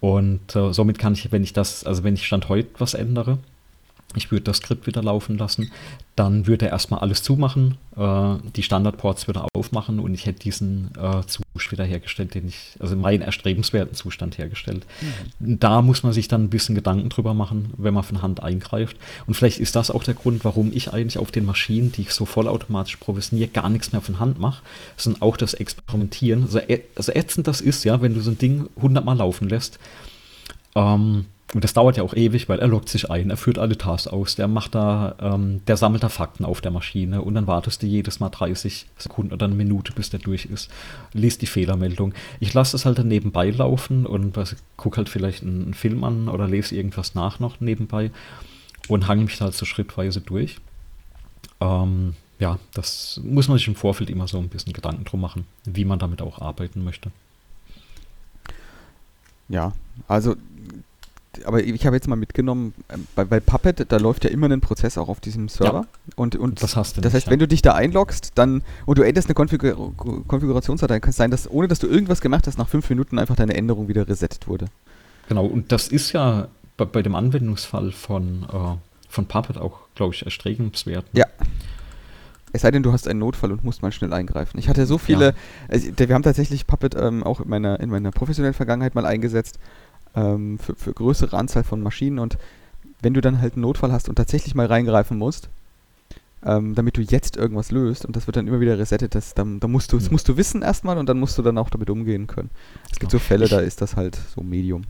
[0.01, 3.39] Und äh, somit kann ich, wenn ich das, also wenn ich Stand heute was ändere,
[4.17, 5.71] ich würde das Skript wieder laufen lassen,
[6.17, 10.91] dann würde er erstmal alles zumachen, äh, die Standardports würde aufmachen und ich hätte diesen
[10.97, 14.87] äh, Zustand wieder hergestellt, den ich, also meinen erstrebenswerten Zustand hergestellt.
[15.39, 15.59] Mhm.
[15.59, 18.97] Da muss man sich dann ein bisschen Gedanken drüber machen, wenn man von Hand eingreift.
[19.27, 22.13] Und vielleicht ist das auch der Grund, warum ich eigentlich auf den Maschinen, die ich
[22.13, 24.63] so vollautomatisch provisioniere, gar nichts mehr von Hand mache,
[24.97, 26.43] sondern auch das Experimentieren.
[26.43, 26.61] Also,
[26.97, 29.79] also ätzend das ist, ja, wenn du so ein Ding hundertmal laufen lässt.
[30.75, 33.77] Ähm, und das dauert ja auch ewig, weil er loggt sich ein, er führt alle
[33.77, 37.47] Tasks aus, der macht da, ähm, der sammelt da Fakten auf der Maschine und dann
[37.47, 40.71] wartest du jedes Mal 30 Sekunden oder eine Minute, bis der durch ist,
[41.13, 42.15] liest die Fehlermeldung.
[42.41, 44.39] Ich lasse es halt dann nebenbei laufen und
[44.79, 48.11] gucke halt vielleicht einen, Film an oder lese irgendwas nach noch nebenbei
[48.89, 50.59] und hange mich halt so schrittweise durch.
[51.61, 55.47] Ähm, ja, das muss man sich im Vorfeld immer so ein bisschen Gedanken drum machen,
[55.65, 57.11] wie man damit auch arbeiten möchte.
[59.49, 59.73] Ja,
[60.09, 60.37] also
[61.45, 64.61] aber ich habe jetzt mal mitgenommen, ähm, bei, bei, Puppet, da läuft ja immer ein
[64.61, 65.81] Prozess auch auf diesem Server.
[65.81, 67.33] Ja, und, und das, hast du das nicht, heißt, ja.
[67.33, 71.31] wenn du dich da einloggst, dann und du änderst eine Konfigur Konfigurationsdatei, kann es sein,
[71.31, 74.49] dass ohne dass du irgendwas gemacht hast, nach fünf Minuten einfach deine Änderung wieder resettet
[74.49, 74.67] wurde.
[75.29, 78.77] Genau, und das ist ja bei, bei dem Anwendungsfall von, äh,
[79.09, 81.07] von Puppet auch, glaube ich, erstrebenswert.
[81.13, 81.27] Ja.
[82.55, 84.59] Es sei denn, du hast einen Notfall und musst mal schnell eingreifen.
[84.59, 85.33] Ich hatte so viele, ja.
[85.69, 89.59] also, wir haben tatsächlich Puppet ähm, auch in meiner, in meiner professionellen Vergangenheit mal eingesetzt
[90.15, 92.39] ähm, für, für größere Anzahl von Maschinen und
[93.01, 95.49] wenn du dann halt einen Notfall hast und tatsächlich mal reingreifen musst,
[96.45, 99.61] ähm, damit du jetzt irgendwas löst und das wird dann immer wieder resettet, das, dann,
[99.61, 101.91] dann musst du, das musst du wissen erstmal und dann musst du dann auch damit
[101.91, 102.51] umgehen können.
[102.91, 104.85] Es gibt so Fälle, da ist das halt so Medium.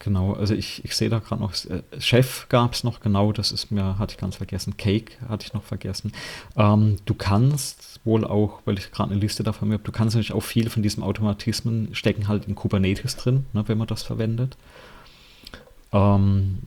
[0.00, 3.50] Genau, also ich, ich sehe da gerade noch, äh, Chef gab es noch, genau, das
[3.50, 6.12] ist mir, hatte ich ganz vergessen, Cake hatte ich noch vergessen.
[6.56, 10.32] Ähm, du kannst wohl auch, weil ich gerade eine Liste davon habe, du kannst natürlich
[10.32, 14.56] auch viele von diesen Automatismen stecken halt in Kubernetes drin, ne, wenn man das verwendet.
[15.92, 16.58] Ähm,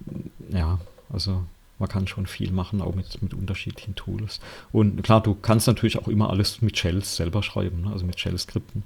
[0.50, 0.80] ja,
[1.12, 1.44] also
[1.80, 4.42] man kann schon viel machen, auch mit, mit unterschiedlichen Tools.
[4.74, 8.20] Und klar, du kannst natürlich auch immer alles mit Shells selber schreiben, ne, also mit
[8.20, 8.84] Shell-Skripten.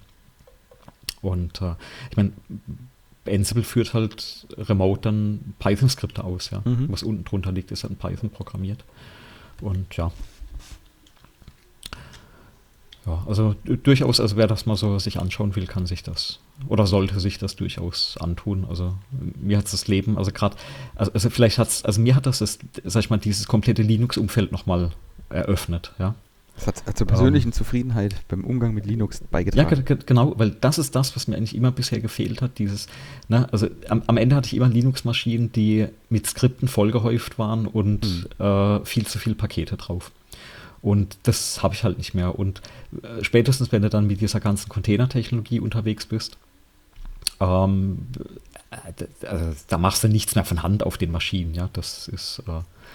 [1.21, 1.73] Und äh,
[2.11, 2.31] ich meine,
[3.27, 6.61] Ansible führt halt remote dann Python-Skripte aus, ja.
[6.65, 6.87] Mhm.
[6.89, 8.83] Was unten drunter liegt, ist dann Python programmiert.
[9.61, 10.11] Und ja.
[13.05, 16.87] Ja, also durchaus, also wer das mal so sich anschauen will, kann sich das oder
[16.87, 18.65] sollte sich das durchaus antun.
[18.67, 18.95] Also
[19.39, 20.55] mir hat das Leben, also gerade,
[20.95, 23.83] also, also, vielleicht hat es, also mir hat das, das, sag ich mal, dieses komplette
[23.83, 24.91] Linux-Umfeld nochmal
[25.29, 26.15] eröffnet, ja.
[26.63, 29.83] Das hat zur persönlichen um, Zufriedenheit beim Umgang mit Linux beigetragen.
[29.87, 32.57] Ja, genau, weil das ist das, was mir eigentlich immer bisher gefehlt hat.
[32.59, 32.87] Dieses,
[33.27, 38.05] ne, also am, am Ende hatte ich immer Linux-Maschinen, die mit Skripten vollgehäuft waren und
[38.39, 38.45] mhm.
[38.45, 40.11] äh, viel zu viele Pakete drauf.
[40.81, 42.37] Und das habe ich halt nicht mehr.
[42.37, 42.61] Und
[43.01, 46.37] äh, spätestens, wenn du dann mit dieser ganzen Container-Technologie unterwegs bist,
[47.39, 48.07] ähm,
[48.69, 51.53] äh, also, da machst du nichts mehr von Hand auf den Maschinen.
[51.53, 52.41] Ja, das ist.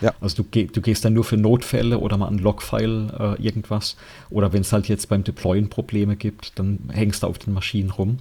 [0.00, 0.14] Ja.
[0.20, 3.96] Also du, du, gehst dann nur für Notfälle oder mal ein Logfile äh, irgendwas.
[4.30, 7.90] Oder wenn es halt jetzt beim Deployen Probleme gibt, dann hängst du auf den Maschinen
[7.90, 8.18] rum.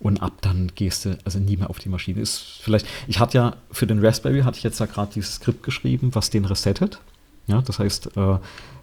[0.00, 2.20] Und ab dann gehst du also nie mehr auf die Maschine.
[2.20, 5.62] Ist vielleicht, ich hatte ja für den Raspberry hatte ich jetzt ja gerade dieses Skript
[5.62, 7.00] geschrieben, was den resettet.
[7.46, 8.38] Ja, das heißt, äh,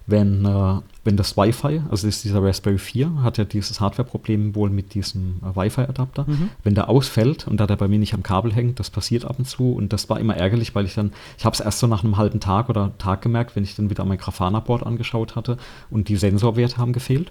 [0.07, 4.69] wenn, äh, wenn das Wi-Fi, also ist dieser Raspberry 4, hat ja dieses Hardware-Problem wohl
[4.69, 6.23] mit diesem äh, Wi-Fi-Adapter.
[6.25, 6.49] Mhm.
[6.63, 9.38] Wenn der ausfällt und da der bei mir nicht am Kabel hängt, das passiert ab
[9.38, 11.88] und zu und das war immer ärgerlich, weil ich dann, ich habe es erst so
[11.88, 15.57] nach einem halben Tag oder Tag gemerkt, wenn ich dann wieder mein Grafana-Board angeschaut hatte
[15.91, 17.29] und die Sensorwerte haben gefehlt.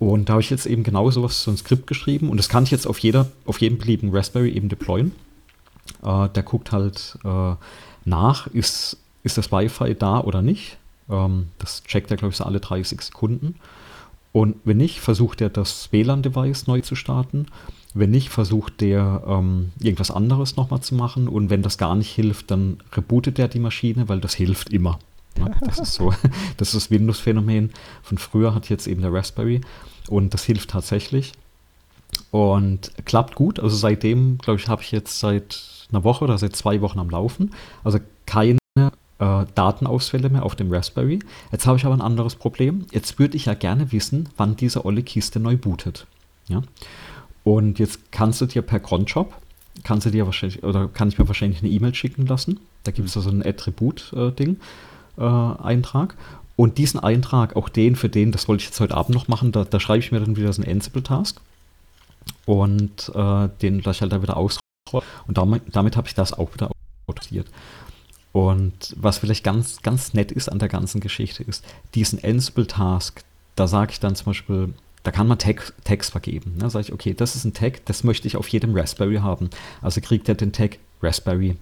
[0.00, 2.64] Und da habe ich jetzt eben genau sowas, so ein Skript geschrieben und das kann
[2.64, 5.12] ich jetzt auf jeder, auf jedem beliebigen Raspberry eben deployen.
[6.02, 7.54] Äh, der guckt halt äh,
[8.04, 10.76] nach, ist, ist das Wi-Fi da oder nicht
[11.10, 13.56] ähm, das checkt er, glaube ich, so alle 30 Sekunden.
[14.32, 17.46] Und wenn nicht, versucht er das WLAN-Device neu zu starten.
[17.94, 21.28] Wenn nicht, versucht der ähm, irgendwas anderes nochmal zu machen.
[21.28, 24.98] Und wenn das gar nicht hilft, dann rebootet er die Maschine, weil das hilft immer.
[25.38, 26.12] Ja, das ist so,
[26.56, 27.70] das ist das Windows-Phänomen.
[28.02, 29.60] Von früher hat jetzt eben der Raspberry.
[30.08, 31.32] Und das hilft tatsächlich.
[32.32, 33.60] Und klappt gut.
[33.60, 37.10] Also seitdem, glaube ich, habe ich jetzt seit einer Woche oder seit zwei Wochen am
[37.10, 37.52] Laufen.
[37.84, 38.58] Also keine
[39.18, 41.20] äh, Datenausfälle mehr auf dem Raspberry.
[41.52, 42.86] Jetzt habe ich aber ein anderes Problem.
[42.92, 46.06] Jetzt würde ich ja gerne wissen, wann diese olle Kiste neu bootet.
[46.48, 46.62] Ja?
[47.44, 49.34] Und jetzt kannst du dir per Cronjob,
[49.82, 52.60] kannst du dir wahrscheinlich, oder kann ich mir wahrscheinlich eine E-Mail schicken lassen.
[52.84, 54.56] Da gibt es also ein Attribut-Ding,
[55.18, 56.16] äh, äh, Eintrag.
[56.56, 59.52] Und diesen Eintrag, auch den für den, das wollte ich jetzt heute Abend noch machen,
[59.52, 61.40] da, da schreibe ich mir dann wieder so einen Ansible-Task
[62.46, 64.60] und äh, den lasse ich halt da wieder ausrollen.
[65.26, 66.70] Und damit, damit habe ich das auch wieder
[67.08, 67.48] automatisiert.
[68.34, 73.22] Und was vielleicht ganz, ganz nett ist an der ganzen Geschichte ist, diesen Ansible-Task,
[73.54, 74.74] da sage ich dann zum Beispiel,
[75.04, 76.54] da kann man Tag, Tags vergeben.
[76.58, 76.70] Da ne?
[76.70, 79.50] sage ich, okay, das ist ein Tag, das möchte ich auf jedem Raspberry haben.
[79.82, 81.56] Also kriegt er den Tag Raspberry.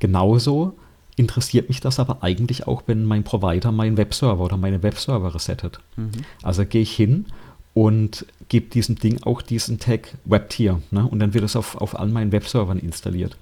[0.00, 0.76] Genauso
[1.16, 5.80] interessiert mich das aber eigentlich auch, wenn mein Provider meinen Webserver oder meine Webserver resettet.
[5.96, 6.10] Mhm.
[6.42, 7.24] Also gehe ich hin
[7.72, 10.82] und gebe diesem Ding auch diesen Tag WebTier.
[10.90, 11.06] Ne?
[11.06, 13.38] Und dann wird es auf, auf all meinen Webservern installiert.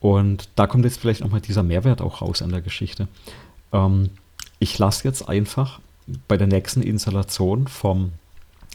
[0.00, 3.06] Und da kommt jetzt vielleicht nochmal dieser Mehrwert auch raus an der Geschichte.
[3.72, 4.10] Ähm,
[4.58, 5.80] ich lasse jetzt einfach
[6.26, 8.12] bei der nächsten Installation vom,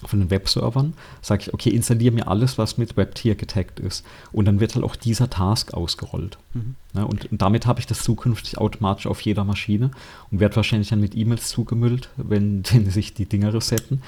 [0.06, 4.06] von den Webservern, sage ich, okay, installiere mir alles, was mit WebTier getaggt ist.
[4.32, 6.38] Und dann wird halt auch dieser Task ausgerollt.
[6.54, 6.76] Mhm.
[6.94, 9.92] Ja, und, und, damit habe ich das zukünftig automatisch auf jeder Maschine
[10.32, 14.02] und werde wahrscheinlich dann mit E-Mails zugemüllt, wenn, wenn sich die Dinger resetten.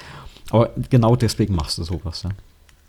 [0.50, 2.22] Aber genau deswegen machst du sowas.
[2.22, 2.30] Ja.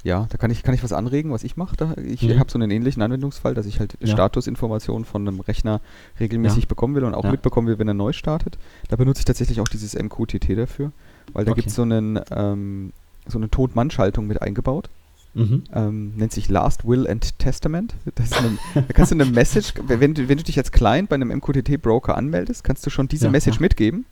[0.03, 1.75] Ja, da kann ich, kann ich was anregen, was ich mache.
[2.05, 2.39] Ich mhm.
[2.39, 4.07] habe so einen ähnlichen Anwendungsfall, dass ich halt ja.
[4.07, 5.81] Statusinformationen von einem Rechner
[6.19, 6.69] regelmäßig ja.
[6.69, 7.31] bekommen will und auch ja.
[7.31, 8.57] mitbekommen will, wenn er neu startet.
[8.87, 10.93] Da benutze ich tatsächlich auch dieses MQTT dafür,
[11.33, 11.59] weil da okay.
[11.61, 12.93] gibt es so, einen, ähm,
[13.27, 14.89] so eine Tod-Mann-Schaltung mit eingebaut.
[15.33, 15.63] Mhm.
[15.73, 17.93] Ähm, nennt sich Last Will and Testament.
[18.05, 21.29] Eine, da kannst du eine Message, wenn du, wenn du dich als Client bei einem
[21.29, 24.05] MQTT-Broker anmeldest, kannst du schon diese Message mitgeben.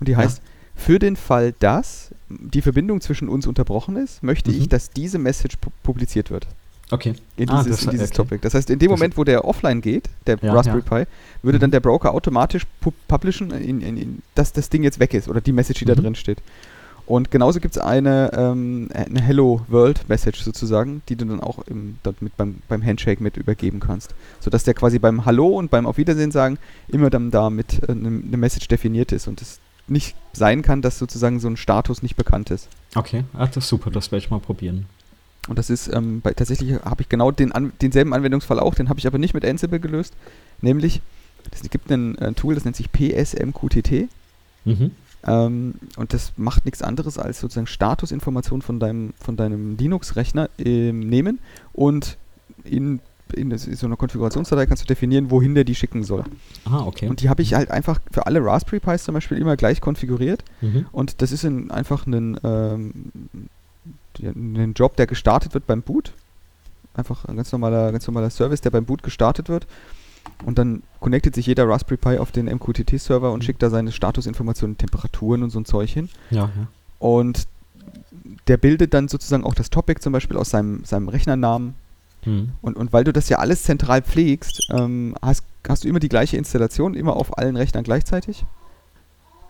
[0.00, 0.40] Und die heißt.
[0.74, 4.58] Für den Fall, dass die Verbindung zwischen uns unterbrochen ist, möchte mhm.
[4.58, 6.46] ich, dass diese Message pu publiziert wird.
[6.90, 7.14] Okay.
[7.36, 8.16] In ah, dieses, das, in dieses okay.
[8.16, 8.38] Topic.
[8.42, 11.04] Das heißt, in dem das Moment, wo der offline geht, der Raspberry Pi,
[11.42, 11.72] würde dann mhm.
[11.72, 15.52] der Broker automatisch pu publishen, in, in, dass das Ding jetzt weg ist oder die
[15.52, 15.88] Message, die mhm.
[15.88, 16.38] da drin steht.
[17.06, 21.58] Und genauso gibt es eine, ähm, eine Hello World Message sozusagen, die du dann auch
[21.66, 24.14] im, mit beim, beim Handshake mit übergeben kannst.
[24.40, 27.92] Sodass der quasi beim Hallo und beim Auf Wiedersehen sagen immer dann da mit äh,
[27.92, 32.02] eine ne Message definiert ist und es nicht sein kann, dass sozusagen so ein Status
[32.02, 32.68] nicht bekannt ist.
[32.94, 34.86] Okay, Ach, das ist super, das werde ich mal probieren.
[35.48, 38.88] Und das ist, ähm, bei, tatsächlich habe ich genau den an, denselben Anwendungsfall auch, den
[38.88, 40.14] habe ich aber nicht mit Ansible gelöst.
[40.60, 41.02] Nämlich,
[41.50, 44.08] es gibt ein, ein Tool, das nennt sich PSMQTT.
[44.64, 44.92] Mhm.
[45.26, 50.92] Ähm, und das macht nichts anderes als sozusagen Statusinformationen von deinem, von deinem Linux-Rechner äh,
[50.92, 51.38] nehmen
[51.72, 52.16] und
[52.64, 53.00] in,
[53.34, 56.24] in so einer Konfigurationsdatei kannst du definieren, wohin der die schicken soll.
[56.64, 57.08] Ah, okay.
[57.08, 60.44] Und die habe ich halt einfach für alle Raspberry Pis zum Beispiel immer gleich konfiguriert.
[60.60, 60.86] Mhm.
[60.92, 63.10] Und das ist ein, einfach ein, ähm,
[64.22, 66.12] ein Job, der gestartet wird beim Boot.
[66.94, 69.66] Einfach ein ganz normaler, ganz normaler Service, der beim Boot gestartet wird.
[70.44, 73.42] Und dann connectet sich jeder Raspberry Pi auf den MQTT-Server und mhm.
[73.42, 76.08] schickt da seine Statusinformationen, Temperaturen und so ein Zeug hin.
[76.30, 76.68] Ja, ja.
[76.98, 77.46] Und
[78.48, 81.74] der bildet dann sozusagen auch das Topic zum Beispiel aus seinem, seinem Rechnernamen.
[82.24, 82.50] Mhm.
[82.62, 86.08] Und, und weil du das ja alles zentral pflegst, ähm, hast, hast du immer die
[86.08, 88.44] gleiche Installation, immer auf allen Rechnern gleichzeitig.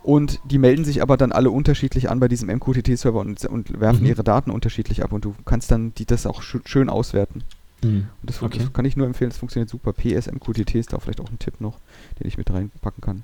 [0.03, 4.03] Und die melden sich aber dann alle unterschiedlich an bei diesem MQTT-Server und, und werfen
[4.03, 4.09] mhm.
[4.09, 5.13] ihre Daten unterschiedlich ab.
[5.13, 7.43] Und du kannst dann die, das auch sch schön auswerten.
[7.83, 8.09] Mhm.
[8.23, 8.59] Das, okay.
[8.59, 9.95] das, kann ich nur empfehlen, das funktioniert super.
[9.95, 11.79] PSMQTT ist da vielleicht auch ein Tipp noch,
[12.21, 13.23] den ich mit reinpacken kann.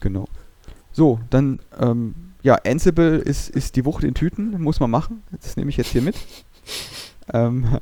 [0.00, 0.26] Genau.
[0.92, 5.22] So, dann, ähm, ja, Ansible ist, ist die Wucht in Tüten, muss man machen.
[5.40, 6.16] Das nehme ich jetzt hier mit.
[7.32, 7.78] ähm,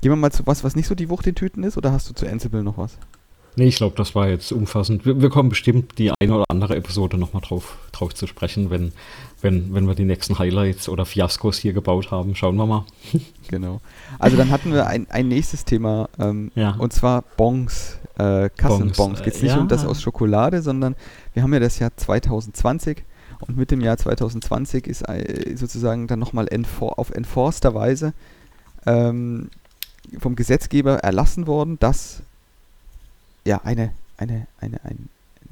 [0.00, 2.08] gehen wir mal zu was, was nicht so die Wucht in Tüten ist, oder hast
[2.08, 2.96] du zu Ansible noch was?
[3.56, 5.04] Nee, ich glaube, das war jetzt umfassend.
[5.04, 8.92] Wir, wir, kommen bestimmt die eine oder andere Episode nochmal drauf, drauf zu sprechen, wenn,
[9.40, 12.36] wenn, wenn wir die nächsten Highlights oder Fiaskos hier gebaut haben.
[12.36, 12.84] Schauen wir mal.
[13.48, 13.80] genau.
[14.18, 16.76] Also dann hatten wir ein, ein nächstes Thema, ähm, ja.
[16.78, 19.22] und zwar Bongs, äh, Kassenbons.
[19.22, 19.60] Geht es nicht ja.
[19.60, 20.94] um das aus Schokolade, sondern
[21.34, 23.02] wir haben ja das Jahr 2020
[23.40, 28.12] und mit dem Jahr 2020 ist äh, sozusagen dann nochmal enfor auf enforster Weise
[28.86, 29.50] ähm,
[30.18, 32.22] vom Gesetzgeber erlassen worden, dass
[33.44, 35.08] ja, eine, eine, eine, ein,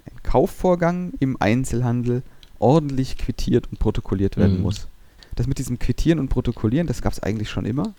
[0.06, 2.22] ein Kaufvorgang im Einzelhandel
[2.58, 4.62] ordentlich quittiert und protokolliert werden mhm.
[4.62, 4.88] muss.
[5.36, 7.94] Das mit diesem Quittieren und Protokollieren, das gab es eigentlich schon immer.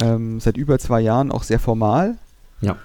[0.00, 2.16] Ähm, seit über zwei Jahren auch sehr formal.
[2.60, 2.78] Ja.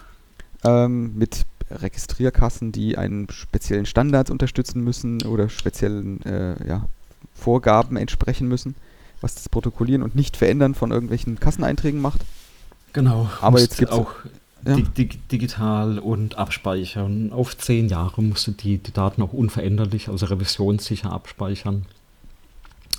[0.64, 6.88] Ähm, mit Registrierkassen, die einen speziellen Standards unterstützen müssen oder speziellen äh, ja,
[7.36, 8.76] Vorgaben entsprechen müssen,
[9.22, 12.22] was das Protokollieren und nicht verändern von irgendwelchen Kasseneinträgen macht.
[12.94, 13.30] Genau.
[13.42, 14.12] Aber jetzt gibt es auch
[14.66, 14.76] ja.
[14.76, 17.32] dig digital und abspeichern.
[17.32, 21.86] Auf zehn Jahre musst du die, die Daten auch unveränderlich, also revisionssicher abspeichern.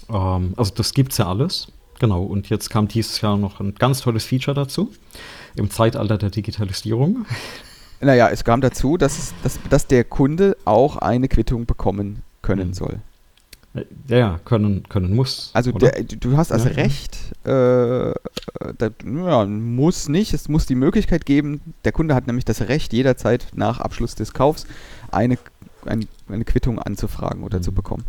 [0.08, 1.68] Ähm, also das gibt es ja alles.
[1.98, 4.90] Genau, und jetzt kam dieses Jahr noch ein ganz tolles Feature dazu,
[5.54, 7.26] im Zeitalter der Digitalisierung.
[8.00, 12.74] Naja, es kam dazu, dass, dass, dass der Kunde auch eine Quittung bekommen können mhm.
[12.74, 13.00] soll.
[14.09, 15.51] Ja, ja, können, können muss.
[15.52, 18.12] Also der, du hast also ja, Recht, äh,
[18.78, 22.92] da, ja, muss nicht, es muss die Möglichkeit geben, der Kunde hat nämlich das Recht,
[22.92, 24.66] jederzeit nach Abschluss des Kaufs
[25.12, 25.38] eine,
[25.86, 27.62] ein, eine Quittung anzufragen oder mhm.
[27.62, 28.05] zu bekommen.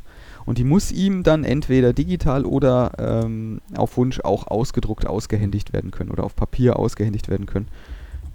[0.45, 5.91] Und die muss ihm dann entweder digital oder ähm, auf Wunsch auch ausgedruckt ausgehändigt werden
[5.91, 7.67] können oder auf Papier ausgehändigt werden können.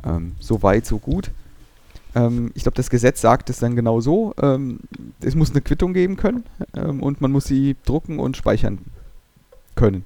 [0.05, 1.33] Ähm, so weit, so gut.
[2.17, 4.35] Ähm, ich glaube, das Gesetz sagt es dann genau so.
[4.41, 4.81] Ähm,
[5.21, 6.45] es muss eine Quittung geben können
[6.75, 8.79] ähm, und man muss sie drucken und speichern
[9.77, 10.03] können.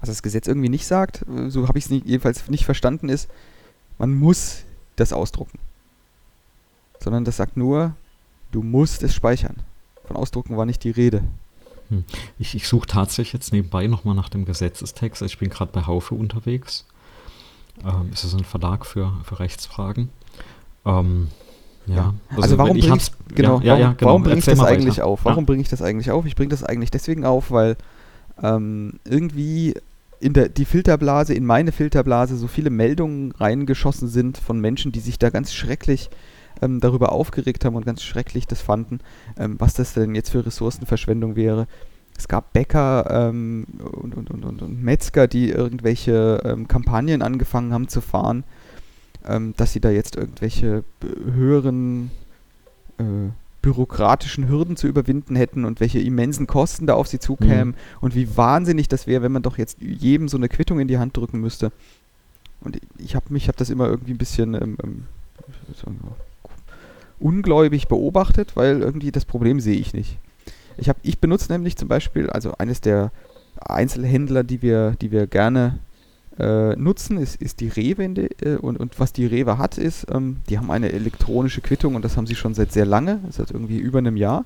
[0.00, 3.30] Was das Gesetz irgendwie nicht sagt, äh, so habe ich es jedenfalls nicht verstanden, ist,
[3.98, 4.64] man muss
[4.96, 5.58] das ausdrucken.
[6.98, 7.94] Sondern das sagt nur,
[8.50, 9.56] du musst es speichern.
[10.04, 11.22] Von Ausdrucken war nicht die Rede.
[11.90, 12.04] Hm.
[12.38, 15.22] Ich, ich suche tatsächlich jetzt nebenbei nochmal nach dem Gesetzestext.
[15.22, 16.86] Ich bin gerade bei Haufe unterwegs.
[17.84, 20.08] Ähm, ist das ein Verlag für, für Rechtsfragen?
[20.86, 21.28] Ähm,
[21.86, 22.14] ja.
[22.30, 24.10] Also, also warum bringe ich, genau, ja, ja, genau.
[24.10, 25.24] warum bringe ich das eigentlich auf?
[25.24, 26.26] Warum bringe ich das eigentlich auf?
[26.26, 27.76] Ich bringe das eigentlich deswegen auf, weil
[28.42, 29.74] ähm, irgendwie
[30.20, 35.00] in der, die Filterblase, in meine Filterblase so viele Meldungen reingeschossen sind von Menschen, die
[35.00, 36.10] sich da ganz schrecklich
[36.62, 39.00] ähm, darüber aufgeregt haben und ganz schrecklich das fanden,
[39.38, 41.66] ähm, was das denn jetzt für Ressourcenverschwendung wäre.
[42.18, 47.88] Es gab Bäcker ähm, und, und, und, und, Metzger, die irgendwelche ähm, Kampagnen angefangen haben
[47.88, 48.44] zu fahren,
[49.26, 52.10] ähm, dass sie da jetzt irgendwelche höheren
[52.98, 53.30] äh,
[53.62, 57.74] bürokratischen Hürden zu überwinden hätten und welche immensen Kosten da auf sie zukämen mhm.
[58.00, 60.98] und wie wahnsinnig das wäre, wenn man doch jetzt jedem so eine Quittung in die
[60.98, 61.72] Hand drücken müsste.
[62.60, 65.04] Und ich habe mich, habe das immer irgendwie ein bisschen ähm, ähm,
[67.18, 70.18] ungläubig beobachtet, weil irgendwie das Problem sehe ich nicht.
[70.76, 73.10] Ich, hab, ich benutze nämlich zum Beispiel, also eines der
[73.58, 75.78] Einzelhändler, die wir, die wir gerne
[76.38, 78.04] äh, nutzen, ist, ist die Rewe.
[78.04, 82.04] Äh, und, und was die Rewe hat, ist, ähm, die haben eine elektronische Quittung und
[82.04, 84.44] das haben sie schon seit sehr lange, seit irgendwie über einem Jahr.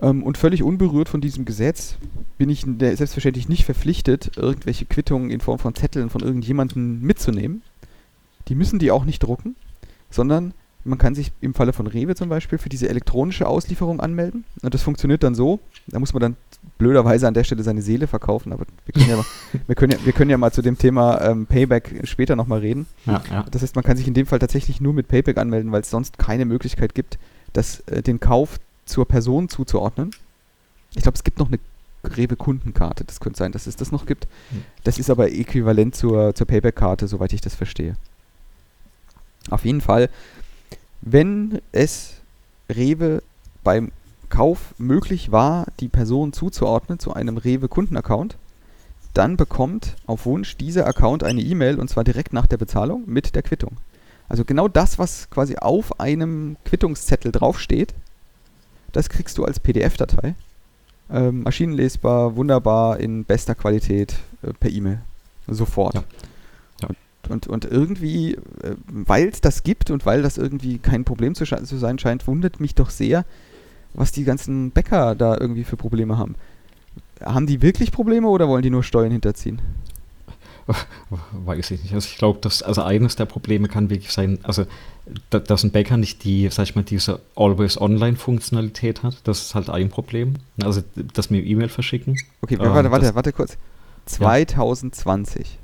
[0.00, 1.96] Ähm, und völlig unberührt von diesem Gesetz
[2.36, 7.62] bin ich selbstverständlich nicht verpflichtet, irgendwelche Quittungen in Form von Zetteln von irgendjemandem mitzunehmen.
[8.48, 9.54] Die müssen die auch nicht drucken,
[10.10, 10.54] sondern
[10.84, 14.44] man kann sich im Falle von Rewe zum Beispiel für diese elektronische Auslieferung anmelden.
[14.62, 15.60] Und das funktioniert dann so.
[15.86, 16.36] Da muss man dann
[16.78, 18.52] blöderweise an der Stelle seine Seele verkaufen.
[18.52, 19.26] Aber wir können ja, mal,
[19.66, 22.86] wir können ja, wir können ja mal zu dem Thema ähm, Payback später nochmal reden.
[23.06, 23.46] Ja, ja.
[23.50, 25.90] Das heißt, man kann sich in dem Fall tatsächlich nur mit Payback anmelden, weil es
[25.90, 27.18] sonst keine Möglichkeit gibt,
[27.52, 30.10] das, äh, den Kauf zur Person zuzuordnen.
[30.94, 31.58] Ich glaube, es gibt noch eine
[32.04, 33.04] Rewe-Kundenkarte.
[33.04, 34.26] Das könnte sein, dass es das noch gibt.
[34.50, 34.64] Hm.
[34.84, 37.96] Das ist aber äquivalent zur, zur Payback-Karte, soweit ich das verstehe.
[39.50, 40.08] Auf jeden Fall
[41.02, 42.14] wenn es
[42.70, 43.22] Rewe
[43.64, 43.92] beim
[44.32, 48.38] Kauf möglich war, die Person zuzuordnen zu einem Rewe-Kundenaccount,
[49.12, 53.34] dann bekommt auf Wunsch dieser Account eine E-Mail und zwar direkt nach der Bezahlung mit
[53.34, 53.76] der Quittung.
[54.30, 57.92] Also genau das, was quasi auf einem Quittungszettel draufsteht,
[58.92, 60.34] das kriegst du als PDF-Datei.
[61.10, 65.02] Ähm, maschinenlesbar, wunderbar, in bester Qualität äh, per E-Mail.
[65.46, 65.96] Sofort.
[66.80, 66.88] Ja.
[67.28, 71.44] Und, und irgendwie, äh, weil es das gibt und weil das irgendwie kein Problem zu,
[71.44, 73.26] zu sein scheint, wundert mich doch sehr,
[73.94, 76.34] was die ganzen Bäcker da irgendwie für Probleme haben.
[77.22, 79.60] Haben die wirklich Probleme oder wollen die nur Steuern hinterziehen?
[81.44, 81.94] Weiß ich nicht.
[81.94, 84.64] Also ich glaube, dass also eines der Probleme kann wirklich sein, also
[85.30, 89.16] dass ein Bäcker nicht die, sag ich mal, diese Always-Online-Funktionalität hat.
[89.24, 90.34] Das ist halt ein Problem.
[90.62, 92.16] Also, dass wir E-Mail verschicken.
[92.40, 93.56] Okay, warte, ähm, warte, warte kurz.
[94.06, 95.58] 2020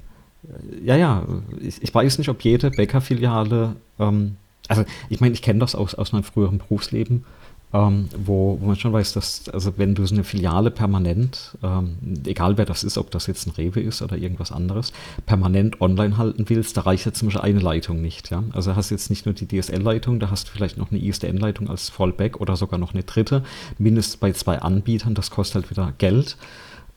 [0.82, 1.26] ja, ja,
[1.60, 4.36] ich, ich, weiß nicht, ob jede Bäckerfiliale, ähm,
[4.68, 7.24] also ich meine, ich kenne das aus, aus meinem früheren Berufsleben,
[7.72, 11.98] ähm, wo, wo man schon weiß, dass, also wenn du so eine Filiale permanent, ähm,
[12.24, 14.92] egal wer das ist, ob das jetzt ein Rewe ist oder irgendwas anderes,
[15.26, 18.30] permanent online halten willst, da reicht jetzt zum Beispiel eine Leitung nicht.
[18.30, 18.42] Ja?
[18.52, 21.68] Also hast du jetzt nicht nur die DSL-Leitung, da hast du vielleicht noch eine ISDN-Leitung
[21.68, 23.42] als Fallback oder sogar noch eine dritte,
[23.78, 26.38] mindestens bei zwei Anbietern, das kostet halt wieder Geld.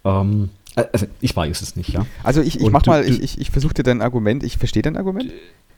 [0.05, 2.05] Ähm, also ich weiß es nicht, ja.
[2.23, 4.81] Also ich, ich mach du, mal, ich, ich, ich versuche dir dein Argument, ich verstehe
[4.81, 5.31] dein Argument.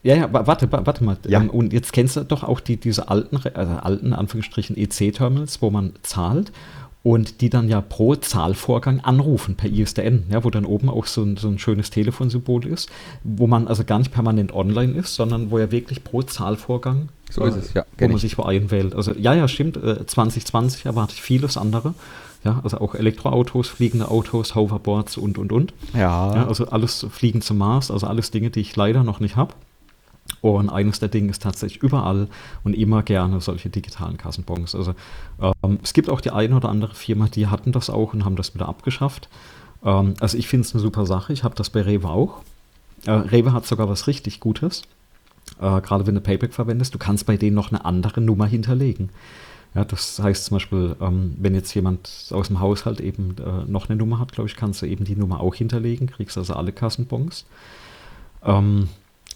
[0.03, 1.17] Ja, ja, warte, warte mal.
[1.27, 1.41] Ja.
[1.41, 5.69] Ähm, und jetzt kennst du doch auch die, diese alten, also alten Anführungsstrichen EC-Terminals, wo
[5.69, 6.51] man zahlt
[7.03, 11.21] und die dann ja pro Zahlvorgang anrufen per ISDN, ja, wo dann oben auch so
[11.21, 12.89] ein, so ein schönes Telefonsymbol ist,
[13.23, 17.43] wo man also gar nicht permanent online ist, sondern wo ja wirklich pro Zahlvorgang so
[17.43, 18.21] äh, es, ja, wo man ich.
[18.21, 18.95] sich wo einwählt.
[18.95, 21.93] Also ja, ja, stimmt, äh, 2020 erwarte ich vieles andere.
[22.43, 25.73] Ja, also auch Elektroautos, fliegende Autos, Hoverboards und, und, und.
[25.93, 26.35] Ja.
[26.35, 29.53] ja also alles Fliegen zum Mars, also alles Dinge, die ich leider noch nicht habe.
[30.41, 32.27] Und eines der Dinge ist tatsächlich überall
[32.63, 34.75] und immer gerne solche digitalen Kassenbons.
[34.75, 34.93] Also
[35.63, 38.35] ähm, es gibt auch die eine oder andere Firma, die hatten das auch und haben
[38.35, 39.29] das wieder abgeschafft.
[39.85, 41.31] Ähm, also ich finde es eine super Sache.
[41.31, 42.41] Ich habe das bei Rewe auch.
[43.05, 44.83] Äh, Rewe hat sogar was richtig Gutes.
[45.59, 49.09] Äh, gerade wenn du Payback verwendest, du kannst bei denen noch eine andere Nummer hinterlegen.
[49.75, 53.89] Ja, das heißt zum Beispiel, ähm, wenn jetzt jemand aus dem Haushalt eben äh, noch
[53.89, 56.71] eine Nummer hat, glaube ich, kannst du eben die Nummer auch hinterlegen, kriegst also alle
[56.71, 57.45] Kassenbons.
[58.43, 58.89] Ähm,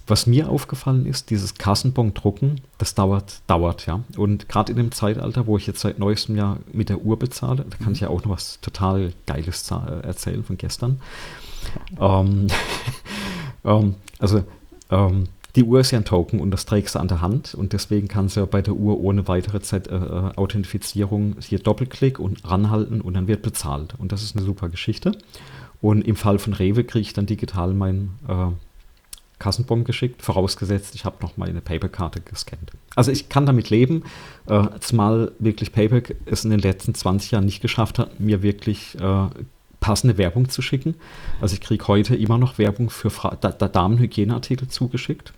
[0.07, 3.99] was mir aufgefallen ist, dieses Kassenbon-Drucken, das dauert, dauert, ja.
[4.15, 7.65] Und gerade in dem Zeitalter, wo ich jetzt seit neuestem Jahr mit der Uhr bezahle,
[7.69, 11.01] da kann ich ja auch noch was total Geiles äh, erzählen von gestern.
[11.99, 12.47] Ähm,
[13.65, 14.45] ähm, also,
[14.91, 15.27] ähm,
[15.57, 18.07] die Uhr ist ja ein Token und das trägst du an der Hand und deswegen
[18.07, 22.47] kannst du ja bei der Uhr ohne weitere Zeit, äh, äh, Authentifizierung hier Doppelklick und
[22.47, 23.95] ranhalten und dann wird bezahlt.
[23.97, 25.17] Und das ist eine super Geschichte.
[25.81, 28.51] Und im Fall von Rewe kriege ich dann digital meinen äh,
[29.39, 32.71] Kassenbon geschickt, vorausgesetzt, ich habe noch meine Paperkarte gescannt.
[32.95, 34.03] Also ich kann damit leben,
[34.45, 38.95] äh, zumal wirklich PayPal es in den letzten 20 Jahren nicht geschafft hat, mir wirklich
[38.99, 39.27] äh,
[39.79, 40.95] passende Werbung zu schicken.
[41.41, 45.33] Also ich kriege heute immer noch Werbung für Fra da da Damenhygieneartikel zugeschickt.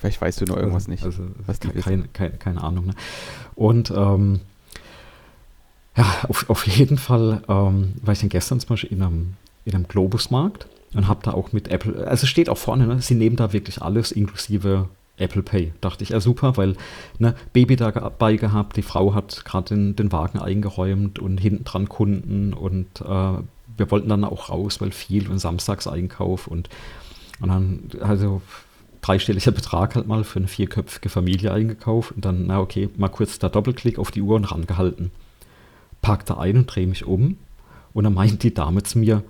[0.00, 1.04] Vielleicht weißt du noch irgendwas also, nicht.
[1.04, 2.86] Also, was die keine, keine, keine, Ahnung.
[2.86, 2.94] Ne?
[3.54, 4.40] Und ähm,
[5.94, 9.34] ja, auf, auf jeden Fall ähm, war ich dann gestern zum Beispiel in einem,
[9.66, 13.14] in einem Globusmarkt und habe da auch mit Apple, also steht auch vorne, ne, sie
[13.14, 15.74] nehmen da wirklich alles inklusive Apple Pay.
[15.82, 16.76] Dachte ich, ja super, weil
[17.18, 21.90] ne, Baby dabei gehabt, die Frau hat gerade den, den Wagen eingeräumt und hinten dran
[21.90, 23.04] Kunden und äh,
[23.76, 26.70] wir wollten dann auch raus, weil viel und Samstagseinkauf und,
[27.40, 28.40] und dann, also
[29.00, 33.38] dreistelliger Betrag halt mal für eine vierköpfige Familie eingekauft und dann, na okay, mal kurz
[33.38, 35.10] da Doppelklick auf die Uhr und rangehalten.
[36.02, 37.36] Pack da ein und drehe mich um
[37.92, 39.22] und dann meint die Dame zu mir,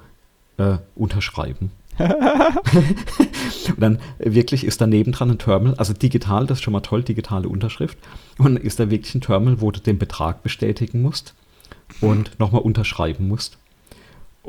[0.58, 1.70] äh, unterschreiben.
[1.98, 7.02] und dann wirklich ist daneben dran ein Terminal, also digital, das ist schon mal toll,
[7.02, 7.98] digitale Unterschrift.
[8.38, 11.34] Und dann ist da wirklich ein Terminal, wo du den Betrag bestätigen musst
[12.00, 13.58] und nochmal unterschreiben musst.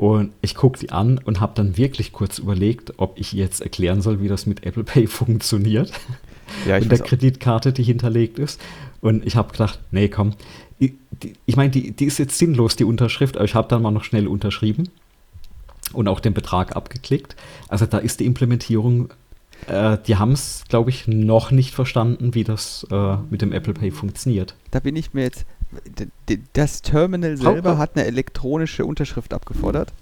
[0.02, 4.02] Und ich gucke die an und habe dann wirklich kurz überlegt, ob ich jetzt erklären
[4.02, 5.92] soll, wie das mit Apple Pay funktioniert.
[6.66, 8.60] Ja, mit der Kreditkarte, die hinterlegt ist.
[9.00, 10.32] Und ich habe gedacht, nee, komm.
[10.80, 10.94] Ich,
[11.46, 14.02] ich meine, die, die ist jetzt sinnlos, die Unterschrift, aber ich habe dann mal noch
[14.02, 14.88] schnell unterschrieben
[15.92, 17.36] und auch den Betrag abgeklickt.
[17.68, 19.10] Also da ist die Implementierung,
[19.68, 23.74] äh, die haben es, glaube ich, noch nicht verstanden, wie das äh, mit dem Apple
[23.74, 24.56] Pay funktioniert.
[24.72, 25.46] Da bin ich mir jetzt,
[26.52, 29.92] das Terminal selber hat eine elektronische Unterschrift abgefordert.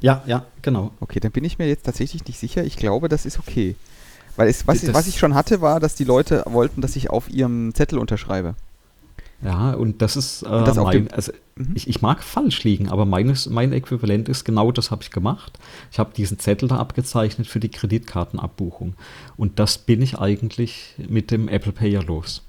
[0.00, 0.92] Ja, ja, genau.
[1.00, 2.64] Okay, dann bin ich mir jetzt tatsächlich nicht sicher.
[2.64, 3.76] Ich glaube, das ist okay.
[4.36, 7.10] Weil es, was, das, was ich schon hatte, war, dass die Leute wollten, dass ich
[7.10, 8.54] auf ihrem Zettel unterschreibe.
[9.42, 11.72] Ja, und das ist äh, das mein, also mhm.
[11.74, 15.58] ich, ich, mag falsch liegen, aber meines, mein Äquivalent ist genau das habe ich gemacht.
[15.90, 18.94] Ich habe diesen Zettel da abgezeichnet für die Kreditkartenabbuchung.
[19.36, 22.42] Und das bin ich eigentlich mit dem Apple Pay ja los.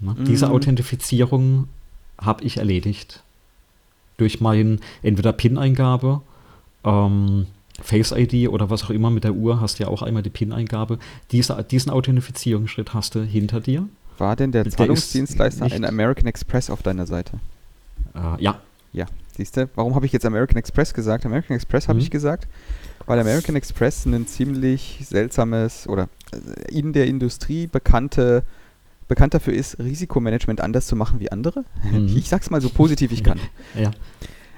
[0.00, 0.24] Na, mhm.
[0.24, 1.68] Diese Authentifizierung
[2.18, 3.22] habe ich erledigt.
[4.18, 6.22] Durch meinen entweder PIN-Eingabe,
[6.84, 7.46] ähm,
[7.82, 10.30] Face ID oder was auch immer mit der Uhr hast du ja auch einmal die
[10.30, 10.98] PIN-Eingabe.
[11.32, 13.86] Diese, diesen Authentifizierungsschritt hast du hinter dir.
[14.18, 17.38] War denn der, der Zahlungsdienstleister in American Express auf deiner Seite?
[18.14, 18.60] Äh, ja.
[18.92, 19.04] Ja,
[19.36, 19.68] siehst du?
[19.74, 21.26] Warum habe ich jetzt American Express gesagt?
[21.26, 22.04] American Express habe mhm.
[22.04, 22.48] ich gesagt,
[23.04, 28.42] weil American Express ein ziemlich seltsames oder äh, in der Industrie bekannte
[29.08, 31.64] bekannt dafür ist, Risikomanagement anders zu machen wie andere.
[31.90, 32.14] Mhm.
[32.16, 33.40] Ich sag's mal so positiv ich kann.
[33.74, 33.90] ja.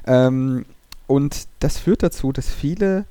[0.06, 0.64] Ähm,
[1.06, 3.04] und das führt dazu, dass viele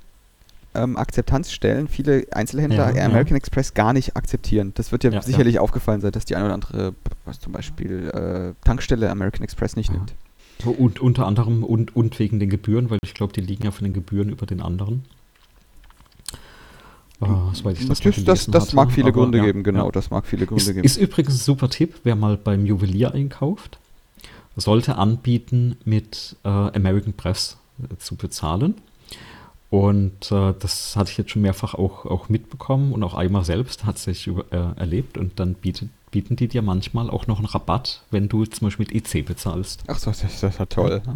[0.74, 3.38] ähm, Akzeptanzstellen, viele Einzelhändler ja, American ja.
[3.38, 4.72] Express gar nicht akzeptieren.
[4.76, 6.94] Das wird ja, ja sicherlich aufgefallen sein, dass die eine oder andere,
[7.26, 10.14] was zum Beispiel äh, Tankstelle American Express nicht nimmt.
[10.66, 13.84] Und unter anderem und, und wegen den Gebühren, weil ich glaube, die liegen ja von
[13.84, 15.06] den Gebühren über den anderen.
[17.20, 19.92] Oh, das, das, das, das mag viele Aber, Gründe ja, geben, genau, ja.
[19.92, 20.84] das mag viele Gründe ist, geben.
[20.84, 23.80] Ist übrigens ein super Tipp, wer mal beim Juwelier einkauft,
[24.56, 28.76] sollte anbieten, mit äh, American Press äh, zu bezahlen.
[29.70, 33.86] Und äh, das hatte ich jetzt schon mehrfach auch, auch mitbekommen und auch einmal selbst
[33.86, 38.04] hat sich äh, erlebt und dann bietet bieten die dir manchmal auch noch einen Rabatt,
[38.12, 39.84] wenn du zum Beispiel mit EC bezahlst.
[39.88, 41.02] Ach so, das, ist ja toll.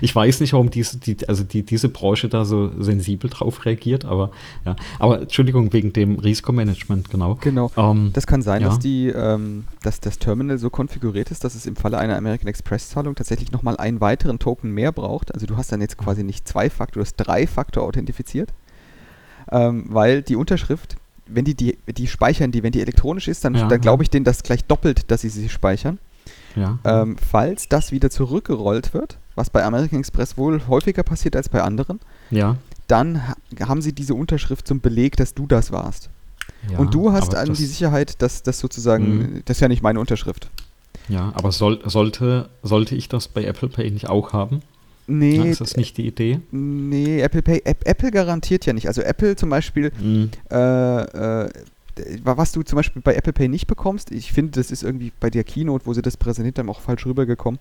[0.00, 4.04] Ich weiß nicht, warum diese, die, also die, diese Branche da so sensibel drauf reagiert,
[4.04, 4.30] aber
[4.64, 4.76] ja.
[4.98, 7.36] Aber Entschuldigung, wegen dem Risikomanagement, genau.
[7.40, 7.70] Genau.
[7.76, 8.68] Ähm, das kann sein, ja.
[8.68, 12.48] dass, die, ähm, dass das Terminal so konfiguriert ist, dass es im Falle einer American
[12.48, 15.34] Express-Zahlung tatsächlich nochmal einen weiteren Token mehr braucht.
[15.34, 18.52] Also du hast dann jetzt quasi nicht zwei Faktor, du hast drei Faktor authentifiziert.
[19.50, 20.96] Ähm, weil die Unterschrift
[21.28, 24.10] wenn die, die, die speichern die, wenn die elektronisch ist, dann, ja, dann glaube ich
[24.10, 25.98] denen das gleich doppelt, dass sie sie speichern.
[26.56, 26.78] Ja.
[26.84, 31.62] Ähm, falls das wieder zurückgerollt wird, was bei American Express wohl häufiger passiert als bei
[31.62, 32.00] anderen,
[32.30, 32.56] ja.
[32.86, 36.10] dann ha haben sie diese Unterschrift zum Beleg, dass du das warst.
[36.70, 39.40] Ja, und du hast dann die Sicherheit, dass das sozusagen, mh.
[39.44, 40.50] das ist ja nicht meine Unterschrift.
[41.08, 44.62] Ja, aber soll, sollte, sollte ich das bei Apple Pay nicht auch haben?
[45.10, 45.38] Nee.
[45.38, 46.40] Na, ist das nicht die Idee?
[46.50, 48.88] Nee, Apple Pay, App, Apple garantiert ja nicht.
[48.88, 50.30] Also Apple zum Beispiel, mhm.
[50.50, 51.50] äh, äh,
[52.22, 55.30] was du zum Beispiel bei Apple Pay nicht bekommst, ich finde, das ist irgendwie bei
[55.30, 57.58] der Keynote, wo sie das präsentiert haben, auch falsch rübergekommen.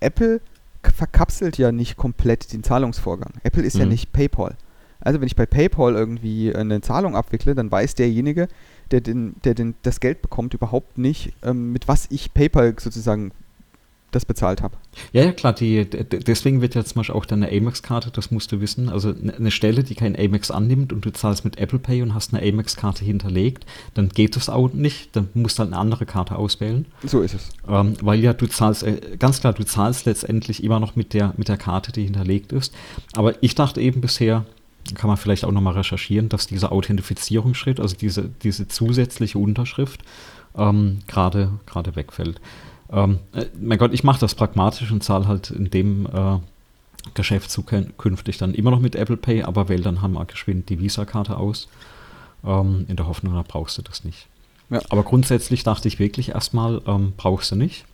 [0.00, 0.40] Apple
[0.82, 3.34] verkapselt ja nicht komplett den Zahlungsvorgang.
[3.44, 3.80] Apple ist mhm.
[3.82, 4.56] ja nicht PayPal.
[5.00, 8.48] Also wenn ich bei PayPal irgendwie eine Zahlung abwickle, dann weiß derjenige,
[8.90, 13.30] der, den, der den, das Geld bekommt, überhaupt nicht, ähm, mit was ich PayPal sozusagen
[14.10, 14.76] das bezahlt habe.
[15.12, 15.52] Ja, ja, klar.
[15.52, 19.34] Die, deswegen wird ja zum Beispiel auch deine Amex-Karte, das musst du wissen, also ne,
[19.34, 22.46] eine Stelle, die kein Amex annimmt und du zahlst mit Apple Pay und hast eine
[22.46, 25.14] Amex-Karte hinterlegt, dann geht das auch nicht.
[25.16, 26.86] Dann musst du halt eine andere Karte auswählen.
[27.04, 27.50] So ist es.
[27.68, 31.34] Ähm, weil ja, du zahlst, äh, ganz klar, du zahlst letztendlich immer noch mit der,
[31.36, 32.74] mit der Karte, die hinterlegt ist.
[33.14, 34.44] Aber ich dachte eben bisher,
[34.94, 40.02] kann man vielleicht auch nochmal recherchieren, dass dieser Authentifizierungsschritt, also diese, diese zusätzliche Unterschrift,
[40.56, 41.50] ähm, gerade
[41.94, 42.40] wegfällt.
[42.92, 46.38] Ähm, äh, mein Gott, ich mache das pragmatisch und zahle halt in dem äh,
[47.14, 50.80] Geschäft zukünftig dann immer noch mit Apple Pay, aber wähle dann halt mal geschwind die
[50.80, 51.68] Visa-Karte aus,
[52.44, 54.26] ähm, in der Hoffnung, da brauchst du das nicht.
[54.70, 54.80] Ja.
[54.90, 57.84] Aber grundsätzlich dachte ich wirklich erstmal, ähm, brauchst du nicht.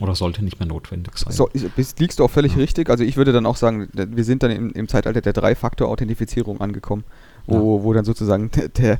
[0.00, 1.34] Oder sollte nicht mehr notwendig sein.
[1.34, 1.50] So,
[1.98, 2.58] liegst du auch völlig ja.
[2.58, 2.88] richtig.
[2.88, 7.04] Also ich würde dann auch sagen, wir sind dann im, im Zeitalter der Drei-Faktor-Authentifizierung angekommen
[7.46, 7.84] wo, ja.
[7.84, 8.98] wo dann sozusagen der,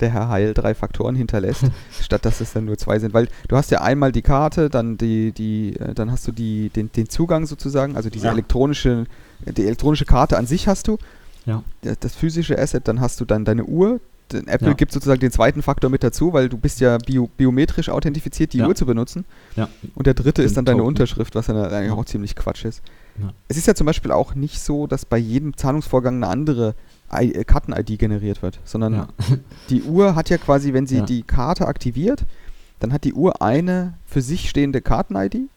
[0.00, 1.64] der Herr Heil drei Faktoren hinterlässt,
[2.02, 3.14] statt dass es dann nur zwei sind.
[3.14, 6.70] Weil du hast ja einmal die Karte, dann die, die, äh, dann hast du die,
[6.70, 8.32] den, den Zugang sozusagen, also diese ja.
[8.32, 9.06] elektronische,
[9.44, 10.98] die elektronische Karte an sich hast du.
[11.46, 11.62] ja.
[11.82, 14.00] das physische Asset, dann hast du dann deine Uhr.
[14.30, 14.74] Apple ja.
[14.74, 18.58] gibt sozusagen den zweiten Faktor mit dazu, weil du bist ja bio, biometrisch authentifiziert, die
[18.58, 18.68] ja.
[18.68, 19.24] Uhr zu benutzen.
[19.56, 19.70] Ja.
[19.94, 20.88] Und der dritte ist dann deine Token.
[20.88, 22.82] Unterschrift, was dann eigentlich auch ziemlich Quatsch ist.
[23.48, 26.74] Es ist ja zum Beispiel auch nicht so, dass bei jedem Zahlungsvorgang eine andere
[27.08, 29.08] Karten-ID generiert wird, sondern
[29.70, 32.24] die Uhr hat ja quasi, wenn sie die Karte aktiviert,
[32.80, 35.48] dann hat die Uhr eine für sich stehende Karten-ID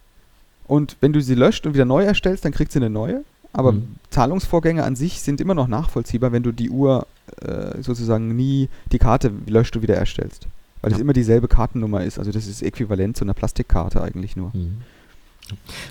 [0.71, 3.25] und wenn du sie löscht und wieder neu erstellst, dann kriegt sie eine neue.
[3.53, 3.95] Aber mhm.
[4.09, 7.05] Zahlungsvorgänge an sich sind immer noch nachvollziehbar, wenn du die Uhr
[7.41, 10.47] äh, sozusagen nie die Karte löscht und wieder erstellst.
[10.81, 12.17] Weil es immer dieselbe Kartennummer ist.
[12.17, 14.51] Also das ist äquivalent zu einer Plastikkarte eigentlich nur.
[14.53, 14.77] Mhm.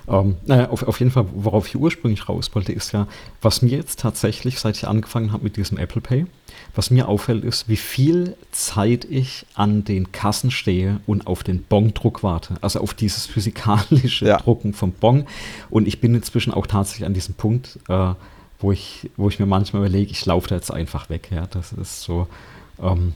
[0.09, 3.07] Ähm, naja, auf, auf, jeden Fall, worauf ich ursprünglich raus wollte, ist ja,
[3.43, 6.27] was mir jetzt tatsächlich, seit ich angefangen habe mit diesem Apple Pay,
[6.75, 11.63] was mir auffällt, ist, wie viel Zeit ich an den Kassen stehe und auf den
[11.63, 12.57] Bongdruck warte.
[12.61, 14.39] Also auf dieses physikalische ja.
[14.39, 15.27] Drucken vom Bong.
[15.69, 18.15] Und ich bin inzwischen auch tatsächlich an diesem Punkt, äh,
[18.61, 21.29] wo, ich, wo ich mir manchmal überlege, ich laufe da jetzt einfach weg.
[21.33, 22.27] Ja, das ist so.
[22.81, 23.15] Ähm,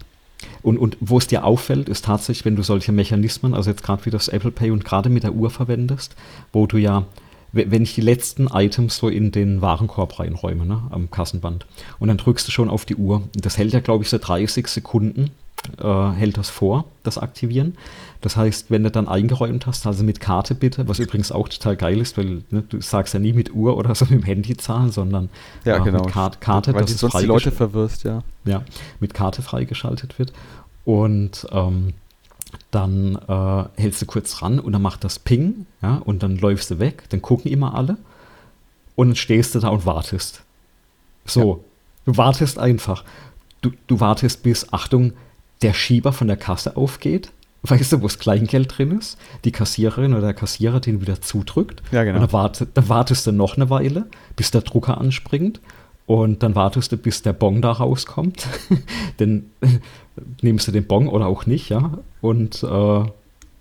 [0.63, 4.05] und, und wo es dir auffällt, ist tatsächlich, wenn du solche Mechanismen, also jetzt gerade
[4.07, 6.17] wie das Apple Pay und gerade mit der Uhr verwendest,
[6.53, 7.07] wo du ja,
[7.53, 11.67] wenn ich die letzten Items so in den Warenkorb reinräume, ne, am Kassenband,
[11.99, 13.23] und dann drückst du schon auf die Uhr.
[13.35, 15.31] Das hält ja, glaube ich, so 30 Sekunden
[15.79, 17.77] äh, hält das vor, das Aktivieren.
[18.21, 21.77] Das heißt, wenn du dann eingeräumt hast, also mit Karte bitte, was übrigens auch total
[21.77, 24.57] geil ist, weil ne, du sagst ja nie mit Uhr oder so mit dem Handy
[24.57, 25.29] zahlen, sondern
[25.65, 26.05] ja, äh, genau.
[26.05, 28.23] mit Karte, Karte weil das sonst die Leute verwirrst, ja.
[28.45, 28.63] Ja,
[29.01, 30.33] mit Karte freigeschaltet wird.
[30.85, 31.95] Und ähm,
[32.71, 36.71] dann äh, hältst du kurz ran und dann macht das Ping, ja, und dann läufst
[36.71, 37.97] du weg, dann gucken immer alle
[38.97, 40.43] und dann stehst du da und wartest.
[41.25, 42.13] So, ja.
[42.13, 43.05] du wartest einfach.
[43.61, 45.13] Du, du wartest bis, Achtung,
[45.63, 47.31] der Schieber von der Kasse aufgeht,
[47.63, 51.83] weißt du, wo das Kleingeld drin ist, die Kassiererin oder der Kassierer den wieder zudrückt.
[51.93, 52.17] Ja, genau.
[52.17, 54.07] Und dann, wartet, dann wartest du noch eine Weile,
[54.37, 55.61] bis der Drucker anspringt.
[56.07, 58.47] Und dann wartest du, bis der Bon da rauskommt.
[59.17, 59.51] dann
[60.43, 61.99] nimmst du den Bon oder auch nicht, ja.
[62.21, 63.05] Und äh,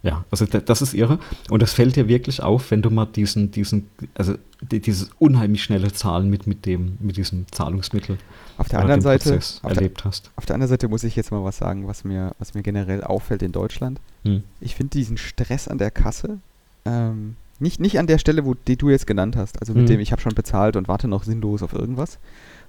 [0.04, 1.18] ja, also das ist irre.
[1.50, 5.94] Und das fällt dir wirklich auf, wenn du mal diesen, diesen, also dieses unheimlich schnelle
[5.94, 8.18] Zahlen mit, mit dem, mit diesem Zahlungsmittel
[8.58, 10.30] auf der anderen Seite auf erlebt der, hast.
[10.36, 13.02] Auf der anderen Seite muss ich jetzt mal was sagen, was mir, was mir generell
[13.02, 14.02] auffällt in Deutschland.
[14.26, 14.44] Hm.
[14.60, 16.40] Ich finde diesen Stress an der Kasse,
[16.84, 19.88] ähm, nicht, nicht an der Stelle, wo die du jetzt genannt hast, also mit hm.
[19.88, 22.20] dem ich habe schon bezahlt und warte noch sinnlos auf irgendwas,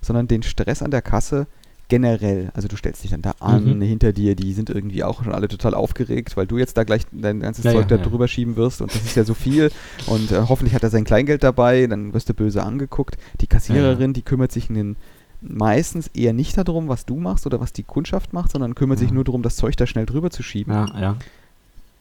[0.01, 1.49] sondern den Stress an der Kasse,
[1.89, 3.83] generell, also du stellst dich dann da an, mhm.
[3.83, 7.03] hinter dir, die sind irgendwie auch schon alle total aufgeregt, weil du jetzt da gleich
[7.13, 8.09] dein ganzes ja, Zeug ja, da ja.
[8.09, 9.71] drüber schieben wirst und das ist ja so viel
[10.07, 13.19] und äh, hoffentlich hat er sein Kleingeld dabei, dann wirst du böse angeguckt.
[13.41, 14.97] Die Kassiererin, die kümmert sich in den
[15.41, 19.11] meistens eher nicht darum, was du machst oder was die Kundschaft macht, sondern kümmert sich
[19.11, 20.73] nur darum, das Zeug da schnell drüber zu schieben.
[20.73, 21.17] Ja, ja.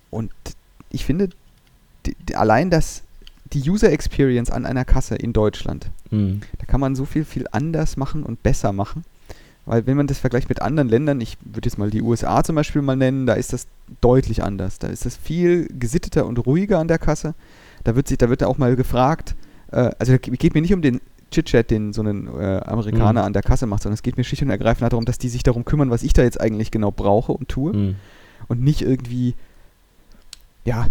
[0.10, 0.32] Und
[0.90, 1.30] ich finde,
[2.34, 3.04] allein das,
[3.52, 6.42] die User Experience an einer Kasse in Deutschland, mhm.
[6.58, 9.04] da kann man so viel, viel anders machen und besser machen.
[9.66, 12.56] Weil wenn man das vergleicht mit anderen Ländern, ich würde jetzt mal die USA zum
[12.56, 13.68] Beispiel mal nennen, da ist das
[14.02, 14.78] deutlich anders.
[14.78, 17.34] Da ist das viel gesitteter und ruhiger an der Kasse.
[17.84, 19.36] Da wird sich, da wird auch mal gefragt,
[19.72, 21.00] äh, also geht mir nicht um den
[21.32, 23.28] Chit-Chat, den so ein äh, Amerikaner mhm.
[23.28, 25.44] an der Kasse macht, sondern es geht mir schlicht und ergreifend darum, dass die sich
[25.44, 27.74] darum kümmern, was ich da jetzt eigentlich genau brauche und tue.
[27.74, 27.96] Mhm.
[28.50, 29.36] Und nicht irgendwie,
[30.66, 30.88] ja,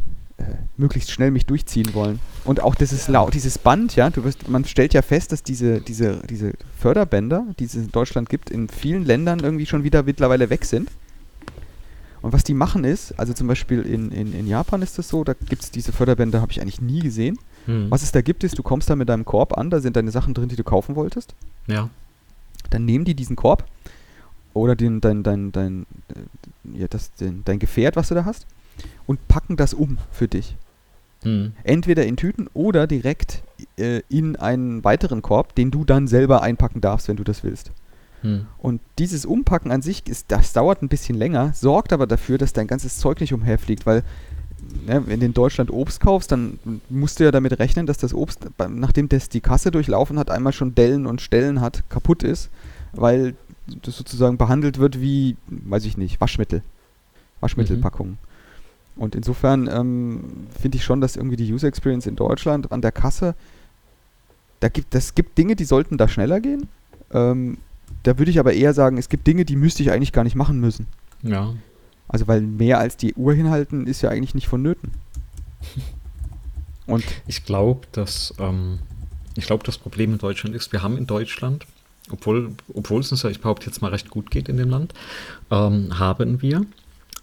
[0.76, 2.18] möglichst schnell mich durchziehen wollen.
[2.44, 3.14] Und auch dieses ja.
[3.14, 7.46] laut, dieses Band, ja, du wirst, man stellt ja fest, dass diese, diese, diese Förderbänder,
[7.58, 10.90] die es in Deutschland gibt, in vielen Ländern irgendwie schon wieder mittlerweile weg sind.
[12.22, 15.24] Und was die machen ist, also zum Beispiel in, in, in Japan ist das so,
[15.24, 17.38] da gibt es diese Förderbänder, habe ich eigentlich nie gesehen.
[17.66, 17.90] Hm.
[17.90, 20.12] Was es da gibt, ist, du kommst da mit deinem Korb an, da sind deine
[20.12, 21.34] Sachen drin, die du kaufen wolltest.
[21.66, 21.90] Ja.
[22.70, 23.64] Dann nehmen die diesen Korb
[24.54, 28.46] oder den, dein, dein, dein, äh, ja, das, den, dein Gefährt, was du da hast,
[29.06, 30.56] und packen das um für dich.
[31.22, 31.52] Hm.
[31.64, 33.42] Entweder in Tüten oder direkt
[33.76, 37.70] äh, in einen weiteren Korb, den du dann selber einpacken darfst, wenn du das willst.
[38.22, 38.46] Hm.
[38.58, 42.52] Und dieses Umpacken an sich, ist, das dauert ein bisschen länger, sorgt aber dafür, dass
[42.52, 44.02] dein ganzes Zeug nicht umherfliegt, weil
[44.86, 46.58] ne, wenn du in Deutschland Obst kaufst, dann
[46.88, 50.52] musst du ja damit rechnen, dass das Obst, nachdem das die Kasse durchlaufen hat, einmal
[50.52, 52.50] schon Dellen und Stellen hat, kaputt ist,
[52.92, 53.34] weil
[53.82, 56.62] das sozusagen behandelt wird wie, weiß ich nicht, Waschmittel.
[57.40, 58.12] Waschmittelpackungen.
[58.12, 58.31] Mhm.
[58.96, 62.92] Und insofern ähm, finde ich schon, dass irgendwie die User Experience in Deutschland an der
[62.92, 63.34] Kasse,
[64.60, 66.68] da gibt, das gibt Dinge, die sollten da schneller gehen.
[67.12, 67.58] Ähm,
[68.02, 70.36] da würde ich aber eher sagen, es gibt Dinge, die müsste ich eigentlich gar nicht
[70.36, 70.86] machen müssen.
[71.22, 71.54] Ja.
[72.08, 74.90] Also weil mehr als die Uhr hinhalten ist ja eigentlich nicht vonnöten.
[76.86, 78.80] Und ich glaube, dass ähm,
[79.34, 81.66] ich glaube, das Problem in Deutschland ist, wir haben in Deutschland,
[82.10, 84.92] obwohl, obwohl es uns ja, ich behaupte jetzt mal recht gut geht in dem Land,
[85.50, 86.66] ähm, haben wir,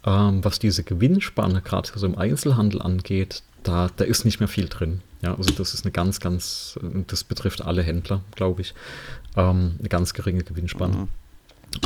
[0.05, 4.67] ähm, was diese Gewinnspanne gerade so im Einzelhandel angeht, da, da ist nicht mehr viel
[4.67, 5.01] drin.
[5.21, 8.73] Ja, also das ist eine ganz, ganz, das betrifft alle Händler, glaube ich.
[9.35, 10.95] Ähm, eine ganz geringe Gewinnspanne.
[10.95, 11.07] Mhm.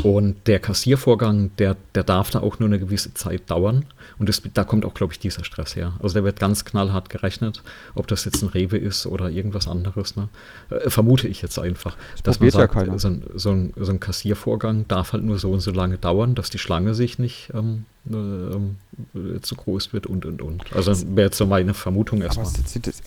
[0.04, 3.86] Und der Kassiervorgang, der, der darf da auch nur eine gewisse Zeit dauern.
[4.18, 5.94] Und das, da kommt auch, glaube ich, dieser Stress her.
[6.02, 10.16] Also der wird ganz knallhart gerechnet, ob das jetzt ein Rewe ist oder irgendwas anderes.
[10.16, 10.30] Ne?
[10.70, 11.98] Äh, vermute ich jetzt einfach.
[12.24, 15.38] Das dass man sagt, ja so, ein, so, ein, so, ein, Kassiervorgang darf halt nur
[15.38, 20.08] so und so lange dauern, dass die Schlange sich nicht ähm, äh, zu groß wird
[20.08, 20.74] und und und.
[20.74, 22.48] Also wäre jetzt so meine Vermutung erstmal.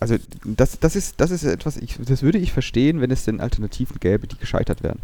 [0.00, 3.40] Also das, das, ist, das ist etwas, ich, das würde ich verstehen, wenn es denn
[3.40, 5.00] Alternativen gäbe, die gescheitert wären.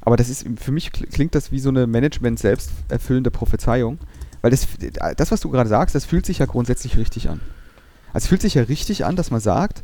[0.00, 3.98] Aber das ist, für mich klingt das wie so eine Management selbst erfüllende Prophezeiung.
[4.42, 4.66] Weil das,
[5.16, 7.40] das, was du gerade sagst, das fühlt sich ja grundsätzlich richtig an.
[8.12, 9.82] Also es fühlt sich ja richtig an, dass man sagt,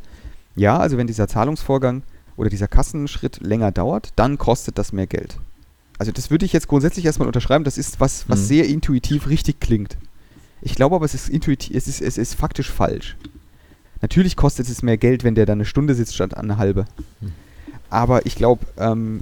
[0.54, 2.02] ja, also wenn dieser Zahlungsvorgang
[2.36, 5.36] oder dieser Kassenschritt länger dauert, dann kostet das mehr Geld.
[5.98, 8.44] Also das würde ich jetzt grundsätzlich erstmal unterschreiben, das ist was, was mhm.
[8.44, 9.96] sehr intuitiv richtig klingt.
[10.62, 13.16] Ich glaube aber, es ist intuitiv, es ist, es ist faktisch falsch.
[14.02, 16.86] Natürlich kostet es mehr Geld, wenn der da eine Stunde sitzt statt eine halbe.
[17.20, 17.32] Mhm.
[17.88, 19.20] Aber ich glaube, ähm,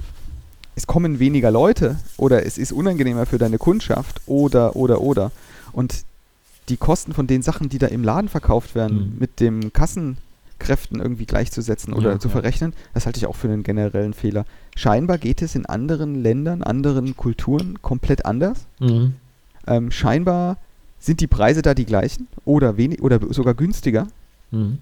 [0.75, 5.31] es kommen weniger Leute oder es ist unangenehmer für deine Kundschaft oder, oder, oder.
[5.71, 6.03] Und
[6.69, 9.19] die Kosten von den Sachen, die da im Laden verkauft werden, mhm.
[9.19, 12.89] mit dem Kassenkräften irgendwie gleichzusetzen oder ja, zu verrechnen, ja.
[12.93, 14.45] das halte ich auch für einen generellen Fehler.
[14.75, 18.65] Scheinbar geht es in anderen Ländern, anderen Kulturen komplett anders.
[18.79, 19.15] Mhm.
[19.67, 20.57] Ähm, scheinbar
[20.99, 24.07] sind die Preise da die gleichen oder wenig oder sogar günstiger.
[24.51, 24.79] Mhm.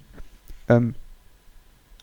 [0.70, 0.96] Ähm,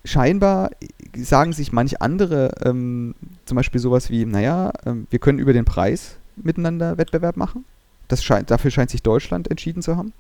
[0.05, 0.71] scheinbar
[1.17, 3.15] sagen sich manch andere ähm,
[3.45, 7.65] zum Beispiel sowas wie, naja, ähm, wir können über den Preis miteinander Wettbewerb machen.
[8.09, 10.13] Das scheint, dafür scheint sich Deutschland entschieden zu haben.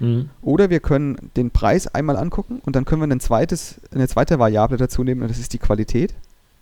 [0.00, 0.30] Mhm.
[0.42, 4.38] Oder wir können den Preis einmal angucken und dann können wir ein zweites, eine zweite
[4.38, 6.14] Variable dazu nehmen und das ist die Qualität.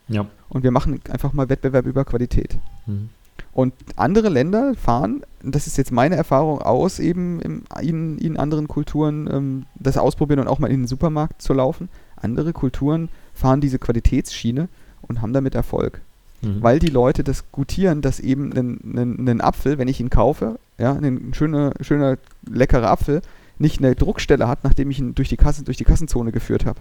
[0.09, 0.27] Ja.
[0.49, 2.59] Und wir machen einfach mal Wettbewerb über Qualität.
[2.87, 3.11] Mhm.
[3.53, 8.69] Und andere Länder fahren, das ist jetzt meine Erfahrung aus, eben im, in, in anderen
[8.69, 13.61] Kulturen ähm, das ausprobieren und auch mal in den Supermarkt zu laufen, andere Kulturen fahren
[13.61, 14.69] diese Qualitätsschiene
[15.03, 16.01] und haben damit Erfolg.
[16.43, 16.63] Mhm.
[16.63, 21.33] Weil die Leute das gutieren, dass eben ein, Apfel, wenn ich ihn kaufe, ja, ein
[21.35, 22.19] schöner, schöner,
[22.49, 23.23] leckerer Apfel,
[23.59, 26.81] nicht eine Druckstelle hat, nachdem ich ihn durch die, Kasse, durch die Kassenzone geführt habe.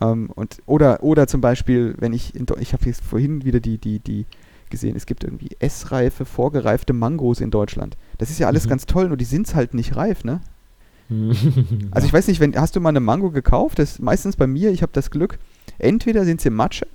[0.00, 3.78] Ähm, und, oder, oder zum Beispiel, wenn ich, in, ich habe jetzt vorhin wieder die,
[3.78, 4.26] die, die
[4.70, 7.96] gesehen, es gibt irgendwie essreife, vorgereifte Mangos in Deutschland.
[8.18, 8.70] Das ist ja alles mhm.
[8.70, 10.40] ganz toll, nur die sind halt nicht reif, ne?
[11.90, 13.78] also ich weiß nicht, wenn, hast du mal eine Mango gekauft?
[13.78, 15.38] Das ist meistens bei mir, ich habe das Glück,
[15.78, 16.86] entweder sind sie Matsche,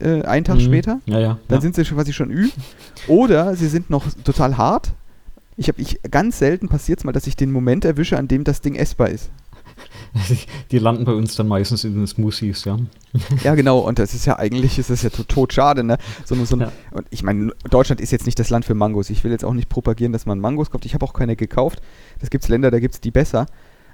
[0.00, 0.60] äh, einen Tag mhm.
[0.60, 1.60] später, ja, ja, dann ja.
[1.60, 2.48] sind sie schon quasi schon ü,
[3.08, 4.92] oder sie sind noch total hart.
[5.56, 8.42] Ich habe ich ganz selten passiert es mal, dass ich den Moment erwische, an dem
[8.42, 9.30] das Ding essbar ist.
[10.70, 12.78] Die landen bei uns dann meistens in den Smoothies, ja.
[13.44, 15.98] Ja, genau, und das ist ja eigentlich, ist das ja tot schade, ne?
[16.24, 16.72] So, so ja.
[16.92, 19.10] Und ich meine, Deutschland ist jetzt nicht das Land für Mangos.
[19.10, 20.86] Ich will jetzt auch nicht propagieren, dass man Mangos kauft.
[20.86, 21.82] Ich habe auch keine gekauft.
[22.20, 23.46] Das gibt es Länder, da gibt es die besser.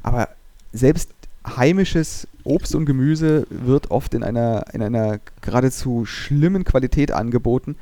[0.02, 0.28] Aber
[0.72, 1.10] selbst
[1.56, 7.76] heimisches Obst und Gemüse wird oft in einer, in einer geradezu schlimmen Qualität angeboten,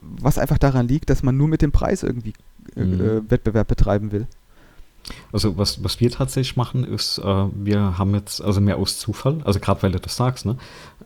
[0.00, 2.32] was einfach daran liegt, dass man nur mit dem Preis irgendwie
[2.76, 3.30] äh, mhm.
[3.30, 4.26] Wettbewerb betreiben will.
[5.32, 9.40] Also was, was wir tatsächlich machen, ist, äh, wir haben jetzt, also mehr aus Zufall,
[9.44, 10.56] also gerade weil du das sagst, ne?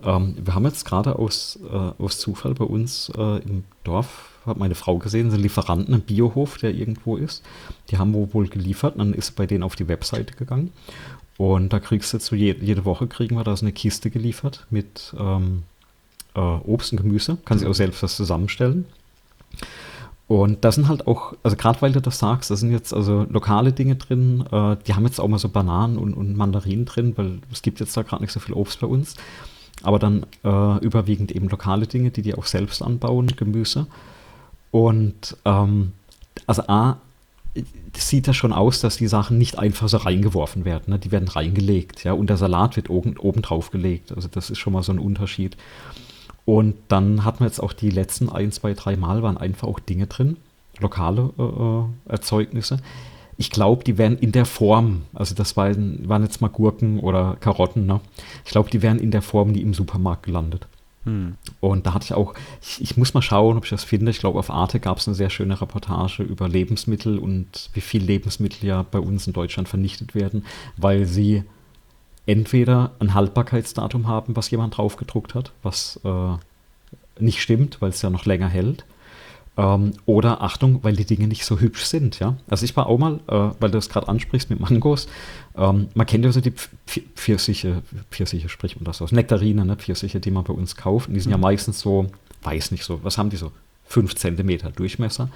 [0.02, 4.58] Ähm, wir haben jetzt gerade aus, äh, aus Zufall bei uns äh, im Dorf, hat
[4.58, 7.42] meine Frau gesehen, sind Lieferanten im Biohof, der irgendwo ist.
[7.90, 10.72] Die haben wohl geliefert, und dann ist bei denen auf die Webseite gegangen.
[11.38, 14.10] Und da kriegst du jetzt so je, jede Woche kriegen wir da so eine Kiste
[14.10, 15.64] geliefert mit ähm,
[16.34, 17.38] äh, Obst und Gemüse.
[17.44, 18.86] Kann sie auch selbst das zusammenstellen.
[20.28, 23.26] Und da sind halt auch, also gerade weil du das sagst, da sind jetzt also
[23.30, 27.12] lokale Dinge drin, äh, die haben jetzt auch mal so Bananen und, und Mandarinen drin,
[27.16, 29.14] weil es gibt jetzt da gerade nicht so viel Obst bei uns.
[29.82, 33.86] Aber dann äh, überwiegend eben lokale Dinge, die die auch selbst anbauen, Gemüse.
[34.72, 35.92] Und ähm,
[36.46, 36.96] also A,
[37.96, 40.84] sieht das schon aus, dass die Sachen nicht einfach so reingeworfen werden.
[40.88, 40.98] Ne?
[40.98, 44.12] Die werden reingelegt, ja, und der Salat wird oben, oben drauf gelegt.
[44.12, 45.56] Also das ist schon mal so ein Unterschied.
[46.46, 49.80] Und dann hatten wir jetzt auch die letzten ein, zwei, drei Mal waren einfach auch
[49.80, 50.36] Dinge drin,
[50.78, 52.78] lokale äh, äh Erzeugnisse.
[53.36, 57.36] Ich glaube, die wären in der Form, also das waren, waren jetzt mal Gurken oder
[57.40, 58.00] Karotten, ne?
[58.46, 60.68] Ich glaube, die wären in der Form nie im Supermarkt gelandet.
[61.04, 61.34] Hm.
[61.60, 64.10] Und da hatte ich auch, ich, ich, muss mal schauen, ob ich das finde.
[64.10, 68.02] Ich glaube, auf Arte gab es eine sehr schöne Reportage über Lebensmittel und wie viel
[68.02, 70.44] Lebensmittel ja bei uns in Deutschland vernichtet werden,
[70.76, 71.44] weil sie
[72.26, 76.36] entweder ein Haltbarkeitsdatum haben, was jemand drauf gedruckt hat, was äh,
[77.18, 78.84] nicht stimmt, weil es ja noch länger hält.
[79.56, 82.36] Ähm, oder Achtung, weil die Dinge nicht so hübsch sind, ja.
[82.48, 85.08] Also ich war auch mal, äh, weil du das gerade ansprichst mit Mangos,
[85.56, 86.52] ähm, man kennt ja so die
[87.14, 91.08] Pfirsiche, Pfirsiche spricht man das aus, Nektarine, ne, Pfirsiche, die man bei uns kauft.
[91.08, 91.38] Und die sind mhm.
[91.38, 92.06] ja meistens so,
[92.42, 93.50] weiß nicht so, was haben die so?
[93.86, 95.28] fünf Zentimeter Durchmesser.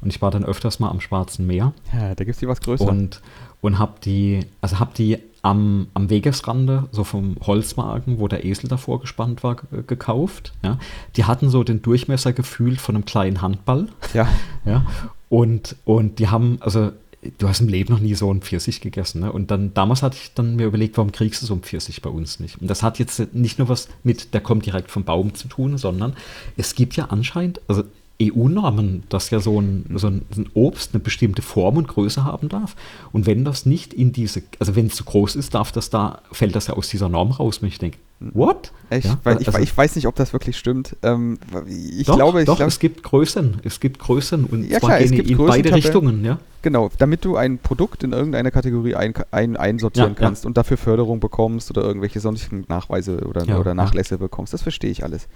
[0.00, 1.74] Und ich war dann öfters mal am Schwarzen Meer.
[1.92, 2.86] Ja, da gibt es die was größer.
[2.86, 3.20] Und,
[3.60, 8.68] und habe die, also habe die am, am Wegesrande, so vom Holzwagen, wo der Esel
[8.68, 9.56] davor gespannt war,
[9.86, 10.52] gekauft.
[10.62, 10.78] Ja.
[11.16, 13.88] Die hatten so den Durchmesser gefühlt von einem kleinen Handball.
[14.12, 14.28] Ja.
[14.64, 14.84] ja.
[15.28, 16.90] Und, und die haben, also
[17.38, 19.20] du hast im Leben noch nie so einen Pfirsich gegessen.
[19.20, 19.32] Ne?
[19.32, 22.10] Und dann damals hatte ich dann mir überlegt, warum kriegst du so einen Pfirsich bei
[22.10, 22.60] uns nicht?
[22.60, 25.78] Und das hat jetzt nicht nur was mit, der kommt direkt vom Baum zu tun,
[25.78, 26.14] sondern
[26.56, 27.84] es gibt ja anscheinend, also
[28.20, 32.24] EU-Normen, dass ja so ein, so, ein, so ein, Obst eine bestimmte Form und Größe
[32.24, 32.76] haben darf.
[33.12, 36.22] Und wenn das nicht in diese, also wenn es zu groß ist, darf das da,
[36.30, 37.58] fällt das ja aus dieser Norm raus.
[37.58, 38.72] Und ich denke, what?
[38.90, 40.96] Ich, ja, weil, also, ich, weiß nicht, ob das wirklich stimmt.
[41.02, 43.60] Ähm, ich doch, glaube, ich doch, glaub, es gibt Größen.
[43.64, 46.38] Es gibt Größen und ja, zwar klar, in, in beide Richtungen, ja.
[46.62, 50.76] Genau, damit du ein Produkt in irgendeine Kategorie ein, ein, einsortieren ja, kannst und dafür
[50.76, 54.52] Förderung bekommst oder irgendwelche sonstigen Nachweise oder, oder Nachlässe bekommst.
[54.52, 55.26] Das verstehe ich alles.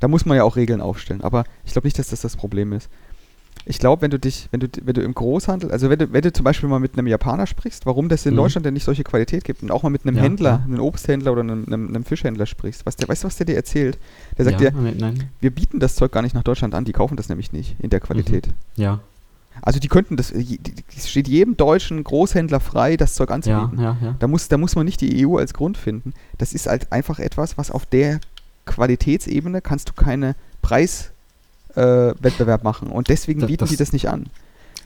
[0.00, 1.22] Da muss man ja auch Regeln aufstellen.
[1.22, 2.88] Aber ich glaube nicht, dass das das Problem ist.
[3.68, 6.22] Ich glaube, wenn du dich, wenn du, wenn du im Großhandel, also wenn du, wenn
[6.22, 8.38] du zum Beispiel mal mit einem Japaner sprichst, warum das in mhm.
[8.38, 10.64] Deutschland denn nicht solche Qualität gibt und auch mal mit einem ja, Händler, ja.
[10.64, 13.56] einem Obsthändler oder einem, einem, einem, Fischhändler sprichst, was der, weißt du, was der dir
[13.56, 13.98] erzählt?
[14.38, 15.30] Der sagt ja, dir, nein.
[15.40, 17.90] wir bieten das Zeug gar nicht nach Deutschland an, die kaufen das nämlich nicht in
[17.90, 18.46] der Qualität.
[18.46, 18.52] Mhm.
[18.82, 19.00] Ja.
[19.62, 23.78] Also die könnten das, es steht jedem deutschen Großhändler frei, das Zeug anzubieten.
[23.78, 24.16] Ja, ja, ja.
[24.18, 26.12] Da, muss, da muss man nicht die EU als Grund finden.
[26.38, 28.20] Das ist halt einfach etwas, was auf der
[28.66, 32.88] Qualitätsebene kannst du keine Preiswettbewerb äh, machen.
[32.88, 34.26] Und deswegen bieten das, die das nicht an.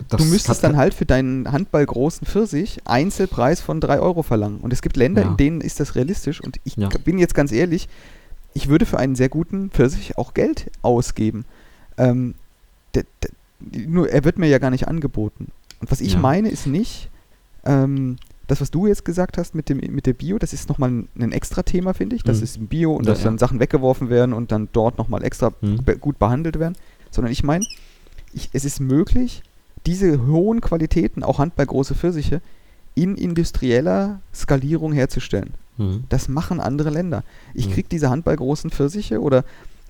[0.09, 4.61] Das du müsstest dann halt für deinen Handball großen Pfirsich Einzelpreis von 3 Euro verlangen.
[4.61, 5.29] Und es gibt Länder, ja.
[5.29, 6.41] in denen ist das realistisch.
[6.41, 6.89] Und ich ja.
[7.05, 7.89] bin jetzt ganz ehrlich,
[8.55, 11.45] ich würde für einen sehr guten Pfirsich auch Geld ausgeben.
[11.99, 12.35] Ähm,
[12.95, 13.31] der, der,
[13.87, 15.49] nur er wird mir ja gar nicht angeboten.
[15.81, 16.19] Und was ich ja.
[16.19, 17.11] meine, ist nicht,
[17.65, 18.17] ähm,
[18.51, 21.09] das, was du jetzt gesagt hast mit dem mit der Bio, das ist nochmal ein,
[21.19, 22.25] ein extra Thema, finde ich.
[22.25, 22.43] Das mhm.
[22.43, 25.53] ist ein Bio und ja, dass dann Sachen weggeworfen werden und dann dort nochmal extra
[25.61, 25.85] mhm.
[25.85, 26.75] be gut behandelt werden.
[27.11, 27.65] Sondern ich meine,
[28.53, 29.43] es ist möglich,
[29.87, 32.41] diese hohen Qualitäten, auch handballgroße Pfirsiche,
[32.95, 35.55] in industrieller Skalierung herzustellen.
[35.79, 36.05] Mhm.
[36.09, 37.23] Das machen andere Länder.
[37.55, 37.73] Ich mhm.
[37.73, 39.45] kriege diese handballgroßen Pfirsiche oder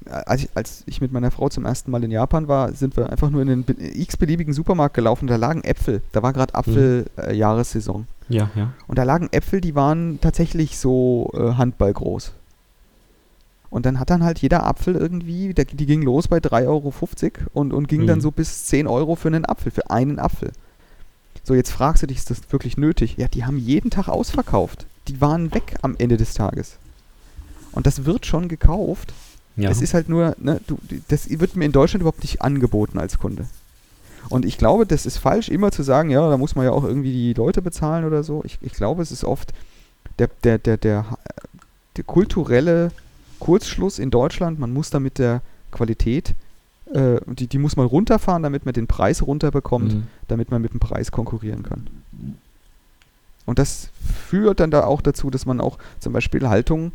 [0.07, 3.11] als ich, als ich mit meiner Frau zum ersten Mal in Japan war, sind wir
[3.11, 5.27] einfach nur in den x-beliebigen Supermarkt gelaufen.
[5.27, 6.03] Da lagen Äpfel.
[6.13, 8.07] Da war gerade Apfeljahressaison.
[8.29, 8.35] Mhm.
[8.35, 8.73] Äh, ja, ja.
[8.87, 12.33] Und da lagen Äpfel, die waren tatsächlich so äh, handballgroß.
[13.69, 16.93] Und dann hat dann halt jeder Apfel irgendwie, der, die ging los bei 3,50 Euro
[17.53, 18.07] und, und ging mhm.
[18.07, 20.51] dann so bis 10 Euro für einen Apfel, für einen Apfel.
[21.45, 23.17] So, jetzt fragst du dich, ist das wirklich nötig?
[23.17, 24.87] Ja, die haben jeden Tag ausverkauft.
[25.09, 26.79] Die waren weg am Ende des Tages.
[27.73, 29.13] Und das wird schon gekauft.
[29.63, 29.71] Ja.
[29.71, 30.79] Es ist halt nur, ne, du,
[31.09, 33.47] das wird mir in Deutschland überhaupt nicht angeboten als Kunde.
[34.29, 36.85] Und ich glaube, das ist falsch, immer zu sagen, ja, da muss man ja auch
[36.85, 38.43] irgendwie die Leute bezahlen oder so.
[38.45, 39.53] Ich, ich glaube, es ist oft
[40.19, 41.05] der, der, der, der,
[41.97, 42.93] der kulturelle
[43.41, 44.59] Kurzschluss in Deutschland.
[44.59, 45.43] Man muss da mit der
[45.73, 46.35] Qualität,
[46.93, 50.03] äh, die, die muss man runterfahren, damit man den Preis runterbekommt, mhm.
[50.29, 51.89] damit man mit dem Preis konkurrieren kann.
[53.47, 53.89] Und das
[54.29, 56.93] führt dann da auch dazu, dass man auch zum Beispiel Haltung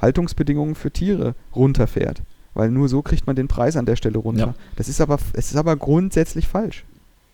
[0.00, 2.22] Haltungsbedingungen für Tiere runterfährt.
[2.54, 4.46] Weil nur so kriegt man den Preis an der Stelle runter.
[4.46, 4.54] Ja.
[4.76, 6.84] Das ist aber, es ist aber grundsätzlich falsch.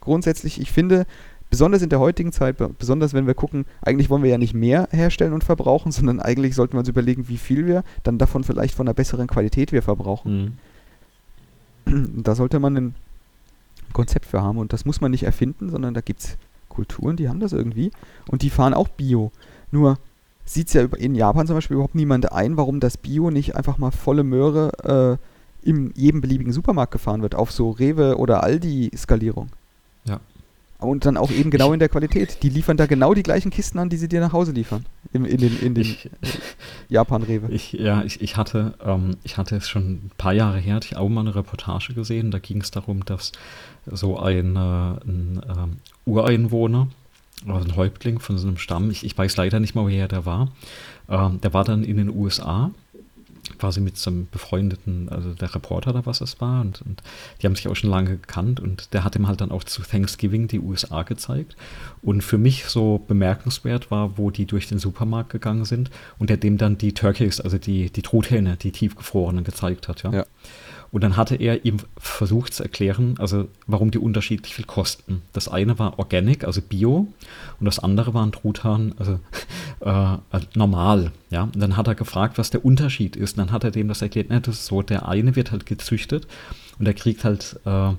[0.00, 1.06] Grundsätzlich, ich finde,
[1.48, 4.88] besonders in der heutigen Zeit, besonders wenn wir gucken, eigentlich wollen wir ja nicht mehr
[4.90, 8.74] herstellen und verbrauchen, sondern eigentlich sollten wir uns überlegen, wie viel wir dann davon vielleicht
[8.74, 10.58] von einer besseren Qualität wir verbrauchen.
[11.86, 12.22] Mhm.
[12.22, 12.94] Da sollte man ein
[13.92, 16.36] Konzept für haben und das muss man nicht erfinden, sondern da gibt es
[16.68, 17.90] Kulturen, die haben das irgendwie
[18.28, 19.30] und die fahren auch Bio.
[19.70, 19.98] Nur
[20.44, 23.78] sieht es ja in Japan zum Beispiel überhaupt niemand ein, warum das Bio nicht einfach
[23.78, 25.18] mal volle Möhre
[25.62, 29.48] äh, in jedem beliebigen Supermarkt gefahren wird, auf so Rewe oder Aldi-Skalierung.
[30.04, 30.20] Ja.
[30.78, 32.42] Und dann auch eben genau in der Qualität.
[32.42, 34.84] Die liefern da genau die gleichen Kisten an, die sie dir nach Hause liefern.
[35.12, 35.96] In, in den, in den
[36.88, 37.52] Japan-Rewe.
[37.52, 40.88] Ich, ja, ich, ich, hatte, ähm, ich hatte es schon ein paar Jahre her, hatte
[40.90, 42.32] ich auch mal eine Reportage gesehen.
[42.32, 43.30] Da ging es darum, dass
[43.86, 46.88] so ein, äh, ein äh, Ureinwohner,
[47.46, 50.26] also ein Häuptling von so einem Stamm, ich, ich weiß leider nicht mal, woher der
[50.26, 50.52] war.
[51.08, 52.70] Ähm, der war dann in den USA,
[53.58, 57.02] quasi mit so einem befreundeten, also der Reporter oder was es war, und, und,
[57.40, 59.82] die haben sich auch schon lange gekannt und der hat ihm halt dann auch zu
[59.82, 61.56] Thanksgiving die USA gezeigt.
[62.02, 66.36] Und für mich so bemerkenswert war, wo die durch den Supermarkt gegangen sind und der
[66.36, 70.12] dem dann die Turkeys, also die, die Truthähne, die tiefgefrorenen gezeigt hat, ja.
[70.12, 70.26] ja.
[70.92, 75.22] Und dann hatte er ihm versucht zu erklären, also warum die unterschiedlich viel kosten.
[75.32, 77.08] Das eine war Organic, also Bio,
[77.58, 79.18] und das andere war ein Truthahn, also
[79.80, 81.10] äh, also normal.
[81.30, 81.44] Ja?
[81.44, 83.38] Und dann hat er gefragt, was der Unterschied ist.
[83.38, 85.64] Und dann hat er dem das erklärt, ne, das ist so, der eine wird halt
[85.64, 86.28] gezüchtet
[86.78, 87.92] und der kriegt halt äh,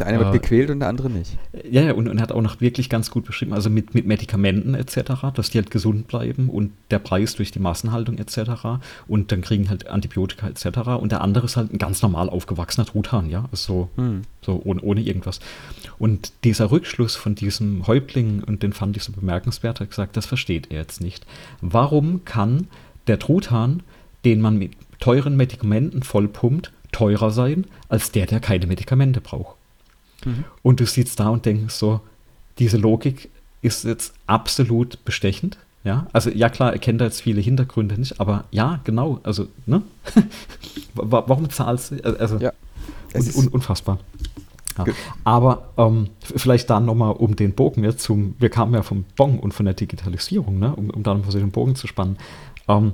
[0.00, 1.36] Der eine wird gequält und der andere nicht.
[1.70, 4.06] Ja, ja, und, und er hat auch noch wirklich ganz gut beschrieben, also mit, mit
[4.06, 8.80] Medikamenten etc., dass die halt gesund bleiben und der Preis durch die Massenhaltung etc.
[9.06, 10.78] Und dann kriegen halt Antibiotika etc.
[10.98, 14.22] Und der andere ist halt ein ganz normal aufgewachsener Truthahn, ja, also so, hm.
[14.40, 15.38] so ohne, ohne irgendwas.
[15.98, 20.24] Und dieser Rückschluss von diesem Häuptling, und den fand ich so bemerkenswert, hat gesagt, das
[20.24, 21.26] versteht er jetzt nicht.
[21.60, 22.68] Warum kann
[23.06, 23.82] der Truthahn,
[24.24, 29.59] den man mit teuren Medikamenten vollpumpt, teurer sein als der, der keine Medikamente braucht?
[30.24, 30.44] Mhm.
[30.62, 32.00] Und du sitzt da und denkst so,
[32.58, 33.30] diese Logik
[33.62, 35.58] ist jetzt absolut bestechend.
[35.82, 39.48] Ja, also ja klar, er kennt da jetzt viele Hintergründe nicht, aber ja, genau, also,
[39.64, 39.82] ne?
[40.94, 42.18] Warum zahlst du?
[42.18, 42.52] Also, ja,
[43.14, 43.98] un, un, unfassbar.
[44.78, 44.84] Ja.
[45.24, 49.38] Aber ähm, vielleicht dann nochmal um den Bogen jetzt zum, wir kamen ja vom Bon
[49.38, 50.74] und von der Digitalisierung, ne?
[50.74, 52.16] um, um da nochmal so den Bogen zu spannen.
[52.68, 52.92] Ähm,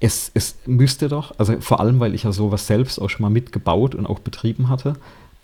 [0.00, 3.30] es, es müsste doch, also vor allem, weil ich ja sowas selbst auch schon mal
[3.30, 4.94] mitgebaut und auch betrieben hatte,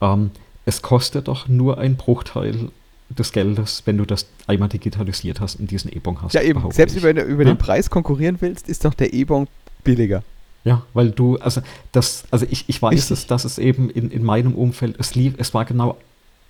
[0.00, 0.30] ähm,
[0.64, 2.70] es kostet doch nur ein Bruchteil
[3.08, 6.34] des Geldes, wenn du das einmal digitalisiert hast und diesen E-Bon hast.
[6.34, 6.70] Ja, eben.
[6.70, 7.02] Selbst ich.
[7.02, 7.52] wenn du über ja?
[7.52, 9.48] den Preis konkurrieren willst, ist doch der E-Bon
[9.82, 10.22] billiger.
[10.62, 11.62] Ja, weil du, also
[11.92, 15.34] das, also ich, ich weiß es, dass es eben in, in meinem Umfeld, es lief,
[15.38, 15.96] es war genau,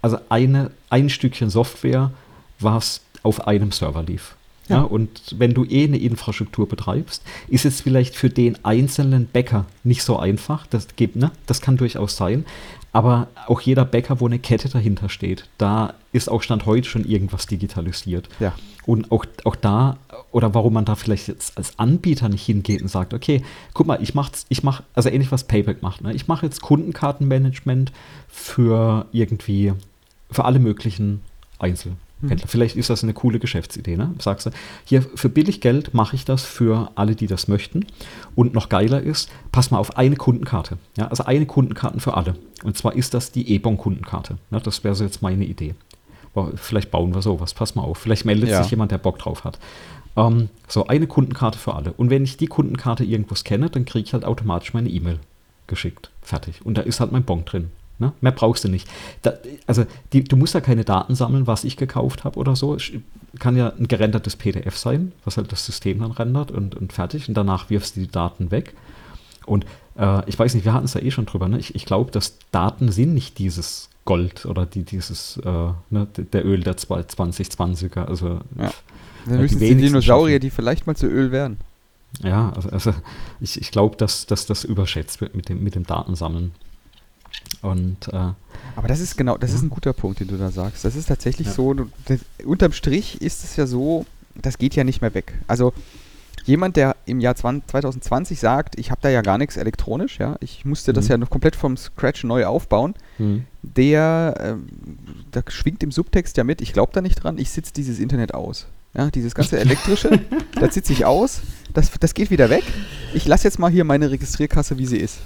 [0.02, 2.10] also eine, ein Stückchen Software,
[2.58, 4.34] was auf einem Server lief.
[4.68, 4.78] Ja.
[4.78, 4.82] ja.
[4.82, 10.02] und wenn du eh eine Infrastruktur betreibst, ist es vielleicht für den einzelnen Bäcker nicht
[10.02, 10.66] so einfach.
[10.66, 11.30] Das, gibt, ne?
[11.46, 12.44] das kann durchaus sein.
[12.92, 17.04] Aber auch jeder Bäcker, wo eine Kette dahinter steht, da ist auch Stand heute schon
[17.04, 18.28] irgendwas digitalisiert.
[18.40, 18.52] Ja.
[18.84, 19.96] Und auch, auch da,
[20.32, 23.42] oder warum man da vielleicht jetzt als Anbieter nicht hingeht und sagt, okay,
[23.74, 26.02] guck mal, ich mache, ich mach, also ähnlich was Payback macht.
[26.02, 26.12] Ne?
[26.14, 27.92] Ich mache jetzt Kundenkartenmanagement
[28.28, 29.74] für irgendwie,
[30.30, 31.20] für alle möglichen
[31.58, 31.92] Einzel.
[32.28, 32.46] Händler.
[32.46, 32.48] Mhm.
[32.48, 33.96] Vielleicht ist das eine coole Geschäftsidee.
[33.96, 34.14] Ne?
[34.18, 34.50] Sagst du,
[34.84, 37.86] hier für billig Geld mache ich das für alle, die das möchten.
[38.34, 40.78] Und noch geiler ist, pass mal auf eine Kundenkarte.
[40.96, 41.08] Ja?
[41.08, 42.34] Also eine Kundenkarte für alle.
[42.62, 44.36] Und zwar ist das die E-Bon-Kundenkarte.
[44.50, 44.60] Ne?
[44.60, 45.74] Das wäre so jetzt meine Idee.
[46.54, 47.54] Vielleicht bauen wir sowas.
[47.54, 47.98] Pass mal auf.
[47.98, 48.62] Vielleicht meldet ja.
[48.62, 49.58] sich jemand, der Bock drauf hat.
[50.16, 51.92] Ähm, so, eine Kundenkarte für alle.
[51.92, 55.18] Und wenn ich die Kundenkarte irgendwo scanne, dann kriege ich halt automatisch meine E-Mail
[55.66, 56.10] geschickt.
[56.22, 56.64] Fertig.
[56.64, 57.70] Und da ist halt mein Bon drin.
[58.00, 58.12] Ne?
[58.22, 58.88] Mehr brauchst du nicht.
[59.22, 59.34] Da,
[59.66, 62.78] also die, du musst ja keine Daten sammeln, was ich gekauft habe oder so.
[63.38, 67.28] Kann ja ein gerendertes PDF sein, was halt das System dann rendert und, und fertig.
[67.28, 68.74] Und danach wirfst du die Daten weg.
[69.44, 69.66] Und
[69.98, 71.46] äh, ich weiß nicht, wir hatten es ja eh schon drüber.
[71.46, 71.58] Ne?
[71.58, 76.44] Ich, ich glaube, dass Daten sind nicht dieses Gold oder die, dieses, äh, ne, der
[76.44, 78.06] Öl der 2020er.
[78.06, 78.72] Also, ja.
[79.26, 80.40] Dann müssen die Dinosaurier, schaffen.
[80.40, 81.58] die vielleicht mal zu Öl werden.
[82.22, 82.94] Ja, also, also
[83.40, 86.52] ich, ich glaube, dass, dass das überschätzt wird mit dem, mit dem Datensammeln.
[87.62, 88.32] Und, äh,
[88.76, 89.56] Aber das ist genau, das ja.
[89.56, 90.84] ist ein guter Punkt, den du da sagst.
[90.84, 91.52] Das ist tatsächlich ja.
[91.52, 91.74] so,
[92.06, 95.34] das, unterm Strich ist es ja so, das geht ja nicht mehr weg.
[95.46, 95.72] Also
[96.44, 100.64] jemand, der im Jahr 2020 sagt, ich habe da ja gar nichts elektronisch, ja, ich
[100.64, 100.94] musste mhm.
[100.94, 103.44] das ja noch komplett vom Scratch neu aufbauen, mhm.
[103.62, 104.54] der, äh,
[105.30, 108.34] da schwingt im Subtext ja mit, ich glaube da nicht dran, ich sitze dieses Internet
[108.34, 108.66] aus.
[108.94, 110.20] Ja, dieses ganze elektrische,
[110.58, 111.42] das sitze ich aus,
[111.74, 112.64] das, das geht wieder weg.
[113.14, 115.20] Ich lasse jetzt mal hier meine Registrierkasse, wie sie ist.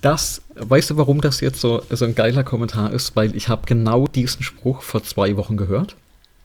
[0.00, 3.16] Das, weißt du, warum das jetzt so, so ein geiler Kommentar ist?
[3.16, 5.96] Weil ich habe genau diesen Spruch vor zwei Wochen gehört.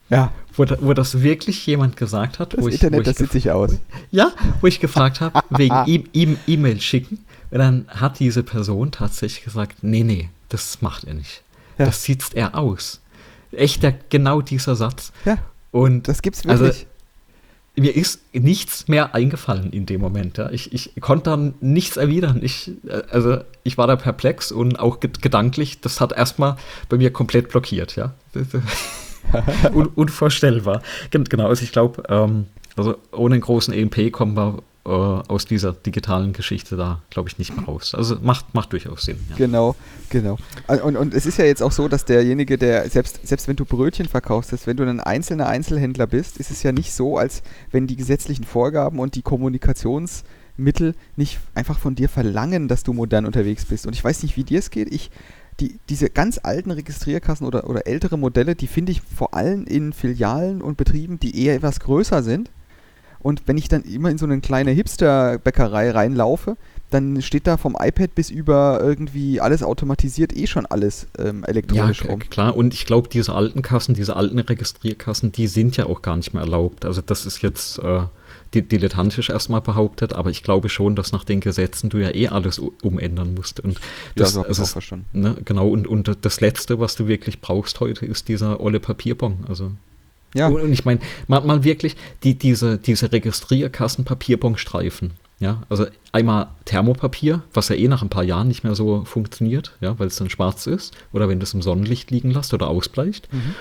[0.10, 0.31] Ja.
[0.53, 2.53] Wo, wo das wirklich jemand gesagt hat.
[2.53, 3.77] Das wo Internet, ich, wo das sieht sich aus.
[4.11, 4.31] Ja,
[4.61, 6.07] wo ich gefragt habe, wegen
[6.47, 7.19] E-Mail schicken.
[7.51, 11.43] Und dann hat diese Person tatsächlich gesagt, nee, nee, das macht er nicht.
[11.77, 11.85] Ja.
[11.85, 13.01] Das sieht er aus.
[13.51, 15.11] Echt der, genau dieser Satz.
[15.26, 15.38] Ja.
[15.72, 16.61] Und das gibt's wirklich.
[16.61, 16.85] Also,
[17.80, 20.38] mir ist nichts mehr eingefallen in dem Moment.
[20.38, 20.49] Ja.
[20.51, 22.39] Ich, ich konnte dann nichts erwidern.
[22.41, 26.57] Ich, äh, also ich war da perplex und auch gedanklich, das hat erstmal
[26.89, 28.14] bei mir komplett blockiert, ja.
[29.73, 30.81] Un unvorstellbar.
[31.11, 32.45] Genau, also ich glaube, ähm,
[32.76, 37.37] also ohne einen großen EMP kommen wir äh, aus dieser digitalen Geschichte da, glaube ich,
[37.37, 37.93] nicht mehr raus.
[37.93, 39.17] Also macht, macht durchaus Sinn.
[39.29, 39.35] Ja.
[39.35, 39.75] Genau,
[40.09, 40.37] genau.
[40.83, 43.65] Und, und es ist ja jetzt auch so, dass derjenige, der, selbst, selbst wenn du
[43.65, 47.85] Brötchen verkaufst, wenn du ein einzelner Einzelhändler bist, ist es ja nicht so, als wenn
[47.85, 53.65] die gesetzlichen Vorgaben und die Kommunikationsmittel nicht einfach von dir verlangen, dass du modern unterwegs
[53.65, 53.85] bist.
[53.85, 54.91] Und ich weiß nicht, wie dir es geht.
[54.91, 55.11] Ich,
[55.59, 59.93] die, diese ganz alten Registrierkassen oder, oder ältere Modelle, die finde ich vor allem in
[59.93, 62.49] Filialen und Betrieben, die eher etwas größer sind
[63.21, 66.55] und wenn ich dann immer in so eine kleine Hipster-Bäckerei reinlaufe,
[66.89, 72.03] dann steht da vom iPad bis über irgendwie alles automatisiert eh schon alles ähm, elektronisch
[72.03, 72.19] ja, rum.
[72.19, 72.55] klar.
[72.55, 76.33] Und ich glaube, diese alten Kassen, diese alten Registrierkassen, die sind ja auch gar nicht
[76.33, 76.85] mehr erlaubt.
[76.85, 78.01] Also das ist jetzt äh,
[78.53, 82.57] dilettantisch erstmal behauptet, aber ich glaube schon, dass nach den Gesetzen du ja eh alles
[82.57, 83.59] umändern musst.
[83.59, 83.79] Und
[84.15, 85.05] das, ja, so also, auch verstanden.
[85.11, 89.45] Ne, genau, und, und das Letzte, was du wirklich brauchst heute, ist dieser olle Papierbon.
[89.47, 89.73] Also
[90.34, 90.47] ja.
[90.47, 95.11] Und ich meine, mal, mal wirklich die, diese, diese Registrierkassen Papierbonstreifen.
[95.39, 99.77] Ja, also einmal Thermopapier, was ja eh nach ein paar Jahren nicht mehr so funktioniert,
[99.80, 102.68] ja, weil es dann schwarz ist oder wenn du es im Sonnenlicht liegen lässt oder
[102.68, 103.30] ausbleicht.
[103.31, 103.56] Mhm.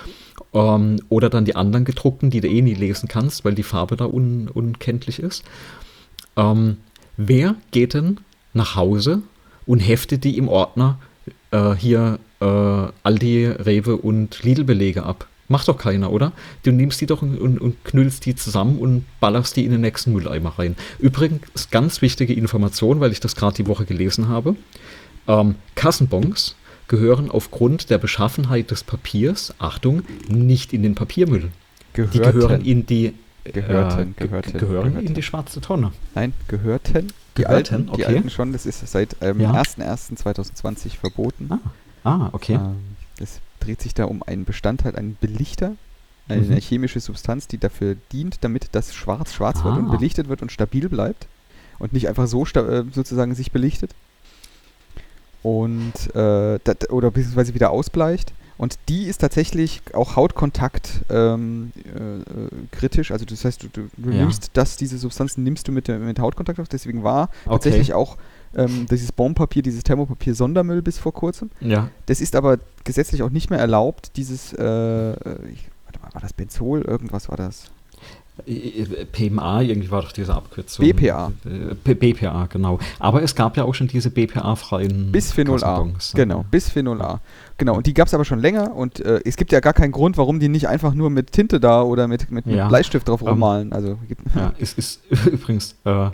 [0.55, 3.97] Ähm, oder dann die anderen gedruckten, die du eh nie lesen kannst, weil die Farbe
[3.97, 5.45] da un unkenntlich ist.
[6.37, 6.79] Ähm,
[7.17, 8.19] wer geht denn
[8.55, 9.23] nach Hause
[9.65, 10.99] und heftet die im Ordner
[11.53, 15.29] äh, hier äh, Aldi, Rewe und Lidl-Belege ab?
[15.49, 16.33] Macht doch keiner, oder?
[16.63, 19.81] Du nimmst die doch und, und, und, knüllst die zusammen und ballerst die in den
[19.81, 20.77] nächsten Mülleimer rein.
[20.99, 24.57] Übrigens, ganz wichtige Information, weil ich das gerade die Woche gelesen habe.
[25.27, 26.55] Ähm, Kassenbons
[26.87, 31.51] gehören aufgrund der Beschaffenheit des Papiers, Achtung, nicht in den Papiermüll.
[31.95, 32.13] Gehörten.
[32.13, 33.15] Die gehören in die
[33.45, 35.07] gehörten, äh, gehörten, gehören gehörten.
[35.07, 35.93] in die schwarze Tonne.
[36.15, 37.13] Nein, gehörten.
[37.37, 37.97] Die gehörten, alten, okay.
[37.97, 39.53] die alten schon, das ist seit ähm, ja.
[39.53, 41.51] 1.1.2020 verboten.
[41.51, 41.61] Ah,
[42.05, 42.55] ah okay.
[42.55, 42.77] Ähm,
[43.19, 45.73] das dreht sich da um einen Bestandteil, einen Belichter,
[46.29, 46.57] eine mhm.
[46.57, 49.65] chemische Substanz, die dafür dient, damit das Schwarz schwarz ah.
[49.65, 49.97] wird und ah.
[49.97, 51.27] belichtet wird und stabil bleibt
[51.79, 53.95] und nicht einfach so äh, sozusagen sich belichtet
[55.43, 58.33] und äh, dat, oder beziehungsweise wieder ausbleicht.
[58.57, 63.13] Und die ist tatsächlich auch Hautkontakt ähm, äh, kritisch.
[63.13, 64.17] Also das heißt, du, du, du ja.
[64.17, 66.67] nimmst das, diese Substanzen nimmst du mit, mit Hautkontakt auf.
[66.67, 67.55] Deswegen war okay.
[67.55, 68.17] tatsächlich auch
[68.55, 71.51] ähm, dieses Bonpapier, dieses Thermopapier Sondermüll bis vor kurzem.
[71.61, 71.91] Ja.
[72.07, 75.13] Das ist aber gesetzlich auch nicht mehr erlaubt, dieses, äh,
[75.51, 76.83] ich, warte mal, war das Benzol?
[76.83, 77.71] Irgendwas war das.
[79.13, 80.87] PMA, irgendwie war doch diese Abkürzung.
[80.87, 81.33] BPA.
[81.85, 82.79] BPA, genau.
[82.99, 85.89] Aber es gab ja auch schon diese BPA-freien Bisphenol A.
[86.15, 87.21] Genau, Bisphenol A.
[87.57, 89.93] Genau, und die gab es aber schon länger und äh, es gibt ja gar keinen
[89.93, 92.69] Grund, warum die nicht einfach nur mit Tinte da oder mit, mit, mit ja.
[92.69, 93.73] Bleistift drauf ähm, rummalen.
[93.73, 93.99] Also,
[94.37, 96.11] ja, es ist übrigens, äh,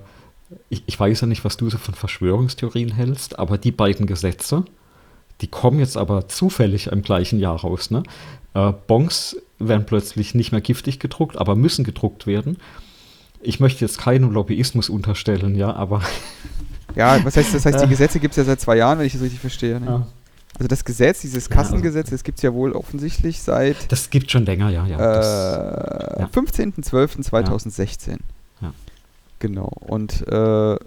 [0.68, 4.64] ich, ich weiß ja nicht, was du so von Verschwörungstheorien hältst, aber die beiden Gesetze,
[5.40, 7.90] die kommen jetzt aber zufällig im gleichen Jahr raus.
[7.90, 8.02] Ne?
[8.54, 12.58] Äh, Bongs werden plötzlich nicht mehr giftig gedruckt, aber müssen gedruckt werden.
[13.40, 16.02] Ich möchte jetzt keinen Lobbyismus unterstellen, ja, aber.
[16.96, 17.66] Ja, was heißt das?
[17.66, 19.80] heißt, die Gesetze gibt es ja seit zwei Jahren, wenn ich das richtig verstehe.
[19.80, 19.86] Ne?
[19.86, 20.06] Ja.
[20.56, 23.90] Also das Gesetz, dieses Kassengesetz, das gibt es ja wohl offensichtlich seit.
[23.90, 24.98] Das gibt schon länger, ja, ja.
[24.98, 26.26] Äh, ja.
[26.28, 28.18] 15.12.2016.
[28.60, 28.72] Ja.
[29.44, 29.70] Genau.
[29.80, 30.78] Und äh,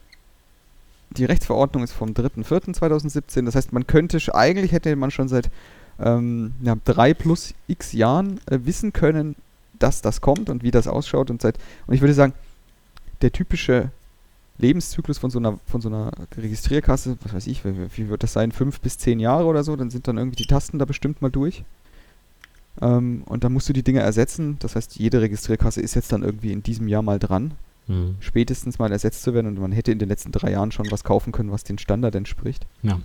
[1.12, 3.46] die Rechtsverordnung ist vom 3.4.2017.
[3.46, 5.52] Das heißt, man könnte, eigentlich hätte man schon seit
[6.00, 9.36] ähm, ja, drei plus x Jahren äh, wissen können,
[9.78, 11.30] dass das kommt und wie das ausschaut.
[11.30, 12.34] Und, seit, und ich würde sagen,
[13.22, 13.92] der typische
[14.58, 18.34] Lebenszyklus von so einer, von so einer Registrierkasse, was weiß ich, wie, wie, wird das
[18.34, 21.22] sein, fünf bis zehn Jahre oder so, dann sind dann irgendwie die Tasten da bestimmt
[21.22, 21.64] mal durch.
[22.82, 24.58] Ähm, und dann musst du die Dinge ersetzen.
[24.62, 27.52] Das heißt, jede Registrierkasse ist jetzt dann irgendwie in diesem Jahr mal dran,
[27.88, 28.16] mhm.
[28.20, 29.48] spätestens mal ersetzt zu werden.
[29.48, 32.16] Und man hätte in den letzten drei Jahren schon was kaufen können, was den Standard
[32.16, 32.66] entspricht.
[32.84, 33.00] Ja.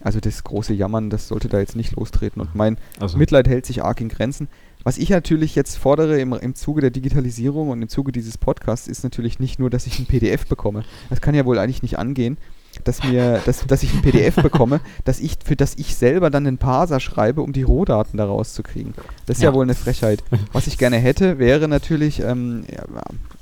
[0.00, 2.40] Also das große Jammern, das sollte da jetzt nicht lostreten.
[2.40, 3.18] Und mein also.
[3.18, 4.48] Mitleid hält sich arg in Grenzen.
[4.84, 8.86] Was ich natürlich jetzt fordere im, im Zuge der Digitalisierung und im Zuge dieses Podcasts
[8.86, 10.84] ist natürlich nicht nur, dass ich ein PDF bekomme.
[11.10, 12.38] Das kann ja wohl eigentlich nicht angehen,
[12.84, 16.46] dass mir, dass, dass ich ein PDF bekomme, dass ich, für das ich selber dann
[16.46, 18.94] einen Parser schreibe, um die Rohdaten daraus zu kriegen.
[19.26, 20.22] Das ist ja, ja wohl eine Frechheit.
[20.52, 22.84] Was ich gerne hätte, wäre natürlich, ähm, ja,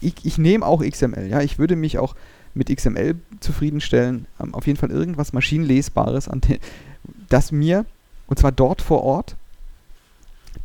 [0.00, 2.14] ich, ich nehme auch XML, ja, ich würde mich auch
[2.54, 4.26] mit XML zufriedenstellen.
[4.40, 6.40] Ähm, auf jeden Fall irgendwas Maschinenlesbares, an
[7.28, 7.84] das mir,
[8.26, 9.36] und zwar dort vor Ort,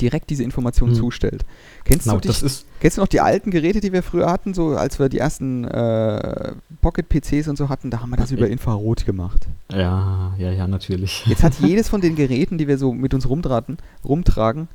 [0.02, 0.96] direkt diese Information hm.
[0.96, 1.46] zustellt.
[1.86, 4.70] Kennst, genau, du dich, kennst du noch die alten Geräte, die wir früher hatten, so
[4.70, 9.06] als wir die ersten äh, Pocket-PCs und so hatten, da haben wir das über Infrarot
[9.06, 9.48] gemacht.
[9.72, 11.26] Ja, ja, ja, natürlich.
[11.28, 14.68] Jetzt hat jedes von den Geräten, die wir so mit uns rumtragen, rumtragen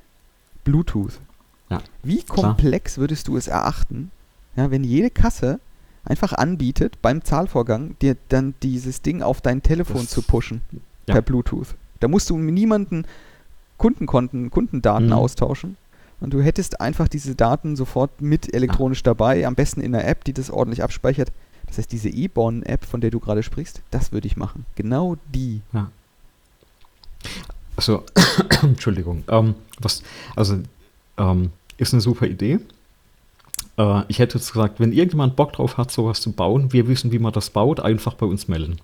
[0.64, 1.20] Bluetooth.
[1.70, 3.02] Ja, Wie komplex klar.
[3.02, 4.12] würdest du es erachten,
[4.56, 5.58] ja, wenn jede Kasse
[6.04, 10.60] einfach anbietet, beim Zahlvorgang dir dann dieses Ding auf dein Telefon das, zu pushen
[11.06, 11.14] ja.
[11.14, 11.74] per Bluetooth.
[12.00, 13.04] Da musst du niemanden
[13.78, 15.12] Kundenkonten, Kundendaten mhm.
[15.12, 15.76] austauschen.
[16.20, 20.24] Und du hättest einfach diese Daten sofort mit elektronisch dabei, am besten in einer App,
[20.24, 21.30] die das ordentlich abspeichert.
[21.66, 24.64] Das heißt, diese E-Born-App, von der du gerade sprichst, das würde ich machen.
[24.76, 25.60] Genau die.
[25.72, 25.90] Ja.
[27.76, 28.04] Also,
[28.62, 29.24] Entschuldigung.
[29.28, 30.02] Ähm, was,
[30.36, 30.60] also,
[31.18, 32.60] ähm, ist eine super Idee.
[33.76, 37.12] Äh, ich hätte jetzt gesagt, wenn irgendjemand Bock drauf hat, sowas zu bauen, wir wissen,
[37.12, 38.80] wie man das baut, einfach bei uns melden.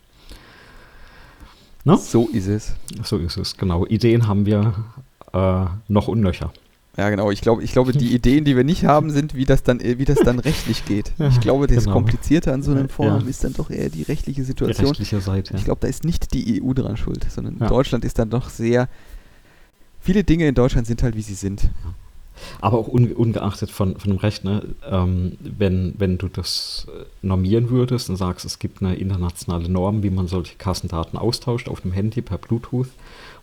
[1.84, 1.96] No?
[1.96, 2.74] So ist es.
[3.02, 3.86] So ist es, genau.
[3.86, 4.74] Ideen haben wir
[5.32, 6.52] äh, noch und nöcher.
[6.96, 7.30] Ja, genau.
[7.30, 10.04] Ich glaube, ich glaube, die Ideen, die wir nicht haben, sind, wie das dann, wie
[10.04, 11.12] das dann rechtlich geht.
[11.30, 11.94] Ich glaube, das genau.
[11.96, 13.28] Komplizierte an so einem Forum ja.
[13.28, 14.84] ist dann doch eher die rechtliche Situation.
[14.84, 15.52] Die rechtliche Seite.
[15.54, 15.58] Ja.
[15.58, 17.68] Ich glaube, da ist nicht die EU dran schuld, sondern ja.
[17.68, 18.88] Deutschland ist dann doch sehr.
[20.00, 21.70] Viele Dinge in Deutschland sind halt, wie sie sind.
[22.60, 27.04] Aber auch unge ungeachtet von, von dem Recht, ne, ähm, wenn, wenn du das äh,
[27.22, 31.80] normieren würdest und sagst, es gibt eine internationale Norm, wie man solche Kassendaten austauscht auf
[31.80, 32.88] dem Handy per Bluetooth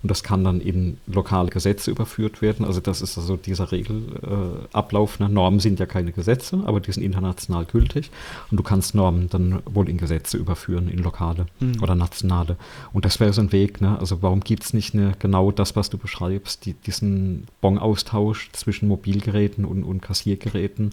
[0.01, 2.65] und das kann dann in lokale Gesetze überführt werden.
[2.65, 5.19] Also das ist also dieser Regelablauf.
[5.19, 5.29] Äh, ne?
[5.29, 8.09] Normen sind ja keine Gesetze, aber die sind international gültig
[8.49, 11.83] und du kannst Normen dann wohl in Gesetze überführen, in lokale mhm.
[11.83, 12.55] oder nationale.
[12.93, 13.81] Und das wäre so ein Weg.
[13.81, 13.99] Ne?
[13.99, 18.87] Also warum gibt es nicht eine, genau das, was du beschreibst, die, diesen Bon-Austausch zwischen
[18.87, 20.91] Mobilgeräten und, und Kassiergeräten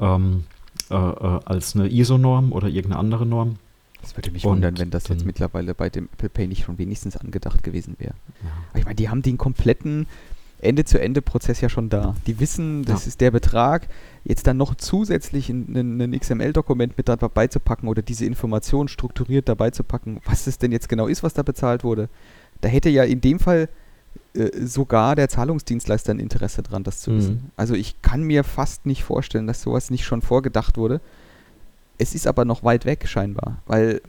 [0.00, 0.44] ähm,
[0.90, 3.56] äh, äh, als eine ISO-Norm oder irgendeine andere Norm?
[4.02, 6.78] Das würde mich und wundern, wenn das jetzt mittlerweile bei dem Apple Pay nicht schon
[6.78, 8.14] wenigstens angedacht gewesen wäre.
[8.42, 8.78] Ja.
[8.78, 10.06] Ich meine, die haben den kompletten
[10.62, 12.14] Ende-zu-Ende-Prozess ja schon da.
[12.26, 13.08] Die wissen, das ja.
[13.08, 13.88] ist der Betrag.
[14.24, 19.48] Jetzt dann noch zusätzlich ein, ein XML-Dokument mit dabei zu packen oder diese Information strukturiert
[19.48, 22.08] dabei zu packen, was es denn jetzt genau ist, was da bezahlt wurde.
[22.60, 23.68] Da hätte ja in dem Fall
[24.34, 27.16] äh, sogar der Zahlungsdienstleister ein Interesse dran, das zu mhm.
[27.16, 27.50] wissen.
[27.56, 31.00] Also ich kann mir fast nicht vorstellen, dass sowas nicht schon vorgedacht wurde.
[32.00, 34.00] Es ist aber noch weit weg scheinbar, weil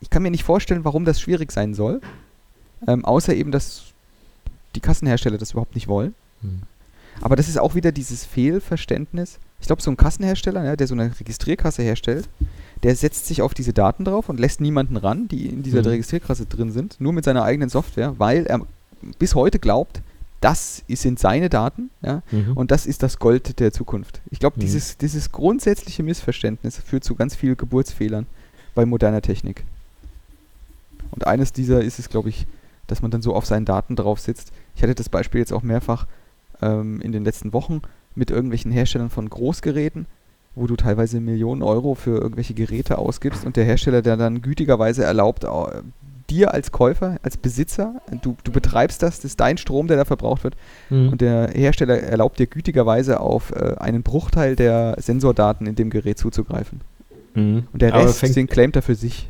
[0.00, 2.00] ich kann mir nicht vorstellen, warum das schwierig sein soll,
[2.86, 3.86] ähm, außer eben, dass
[4.76, 6.14] die Kassenhersteller das überhaupt nicht wollen.
[6.42, 6.62] Hm.
[7.20, 9.40] Aber das ist auch wieder dieses Fehlverständnis.
[9.60, 12.28] Ich glaube, so ein Kassenhersteller, ja, der so eine Registrierkasse herstellt,
[12.84, 15.88] der setzt sich auf diese Daten drauf und lässt niemanden ran, die in dieser hm.
[15.88, 18.60] Registrierkasse drin sind, nur mit seiner eigenen Software, weil er
[19.18, 20.02] bis heute glaubt,
[20.42, 22.52] das sind seine Daten ja, mhm.
[22.54, 24.20] und das ist das Gold der Zukunft.
[24.30, 24.62] Ich glaube, mhm.
[24.62, 28.26] dieses, dieses grundsätzliche Missverständnis führt zu ganz vielen Geburtsfehlern
[28.74, 29.64] bei moderner Technik.
[31.12, 32.46] Und eines dieser ist es, glaube ich,
[32.86, 34.52] dass man dann so auf seinen Daten drauf sitzt.
[34.74, 36.06] Ich hatte das Beispiel jetzt auch mehrfach
[36.60, 37.82] ähm, in den letzten Wochen
[38.14, 40.06] mit irgendwelchen Herstellern von Großgeräten,
[40.54, 45.04] wo du teilweise Millionen Euro für irgendwelche Geräte ausgibst und der Hersteller, der dann gütigerweise
[45.04, 45.44] erlaubt,
[46.32, 50.04] dir als Käufer, als Besitzer, du, du betreibst das, das ist dein Strom, der da
[50.04, 50.56] verbraucht wird.
[50.90, 51.10] Mhm.
[51.10, 56.18] Und der Hersteller erlaubt dir gütigerweise auf äh, einen Bruchteil der Sensordaten in dem Gerät
[56.18, 56.80] zuzugreifen.
[57.34, 57.66] Mhm.
[57.72, 59.28] Und der Rest, fängt, den claimt er für sich.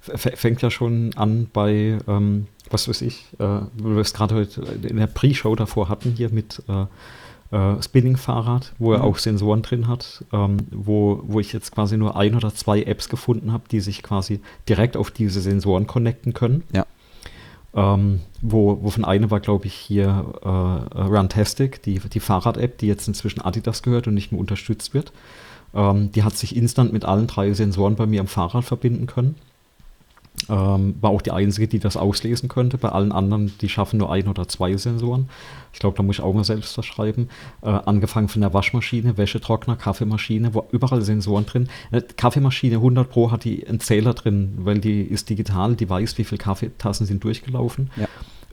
[0.00, 4.62] Fängt ja schon an bei, ähm, was weiß ich, äh, wo wir es gerade heute
[4.82, 6.84] in der Pre-Show davor hatten, hier mit äh,
[7.54, 9.04] äh, Spinning-Fahrrad, wo er mhm.
[9.04, 13.08] auch Sensoren drin hat, ähm, wo, wo ich jetzt quasi nur ein oder zwei Apps
[13.08, 16.64] gefunden habe, die sich quasi direkt auf diese Sensoren connecten können.
[16.72, 16.84] Ja.
[17.76, 23.06] Ähm, wo, wovon eine war, glaube ich, hier äh, Runtastic, die, die Fahrrad-App, die jetzt
[23.06, 25.12] inzwischen Adidas gehört und nicht mehr unterstützt wird.
[25.74, 29.36] Ähm, die hat sich instant mit allen drei Sensoren bei mir am Fahrrad verbinden können.
[30.48, 32.76] Ähm, war auch die einzige, die das auslesen könnte.
[32.76, 35.28] Bei allen anderen, die schaffen nur ein oder zwei Sensoren.
[35.72, 37.28] Ich glaube, da muss ich auch mal selbst was schreiben.
[37.62, 41.68] Äh, angefangen von der Waschmaschine, Wäschetrockner, Kaffeemaschine, wo überall Sensoren drin.
[41.92, 46.18] Äh, Kaffeemaschine 100 Pro hat die einen Zähler drin, weil die ist digital, die weiß,
[46.18, 47.90] wie viele Kaffeetassen sind durchgelaufen.
[47.96, 48.08] Ja.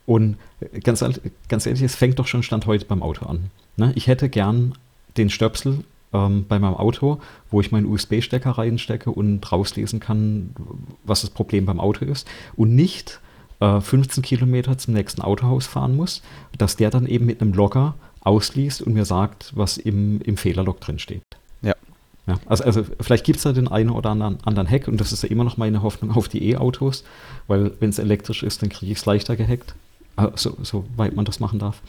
[0.05, 0.37] Und
[0.83, 1.03] ganz,
[1.47, 3.51] ganz ehrlich, es fängt doch schon Stand heute beim Auto an.
[3.75, 3.91] Ne?
[3.95, 4.73] Ich hätte gern
[5.17, 5.83] den Stöpsel
[6.13, 7.19] ähm, bei meinem Auto,
[7.49, 10.51] wo ich meinen USB-Stecker reinstecke und rauslesen kann,
[11.03, 12.27] was das Problem beim Auto ist.
[12.55, 13.19] Und nicht
[13.59, 16.21] äh, 15 Kilometer zum nächsten Autohaus fahren muss,
[16.57, 20.79] dass der dann eben mit einem Logger ausliest und mir sagt, was im, im Fehlerlog
[20.81, 21.23] drin steht.
[21.61, 21.75] Ja.
[22.27, 25.11] ja also, also vielleicht gibt es da den einen oder anderen, anderen Hack und das
[25.11, 27.03] ist ja immer noch meine Hoffnung auf die E-Autos,
[27.47, 29.75] weil wenn es elektrisch ist, dann kriege ich es leichter gehackt.
[30.17, 31.81] Äh, so, so weit man das machen darf.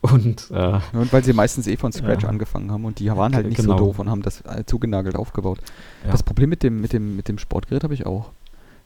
[0.00, 2.28] Und, äh, und weil sie meistens eh von Scratch ja.
[2.28, 3.76] angefangen haben und die waren halt nicht genau.
[3.76, 5.58] so doof und haben das äh, zugenagelt aufgebaut.
[6.04, 6.12] Ja.
[6.12, 8.30] Das Problem mit dem, mit dem, mit dem Sportgerät habe ich auch.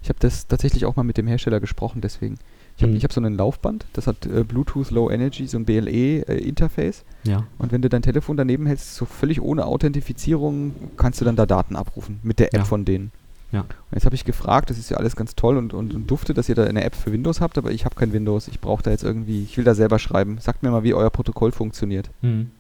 [0.03, 2.39] Ich habe das tatsächlich auch mal mit dem Hersteller gesprochen, deswegen.
[2.77, 2.99] Ich habe mhm.
[2.99, 7.05] hab so ein Laufband, das hat äh, Bluetooth Low Energy, so ein BLE-Interface.
[7.25, 7.47] Äh, ja.
[7.59, 11.47] Und wenn du dein Telefon daneben hältst, so völlig ohne Authentifizierung, kannst du dann da
[11.47, 13.13] Daten abrufen mit der App von denen.
[13.53, 13.61] Ja.
[13.61, 16.35] Und jetzt habe ich gefragt, das ist ja alles ganz toll und, und, und dufte,
[16.35, 18.49] dass ihr da eine App für Windows habt, aber ich habe kein Windows.
[18.49, 20.39] Ich brauche da jetzt irgendwie, ich will da selber schreiben.
[20.41, 22.11] Sagt mir mal, wie euer Protokoll funktioniert.
[22.23, 22.51] Mhm.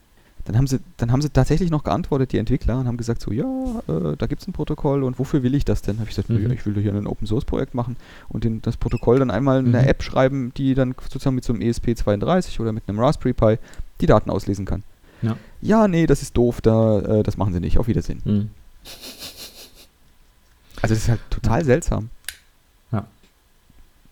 [0.45, 3.31] Dann haben, sie, dann haben sie tatsächlich noch geantwortet, die Entwickler, und haben gesagt so,
[3.31, 3.45] ja,
[3.87, 6.01] äh, da gibt es ein Protokoll und wofür will ich das denn?
[6.01, 6.51] Habe ich gesagt, mhm.
[6.51, 7.97] ich will hier ein Open-Source-Projekt machen
[8.29, 9.75] und den, das Protokoll dann einmal in mhm.
[9.77, 13.59] eine App schreiben, die dann sozusagen mit so einem ESP32 oder mit einem Raspberry Pi
[14.01, 14.83] die Daten auslesen kann.
[15.23, 17.79] Ja, ja nee, das ist doof, da, äh, das machen sie nicht.
[17.79, 18.21] Auf Wiedersehen.
[18.25, 18.51] Mhm.
[20.83, 22.11] Also es ist halt total seltsam.
[22.91, 23.07] Ja.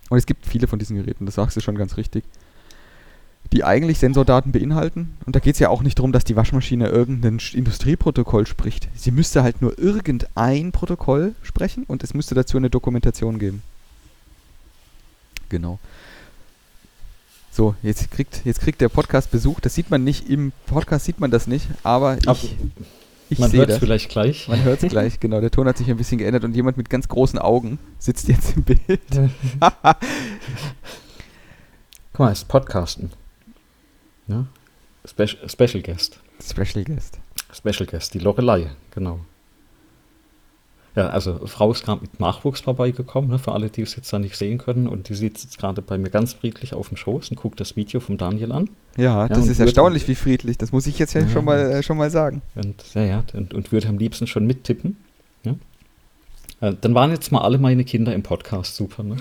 [0.08, 2.24] Und es gibt viele von diesen Geräten, das sagst du schon ganz richtig,
[3.52, 5.16] die eigentlich Sensordaten beinhalten.
[5.26, 8.88] Und da geht es ja auch nicht darum, dass die Waschmaschine irgendein Industrieprotokoll spricht.
[8.94, 13.62] Sie müsste halt nur irgendein Protokoll sprechen und es müsste dazu eine Dokumentation geben.
[15.48, 15.80] Genau.
[17.50, 19.58] So, jetzt kriegt, jetzt kriegt der Podcast Besuch.
[19.58, 22.56] Das sieht man nicht, im Podcast sieht man das nicht, aber ich,
[23.30, 24.48] ich Man hört es vielleicht gleich.
[24.48, 25.40] Man hört es gleich, genau.
[25.40, 28.56] Der Ton hat sich ein bisschen geändert und jemand mit ganz großen Augen sitzt jetzt
[28.56, 28.80] im Bild.
[32.12, 33.12] Guck mal, ist Podcasten.
[34.26, 34.46] Ja?
[35.04, 36.18] Special, Special Guest.
[36.42, 37.18] Special Guest.
[37.52, 39.20] Special Guest, die Lorelei, genau.
[40.96, 44.18] Ja, also Frau ist gerade mit Nachwuchs vorbeigekommen, ne, für alle, die es jetzt da
[44.18, 44.88] nicht sehen können.
[44.88, 47.76] Und die sitzt jetzt gerade bei mir ganz friedlich auf dem Schoß und guckt das
[47.76, 48.70] Video vom Daniel an.
[48.96, 50.58] Ja, das ist erstaunlich, wie friedlich.
[50.58, 52.42] Das muss ich jetzt ja, ja schon, mal, äh, schon mal sagen.
[52.56, 54.96] Und, ja, ja, und, und würde am liebsten schon mittippen.
[55.44, 55.54] Ja?
[56.60, 59.04] Äh, dann waren jetzt mal alle meine Kinder im Podcast super.
[59.04, 59.16] Ne?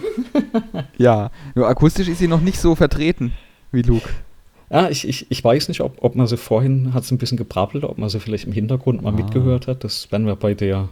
[0.98, 3.32] ja, nur akustisch ist sie noch nicht so vertreten
[3.72, 4.10] wie Luke.
[4.72, 7.38] Ja, ich, ich, ich weiß nicht, ob, ob man sie vorhin hat es ein bisschen
[7.38, 9.16] gebrabbelt, ob man sie vielleicht im Hintergrund mal ah.
[9.16, 9.84] mitgehört hat.
[9.84, 10.90] Das werden wir bei der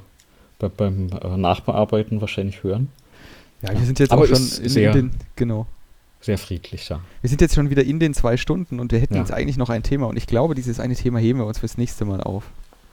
[0.60, 2.90] bei, beim äh, Nachbearbeiten wahrscheinlich hören.
[3.62, 5.66] Ja, wir sind jetzt Aber auch schon in, sehr, in den, genau.
[6.22, 7.00] Sehr friedlich, ja.
[7.22, 9.22] Wir sind jetzt schon wieder in den zwei Stunden und wir hätten ja.
[9.22, 11.78] jetzt eigentlich noch ein Thema und ich glaube, dieses eine Thema heben wir uns fürs
[11.78, 12.44] nächste Mal auf.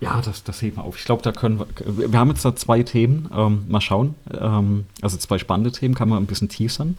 [0.01, 0.99] Ja, das, das heben wir auf.
[0.99, 2.13] Ich glaube, da können wir.
[2.13, 3.31] Wir haben jetzt da zwei Themen.
[3.35, 4.15] Ähm, mal schauen.
[4.39, 6.99] Ähm, also zwei spannende Themen, kann man ein bisschen teasern.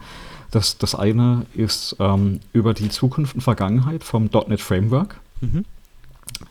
[0.50, 5.20] Das, das eine ist ähm, über die Zukunft und Vergangenheit vom .NET Framework.
[5.40, 5.64] Mhm.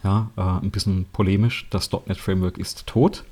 [0.03, 1.67] Ja, äh, ein bisschen polemisch.
[1.71, 3.23] Das .NET Framework ist tot.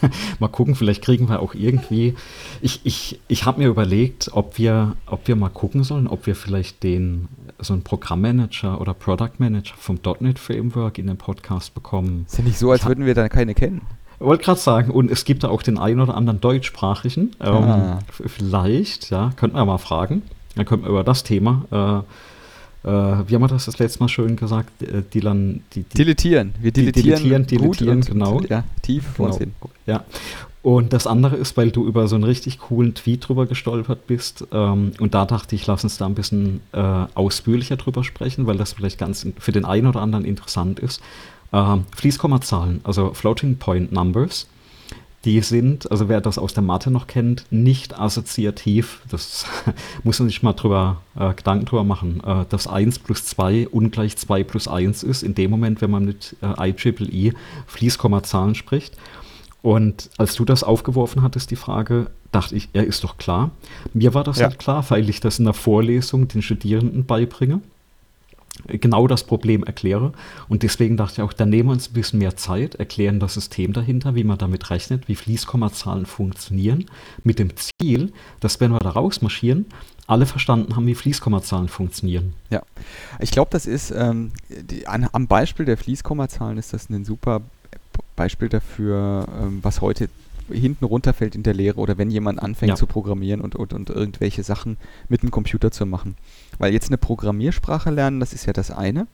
[0.38, 2.14] mal gucken, vielleicht kriegen wir auch irgendwie.
[2.60, 6.34] Ich, ich, ich habe mir überlegt, ob wir, ob wir mal gucken sollen, ob wir
[6.34, 7.28] vielleicht den
[7.58, 12.26] so einen Programmmanager oder Product Manager vom .NET Framework in den Podcast bekommen.
[12.28, 13.82] Ist ja nicht so, als würden wir dann keine kennen.
[14.18, 17.32] Ich wollte gerade sagen, und es gibt da auch den einen oder anderen deutschsprachigen.
[17.40, 17.98] Ähm, ah.
[18.08, 20.22] Vielleicht, ja, könnten wir mal fragen.
[20.54, 22.31] Dann könnten wir über das Thema äh,
[22.84, 24.82] äh, wie haben wir das das letzte Mal schön gesagt?
[24.82, 26.54] Äh, Dilan, die, die, diletieren.
[26.60, 28.36] Wir diletieren, gut genau.
[28.36, 29.38] Und, ja, tief vor genau.
[29.38, 29.52] hin.
[29.86, 30.04] Ja.
[30.62, 34.46] Und das andere ist, weil du über so einen richtig coolen Tweet drüber gestolpert bist.
[34.52, 36.78] Ähm, und da dachte ich, lass uns da ein bisschen äh,
[37.14, 41.00] ausführlicher drüber sprechen, weil das vielleicht ganz für den einen oder anderen interessant ist.
[41.52, 44.46] Ähm, Fließkommazahlen, also Floating Point Numbers
[45.24, 49.02] die sind, also wer das aus der Mathe noch kennt, nicht assoziativ.
[49.08, 49.46] Das
[50.02, 54.16] muss man sich mal drüber äh, Gedanken drüber machen, äh, dass 1 plus 2 ungleich
[54.16, 57.34] 2 plus 1 ist, in dem Moment, wenn man mit äh, IEEE
[57.66, 58.96] Fließkommazahlen spricht.
[59.62, 63.52] Und als du das aufgeworfen hattest, die Frage, dachte ich, er ja, ist doch klar.
[63.92, 64.48] Mir war das ja.
[64.48, 67.60] halt klar, weil ich das in der Vorlesung den Studierenden beibringe
[68.66, 70.12] genau das Problem erkläre.
[70.48, 73.34] Und deswegen dachte ich auch, da nehmen wir uns ein bisschen mehr Zeit, erklären das
[73.34, 76.86] System dahinter, wie man damit rechnet, wie Fließkommazahlen funktionieren,
[77.24, 79.66] mit dem Ziel, dass wenn wir da rausmarschieren,
[80.06, 82.34] alle verstanden haben, wie Fließkommazahlen funktionieren.
[82.50, 82.62] Ja,
[83.20, 87.42] ich glaube, das ist ähm, die, an, am Beispiel der Fließkommazahlen ist das ein super
[88.16, 90.08] Beispiel dafür, ähm, was heute
[90.50, 92.76] hinten runterfällt in der Lehre oder wenn jemand anfängt ja.
[92.76, 94.76] zu programmieren und, und, und irgendwelche Sachen
[95.08, 96.16] mit dem Computer zu machen.
[96.62, 99.08] Weil jetzt eine Programmiersprache lernen, das ist ja das eine.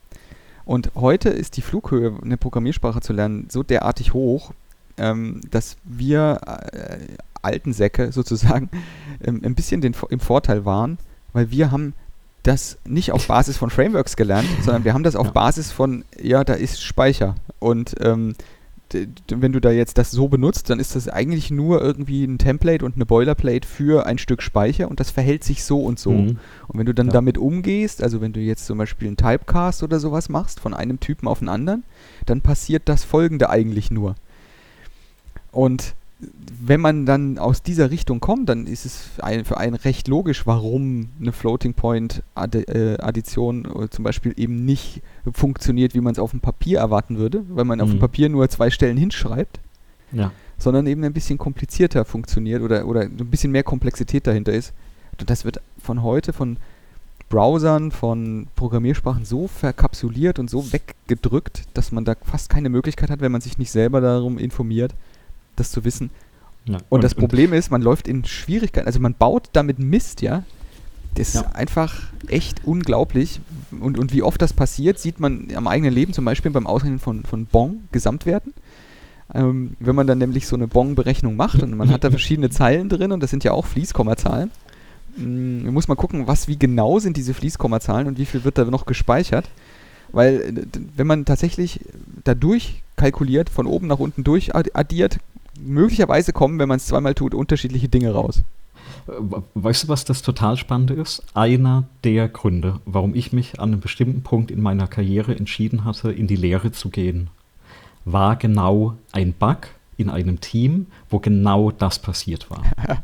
[0.66, 4.52] Und heute ist die Flughöhe, eine Programmiersprache zu lernen, so derartig hoch,
[4.98, 6.40] ähm, dass wir
[6.74, 6.98] äh,
[7.40, 8.68] alten Säcke sozusagen
[9.24, 10.98] ähm, ein bisschen den, im Vorteil waren,
[11.32, 11.94] weil wir haben
[12.42, 15.32] das nicht auf Basis von Frameworks gelernt, sondern wir haben das auf ja.
[15.32, 17.34] Basis von, ja, da ist Speicher.
[17.60, 18.34] Und ähm,
[19.28, 22.84] wenn du da jetzt das so benutzt, dann ist das eigentlich nur irgendwie ein Template
[22.84, 26.12] und eine Boilerplate für ein Stück Speicher und das verhält sich so und so.
[26.12, 26.38] Mhm.
[26.68, 27.12] Und wenn du dann ja.
[27.12, 31.00] damit umgehst, also wenn du jetzt zum Beispiel einen Typecast oder sowas machst, von einem
[31.00, 31.84] Typen auf den anderen,
[32.26, 34.14] dann passiert das folgende eigentlich nur.
[35.52, 39.08] Und wenn man dann aus dieser Richtung kommt, dann ist es
[39.44, 45.02] für einen recht logisch, warum eine Floating Point äh, Addition äh, zum Beispiel eben nicht
[45.32, 47.82] funktioniert, wie man es auf dem Papier erwarten würde, weil man mhm.
[47.82, 48.00] auf dem mhm.
[48.00, 49.60] Papier nur zwei Stellen hinschreibt,
[50.10, 50.32] ja.
[50.58, 54.72] sondern eben ein bisschen komplizierter funktioniert oder, oder ein bisschen mehr Komplexität dahinter ist.
[55.20, 56.56] Und das wird von heute von
[57.28, 63.20] Browsern, von Programmiersprachen so verkapsuliert und so weggedrückt, dass man da fast keine Möglichkeit hat,
[63.20, 64.94] wenn man sich nicht selber darum informiert,
[65.58, 66.10] das zu wissen.
[66.64, 70.22] Ja, und, und, das Problem ist, man läuft in Schwierigkeiten, also man baut damit Mist,
[70.22, 70.44] ja.
[71.14, 71.40] Das ja.
[71.40, 73.40] ist einfach echt unglaublich.
[73.80, 76.98] Und, und wie oft das passiert, sieht man am eigenen Leben, zum Beispiel beim Ausrechnen
[76.98, 78.52] von, von Bon-Gesamtwerten.
[79.34, 82.88] Ähm, wenn man dann nämlich so eine Bon-Berechnung macht und man hat da verschiedene Zeilen
[82.88, 84.50] drin und das sind ja auch Fließkommazahlen.
[85.18, 88.64] Ähm, muss man gucken, was, wie genau sind diese Fließkommazahlen und wie viel wird da
[88.64, 89.48] noch gespeichert.
[90.12, 91.80] Weil, äh, wenn man tatsächlich
[92.24, 95.18] dadurch kalkuliert, von oben nach unten durch addiert,
[95.58, 98.42] möglicherweise kommen, wenn man es zweimal tut, unterschiedliche Dinge raus.
[99.54, 101.22] Weißt du, was das total Spannende ist?
[101.34, 106.12] Einer der Gründe, warum ich mich an einem bestimmten Punkt in meiner Karriere entschieden hatte,
[106.12, 107.30] in die Lehre zu gehen,
[108.04, 112.62] war genau ein Bug in einem Team, wo genau das passiert war.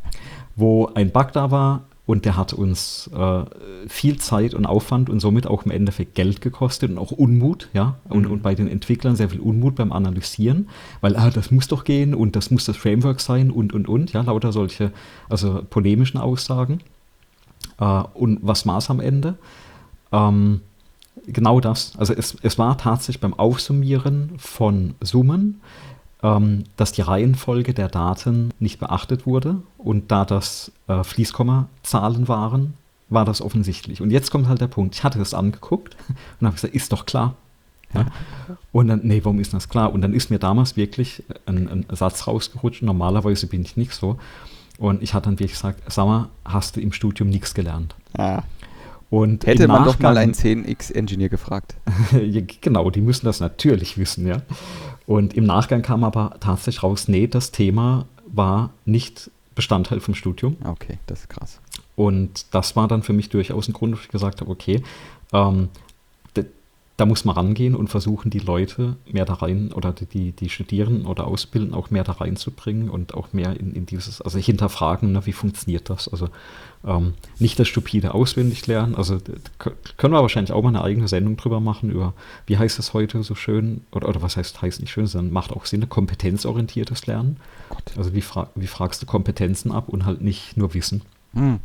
[0.56, 3.44] wo ein Bug da war, und der hat uns äh,
[3.89, 7.97] viel Zeit und Aufwand und somit auch im Endeffekt Geld gekostet und auch Unmut, ja.
[8.09, 8.32] Und, mhm.
[8.32, 10.68] und bei den Entwicklern sehr viel Unmut beim Analysieren,
[11.01, 14.12] weil, ah, das muss doch gehen und das muss das Framework sein und, und, und,
[14.12, 14.93] ja, lauter solche,
[15.31, 16.81] also polemischen Aussagen.
[17.81, 19.36] Äh, und was war es am Ende?
[20.12, 20.60] Ähm,
[21.26, 21.94] genau das.
[21.97, 25.62] Also es, es war tatsächlich beim Aufsummieren von Summen,
[26.76, 32.74] dass die Reihenfolge der Daten nicht beachtet wurde und da das äh, Fließkommazahlen waren,
[33.10, 34.01] war das offensichtlich.
[34.01, 35.96] Und jetzt kommt halt der Punkt, ich hatte das angeguckt
[36.40, 37.34] und habe gesagt, ist doch klar.
[37.92, 38.06] Ja.
[38.72, 39.92] Und dann, nee, warum ist das klar?
[39.92, 42.82] Und dann ist mir damals wirklich ein, ein Satz rausgerutscht.
[42.82, 44.18] Normalerweise bin ich nicht so.
[44.78, 47.94] Und ich hatte dann wirklich gesagt, sag mal, hast du im Studium nichts gelernt?
[48.18, 48.42] Ah.
[49.10, 51.76] Und Hätte man doch mal einen 10x-Engineer gefragt.
[52.60, 54.42] genau, die müssen das natürlich wissen, ja.
[55.06, 60.56] Und im Nachgang kam aber tatsächlich raus, nee, das Thema war nicht Bestandteil vom Studium.
[60.64, 61.60] Okay, das ist krass.
[61.97, 64.82] Und das war dann für mich durchaus ein Grund, wo ich gesagt habe, okay,
[65.32, 65.68] ähm,
[66.97, 71.07] da muss man rangehen und versuchen, die Leute mehr da rein oder die, die Studierenden
[71.07, 75.27] oder Ausbilden auch mehr da reinzubringen und auch mehr in, in dieses, also hinterfragen, ne,
[75.27, 76.07] wie funktioniert das?
[76.07, 76.29] Also
[76.85, 78.95] ähm, nicht das stupide auswendig lernen.
[78.95, 79.19] Also
[79.59, 82.15] können wir wahrscheinlich auch mal eine eigene Sendung drüber machen, über
[82.47, 85.53] wie heißt das heute so schön, oder, oder was heißt heißt nicht schön, sondern macht
[85.53, 87.39] auch Sinn, kompetenzorientiertes Lernen.
[87.71, 87.93] Gott.
[87.97, 91.03] Also wie, fra wie fragst du Kompetenzen ab und halt nicht nur Wissen.
[91.33, 91.59] Hm.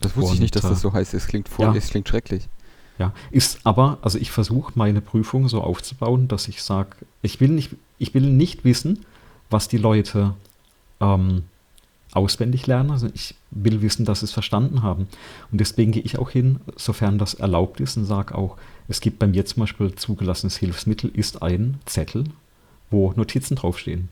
[0.00, 1.14] Das wusste und, ich nicht, dass das so heißt.
[1.14, 1.74] Es klingt, voll, ja.
[1.76, 2.48] es klingt schrecklich.
[2.98, 6.90] Ja, ist aber, also ich versuche meine Prüfung so aufzubauen, dass ich sage,
[7.22, 9.04] ich will nicht, ich will nicht wissen,
[9.50, 10.34] was die Leute
[11.00, 11.44] ähm,
[12.12, 12.90] auswendig lernen.
[12.90, 15.08] Also ich will wissen, dass sie es verstanden haben.
[15.50, 18.56] Und deswegen gehe ich auch hin, sofern das erlaubt ist, und sage auch,
[18.88, 22.24] es gibt bei mir zum Beispiel zugelassenes Hilfsmittel, ist ein Zettel,
[22.90, 24.08] wo Notizen draufstehen.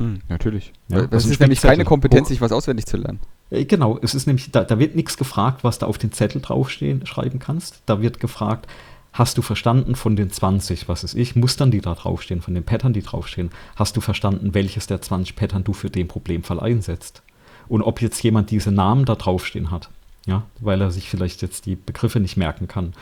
[0.00, 0.72] Hm, natürlich.
[0.88, 3.20] Ja, das ist nämlich keine Kompetenz, sich was auswendig zu lernen.
[3.50, 6.40] Äh, genau, es ist nämlich, da, da wird nichts gefragt, was du auf den Zettel
[6.40, 7.82] draufstehen, schreiben kannst.
[7.84, 8.66] Da wird gefragt,
[9.12, 12.64] hast du verstanden von den 20, was ist ich, Mustern, die da draufstehen, von den
[12.64, 17.22] Pattern, die draufstehen, hast du verstanden, welches der 20 Pattern du für den Problemfall einsetzt?
[17.68, 19.90] Und ob jetzt jemand diese Namen da draufstehen hat,
[20.26, 22.94] ja, weil er sich vielleicht jetzt die Begriffe nicht merken kann,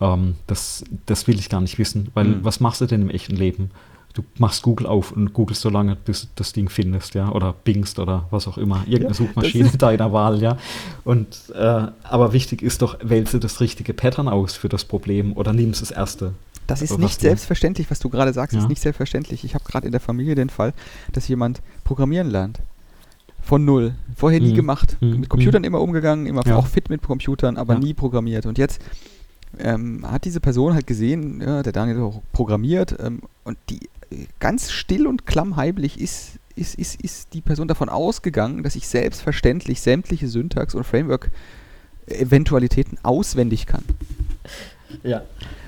[0.00, 2.44] ähm, das, das will ich gar nicht wissen, weil mhm.
[2.44, 3.72] was machst du denn im echten Leben?
[4.18, 7.52] Du machst Google auf und googelst so lange, bis du das Ding findest, ja, oder
[7.52, 10.58] bingst oder was auch immer, irgendeine ja, Suchmaschine deiner Wahl, ja.
[11.04, 15.36] Und äh, aber wichtig ist doch, wählst du das richtige Pattern aus für das Problem
[15.36, 16.34] oder nimmst das erste.
[16.66, 18.60] Das ist nicht selbstverständlich, was du gerade sagst, ja.
[18.60, 19.44] ist nicht selbstverständlich.
[19.44, 20.74] Ich habe gerade in der Familie den Fall,
[21.12, 22.60] dass jemand programmieren lernt.
[23.40, 23.94] Von null.
[24.16, 24.56] Vorher nie mhm.
[24.56, 24.96] gemacht.
[25.00, 25.20] Mhm.
[25.20, 25.66] Mit Computern mhm.
[25.66, 26.56] immer umgegangen, immer ja.
[26.56, 28.44] auch fit mit Computern, aber nie programmiert.
[28.44, 28.82] Und jetzt
[29.58, 33.80] ähm, hat diese Person halt gesehen, ja, der Daniel auch programmiert ähm, und die
[34.38, 39.80] ganz still und klammheimlich ist, ist, ist, ist die Person davon ausgegangen, dass ich selbstverständlich
[39.80, 43.84] sämtliche Syntax- und Framework-Eventualitäten auswendig kann.
[45.02, 45.20] Ja.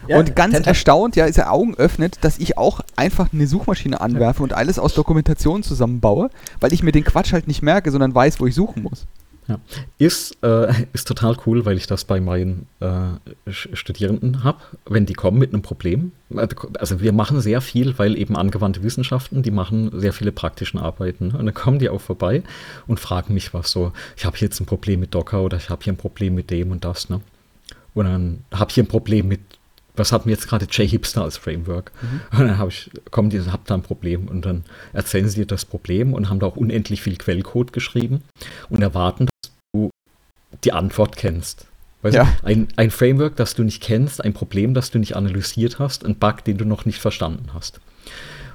[0.09, 4.01] ja und ganz erstaunt, ja, ist er Augen öffnet, dass ich auch einfach eine Suchmaschine
[4.01, 6.31] anwerfe und alles aus Dokumentation zusammenbaue,
[6.61, 9.07] weil ich mir den Quatsch halt nicht merke, sondern weiß, wo ich suchen muss.
[9.51, 9.59] Ja.
[9.98, 15.14] Ist, äh, ist total cool, weil ich das bei meinen äh, Studierenden habe, wenn die
[15.14, 16.12] kommen mit einem Problem.
[16.78, 21.32] Also wir machen sehr viel, weil eben angewandte Wissenschaften, die machen sehr viele praktischen Arbeiten.
[21.32, 22.44] Und dann kommen die auch vorbei
[22.86, 25.82] und fragen mich was so, ich habe jetzt ein Problem mit Docker oder ich habe
[25.82, 27.10] hier ein Problem mit dem und das.
[27.10, 27.20] Ne?
[27.94, 29.40] Und dann habe ich hier ein Problem mit
[29.96, 31.92] was hatten wir jetzt gerade J-Hipster als Framework?
[32.00, 32.38] Mhm.
[32.38, 35.46] Und dann habe ich, kommen die, habt da ein Problem und dann erzählen sie dir
[35.46, 38.22] das Problem und haben da auch unendlich viel Quellcode geschrieben
[38.68, 39.28] und erwarten,
[40.64, 41.66] die Antwort kennst.
[42.02, 42.24] Weißt ja.
[42.24, 46.04] du, ein, ein Framework, das du nicht kennst, ein Problem, das du nicht analysiert hast,
[46.04, 47.80] ein Bug, den du noch nicht verstanden hast.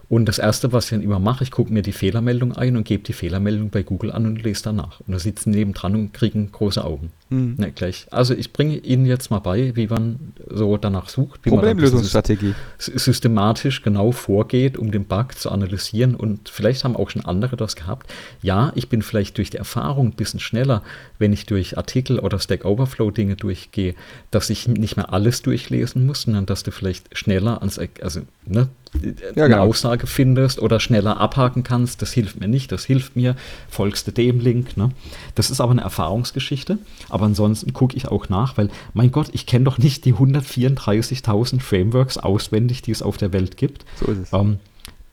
[0.08, 2.84] Und das Erste, was ich dann immer mache, ich gucke mir die Fehlermeldung ein und
[2.84, 5.00] gebe die Fehlermeldung bei Google an und lese danach.
[5.02, 7.12] Und da sitzen nebendran und kriegen große Augen.
[7.30, 7.56] Mhm.
[7.60, 8.06] Ja, gleich.
[8.12, 11.40] Also ich bringe Ihnen jetzt mal bei, wie man so danach sucht.
[11.44, 12.54] Wie Problemlösungsstrategie.
[12.54, 16.16] Man systematisch genau vorgeht, um den Bug zu analysieren.
[16.16, 18.14] Und vielleicht haben auch schon andere das gehabt.
[18.44, 20.84] Ja, ich bin vielleicht durch die Erfahrung ein bisschen schneller,
[21.18, 23.96] wenn ich durch Artikel oder Stack Overflow Dinge durchgehe,
[24.30, 28.70] dass ich nicht mehr alles durchlesen muss, sondern dass du vielleicht schneller ans, also ne,
[29.04, 29.64] ja, eine genau.
[29.64, 33.36] Aussage findest oder schneller abhaken kannst, das hilft mir nicht, das hilft mir,
[33.70, 34.78] folgst du dem Link.
[34.78, 34.92] Ne?
[35.36, 36.78] Das ist aber eine Erfahrungsgeschichte,
[37.16, 41.62] aber ansonsten gucke ich auch nach, weil, mein Gott, ich kenne doch nicht die 134.000
[41.62, 43.86] Frameworks auswendig, die es auf der Welt gibt.
[43.98, 44.34] So ist es.
[44.34, 44.60] Ähm,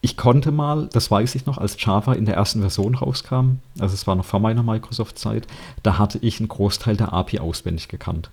[0.01, 3.95] ich konnte mal, das weiß ich noch, als Java in der ersten Version rauskam, also
[3.95, 5.47] es war noch vor meiner Microsoft-Zeit,
[5.85, 8.31] da hatte ich einen Großteil der API auswendig gekannt.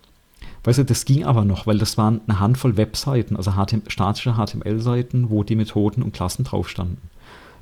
[0.63, 4.33] Weißt du, das ging aber noch, weil das waren eine Handvoll Webseiten, also HTML, statische
[4.33, 7.07] HTML-Seiten, wo die Methoden und Klassen drauf standen.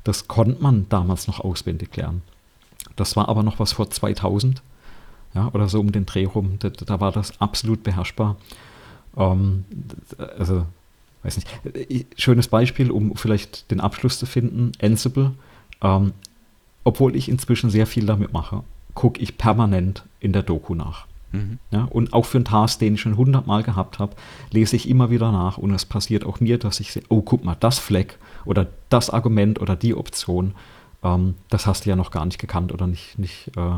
[0.04, 2.22] Das konnte man damals noch auswendig lernen.
[2.96, 4.62] Das war aber noch was vor 2000,
[5.34, 6.56] ja, oder so um den Dreh rum.
[6.58, 8.36] Da, da war das absolut beherrschbar.
[9.16, 9.64] Ähm,
[10.38, 10.66] also,
[11.22, 12.06] weiß nicht.
[12.16, 15.32] Schönes Beispiel, um vielleicht den Abschluss zu finden: Ansible.
[15.82, 16.12] Ähm,
[16.84, 18.62] obwohl ich inzwischen sehr viel damit mache,
[18.94, 21.06] gucke ich permanent in der Doku nach.
[21.32, 21.58] Mhm.
[21.70, 24.16] Ja, und auch für einen Task, den ich schon hundertmal gehabt habe,
[24.50, 27.44] lese ich immer wieder nach und es passiert auch mir, dass ich sehe, oh, guck
[27.44, 30.54] mal, das Fleck oder das Argument oder die Option,
[31.02, 33.76] ähm, das hast du ja noch gar nicht gekannt oder nicht, nicht äh,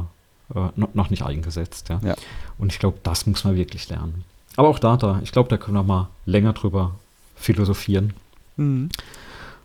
[0.55, 1.89] äh, noch nicht eingesetzt.
[1.89, 2.01] Ja.
[2.03, 2.15] ja.
[2.59, 4.25] Und ich glaube, das muss man wirklich lernen.
[4.57, 6.97] Aber auch da, da ich glaube, da können wir mal länger drüber
[7.37, 8.13] philosophieren.
[8.57, 8.91] Mhm.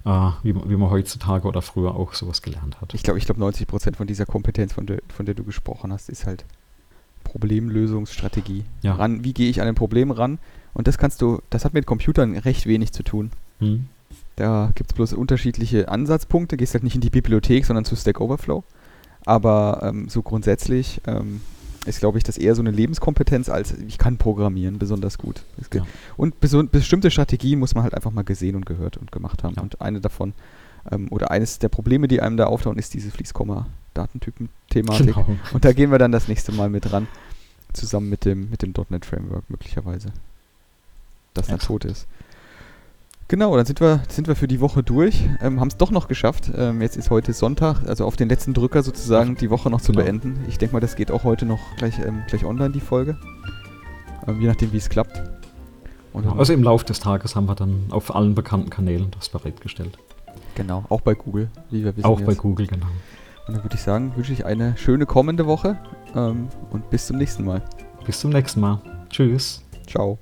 [0.08, 2.94] Uh, wie, wie, man heutzutage oder früher auch sowas gelernt hat.
[2.94, 5.92] Ich glaube, ich glaube 90 Prozent von dieser Kompetenz, von der, von der du gesprochen
[5.92, 6.46] hast, ist halt
[7.24, 8.66] Problemlösungsstrategie.
[8.84, 8.94] Ja.
[8.94, 10.38] Ran, wie gehe ich an ein Problem ran?
[10.76, 13.32] Und das kannst du, das hat mit Computern recht wenig zu tun.
[13.60, 13.88] Hm.
[14.36, 16.56] Da gibt es bloß unterschiedliche Ansatzpunkte.
[16.56, 18.64] Gehst halt nicht in die Bibliothek, sondern zu Stack Overflow.
[19.26, 21.42] Aber ähm, so grundsätzlich ähm,
[21.86, 25.44] ist, glaube ich, das eher so eine Lebenskompetenz, als ich kann programmieren besonders gut.
[25.74, 25.86] Ja.
[26.18, 29.56] Und bestimmte Strategien muss man halt einfach mal gesehen und gehört und gemacht haben.
[29.56, 29.62] Ja.
[29.62, 30.34] Und eine davon,
[30.92, 35.16] ähm, oder eines der Probleme, die einem da auftauchen, ist diese Fließkomma-Datentypen-Thematik.
[35.16, 35.38] Genau.
[35.54, 37.08] Und da gehen wir dann das nächste Mal mit ran,
[37.74, 40.10] zusammen mit dem, mit dem .NET Framework möglicherweise.
[41.34, 42.08] Das dann tot ist.
[43.28, 45.28] Genau, dann sind wir, sind wir für die Woche durch.
[45.42, 46.52] Ähm, Haben es doch noch geschafft.
[46.56, 49.94] Ähm, jetzt ist heute Sonntag, also auf den letzten Drücker sozusagen die Woche noch zu
[49.94, 50.04] genau.
[50.04, 50.46] beenden.
[50.48, 53.18] Ich denke mal, das geht auch heute noch gleich, ähm, gleich online, die Folge.
[54.28, 55.24] Ähm, je nachdem, wie es klappt.
[56.38, 59.98] Also im Laufe des Tages haben wir dann auf allen bekannten Kanälen das bereitgestellt.
[60.56, 62.06] Genau, auch bei Google, wie wir wissen.
[62.06, 62.28] Auch jetzt.
[62.28, 62.86] bei Google, genau.
[63.48, 65.78] Und dann würde ich sagen, wünsche ich eine schöne kommende Woche
[66.16, 67.62] ähm, und bis zum nächsten Mal.
[68.06, 68.82] Bis zum nächsten Mal.
[69.10, 69.64] Tschüss.
[69.88, 70.20] Ciao.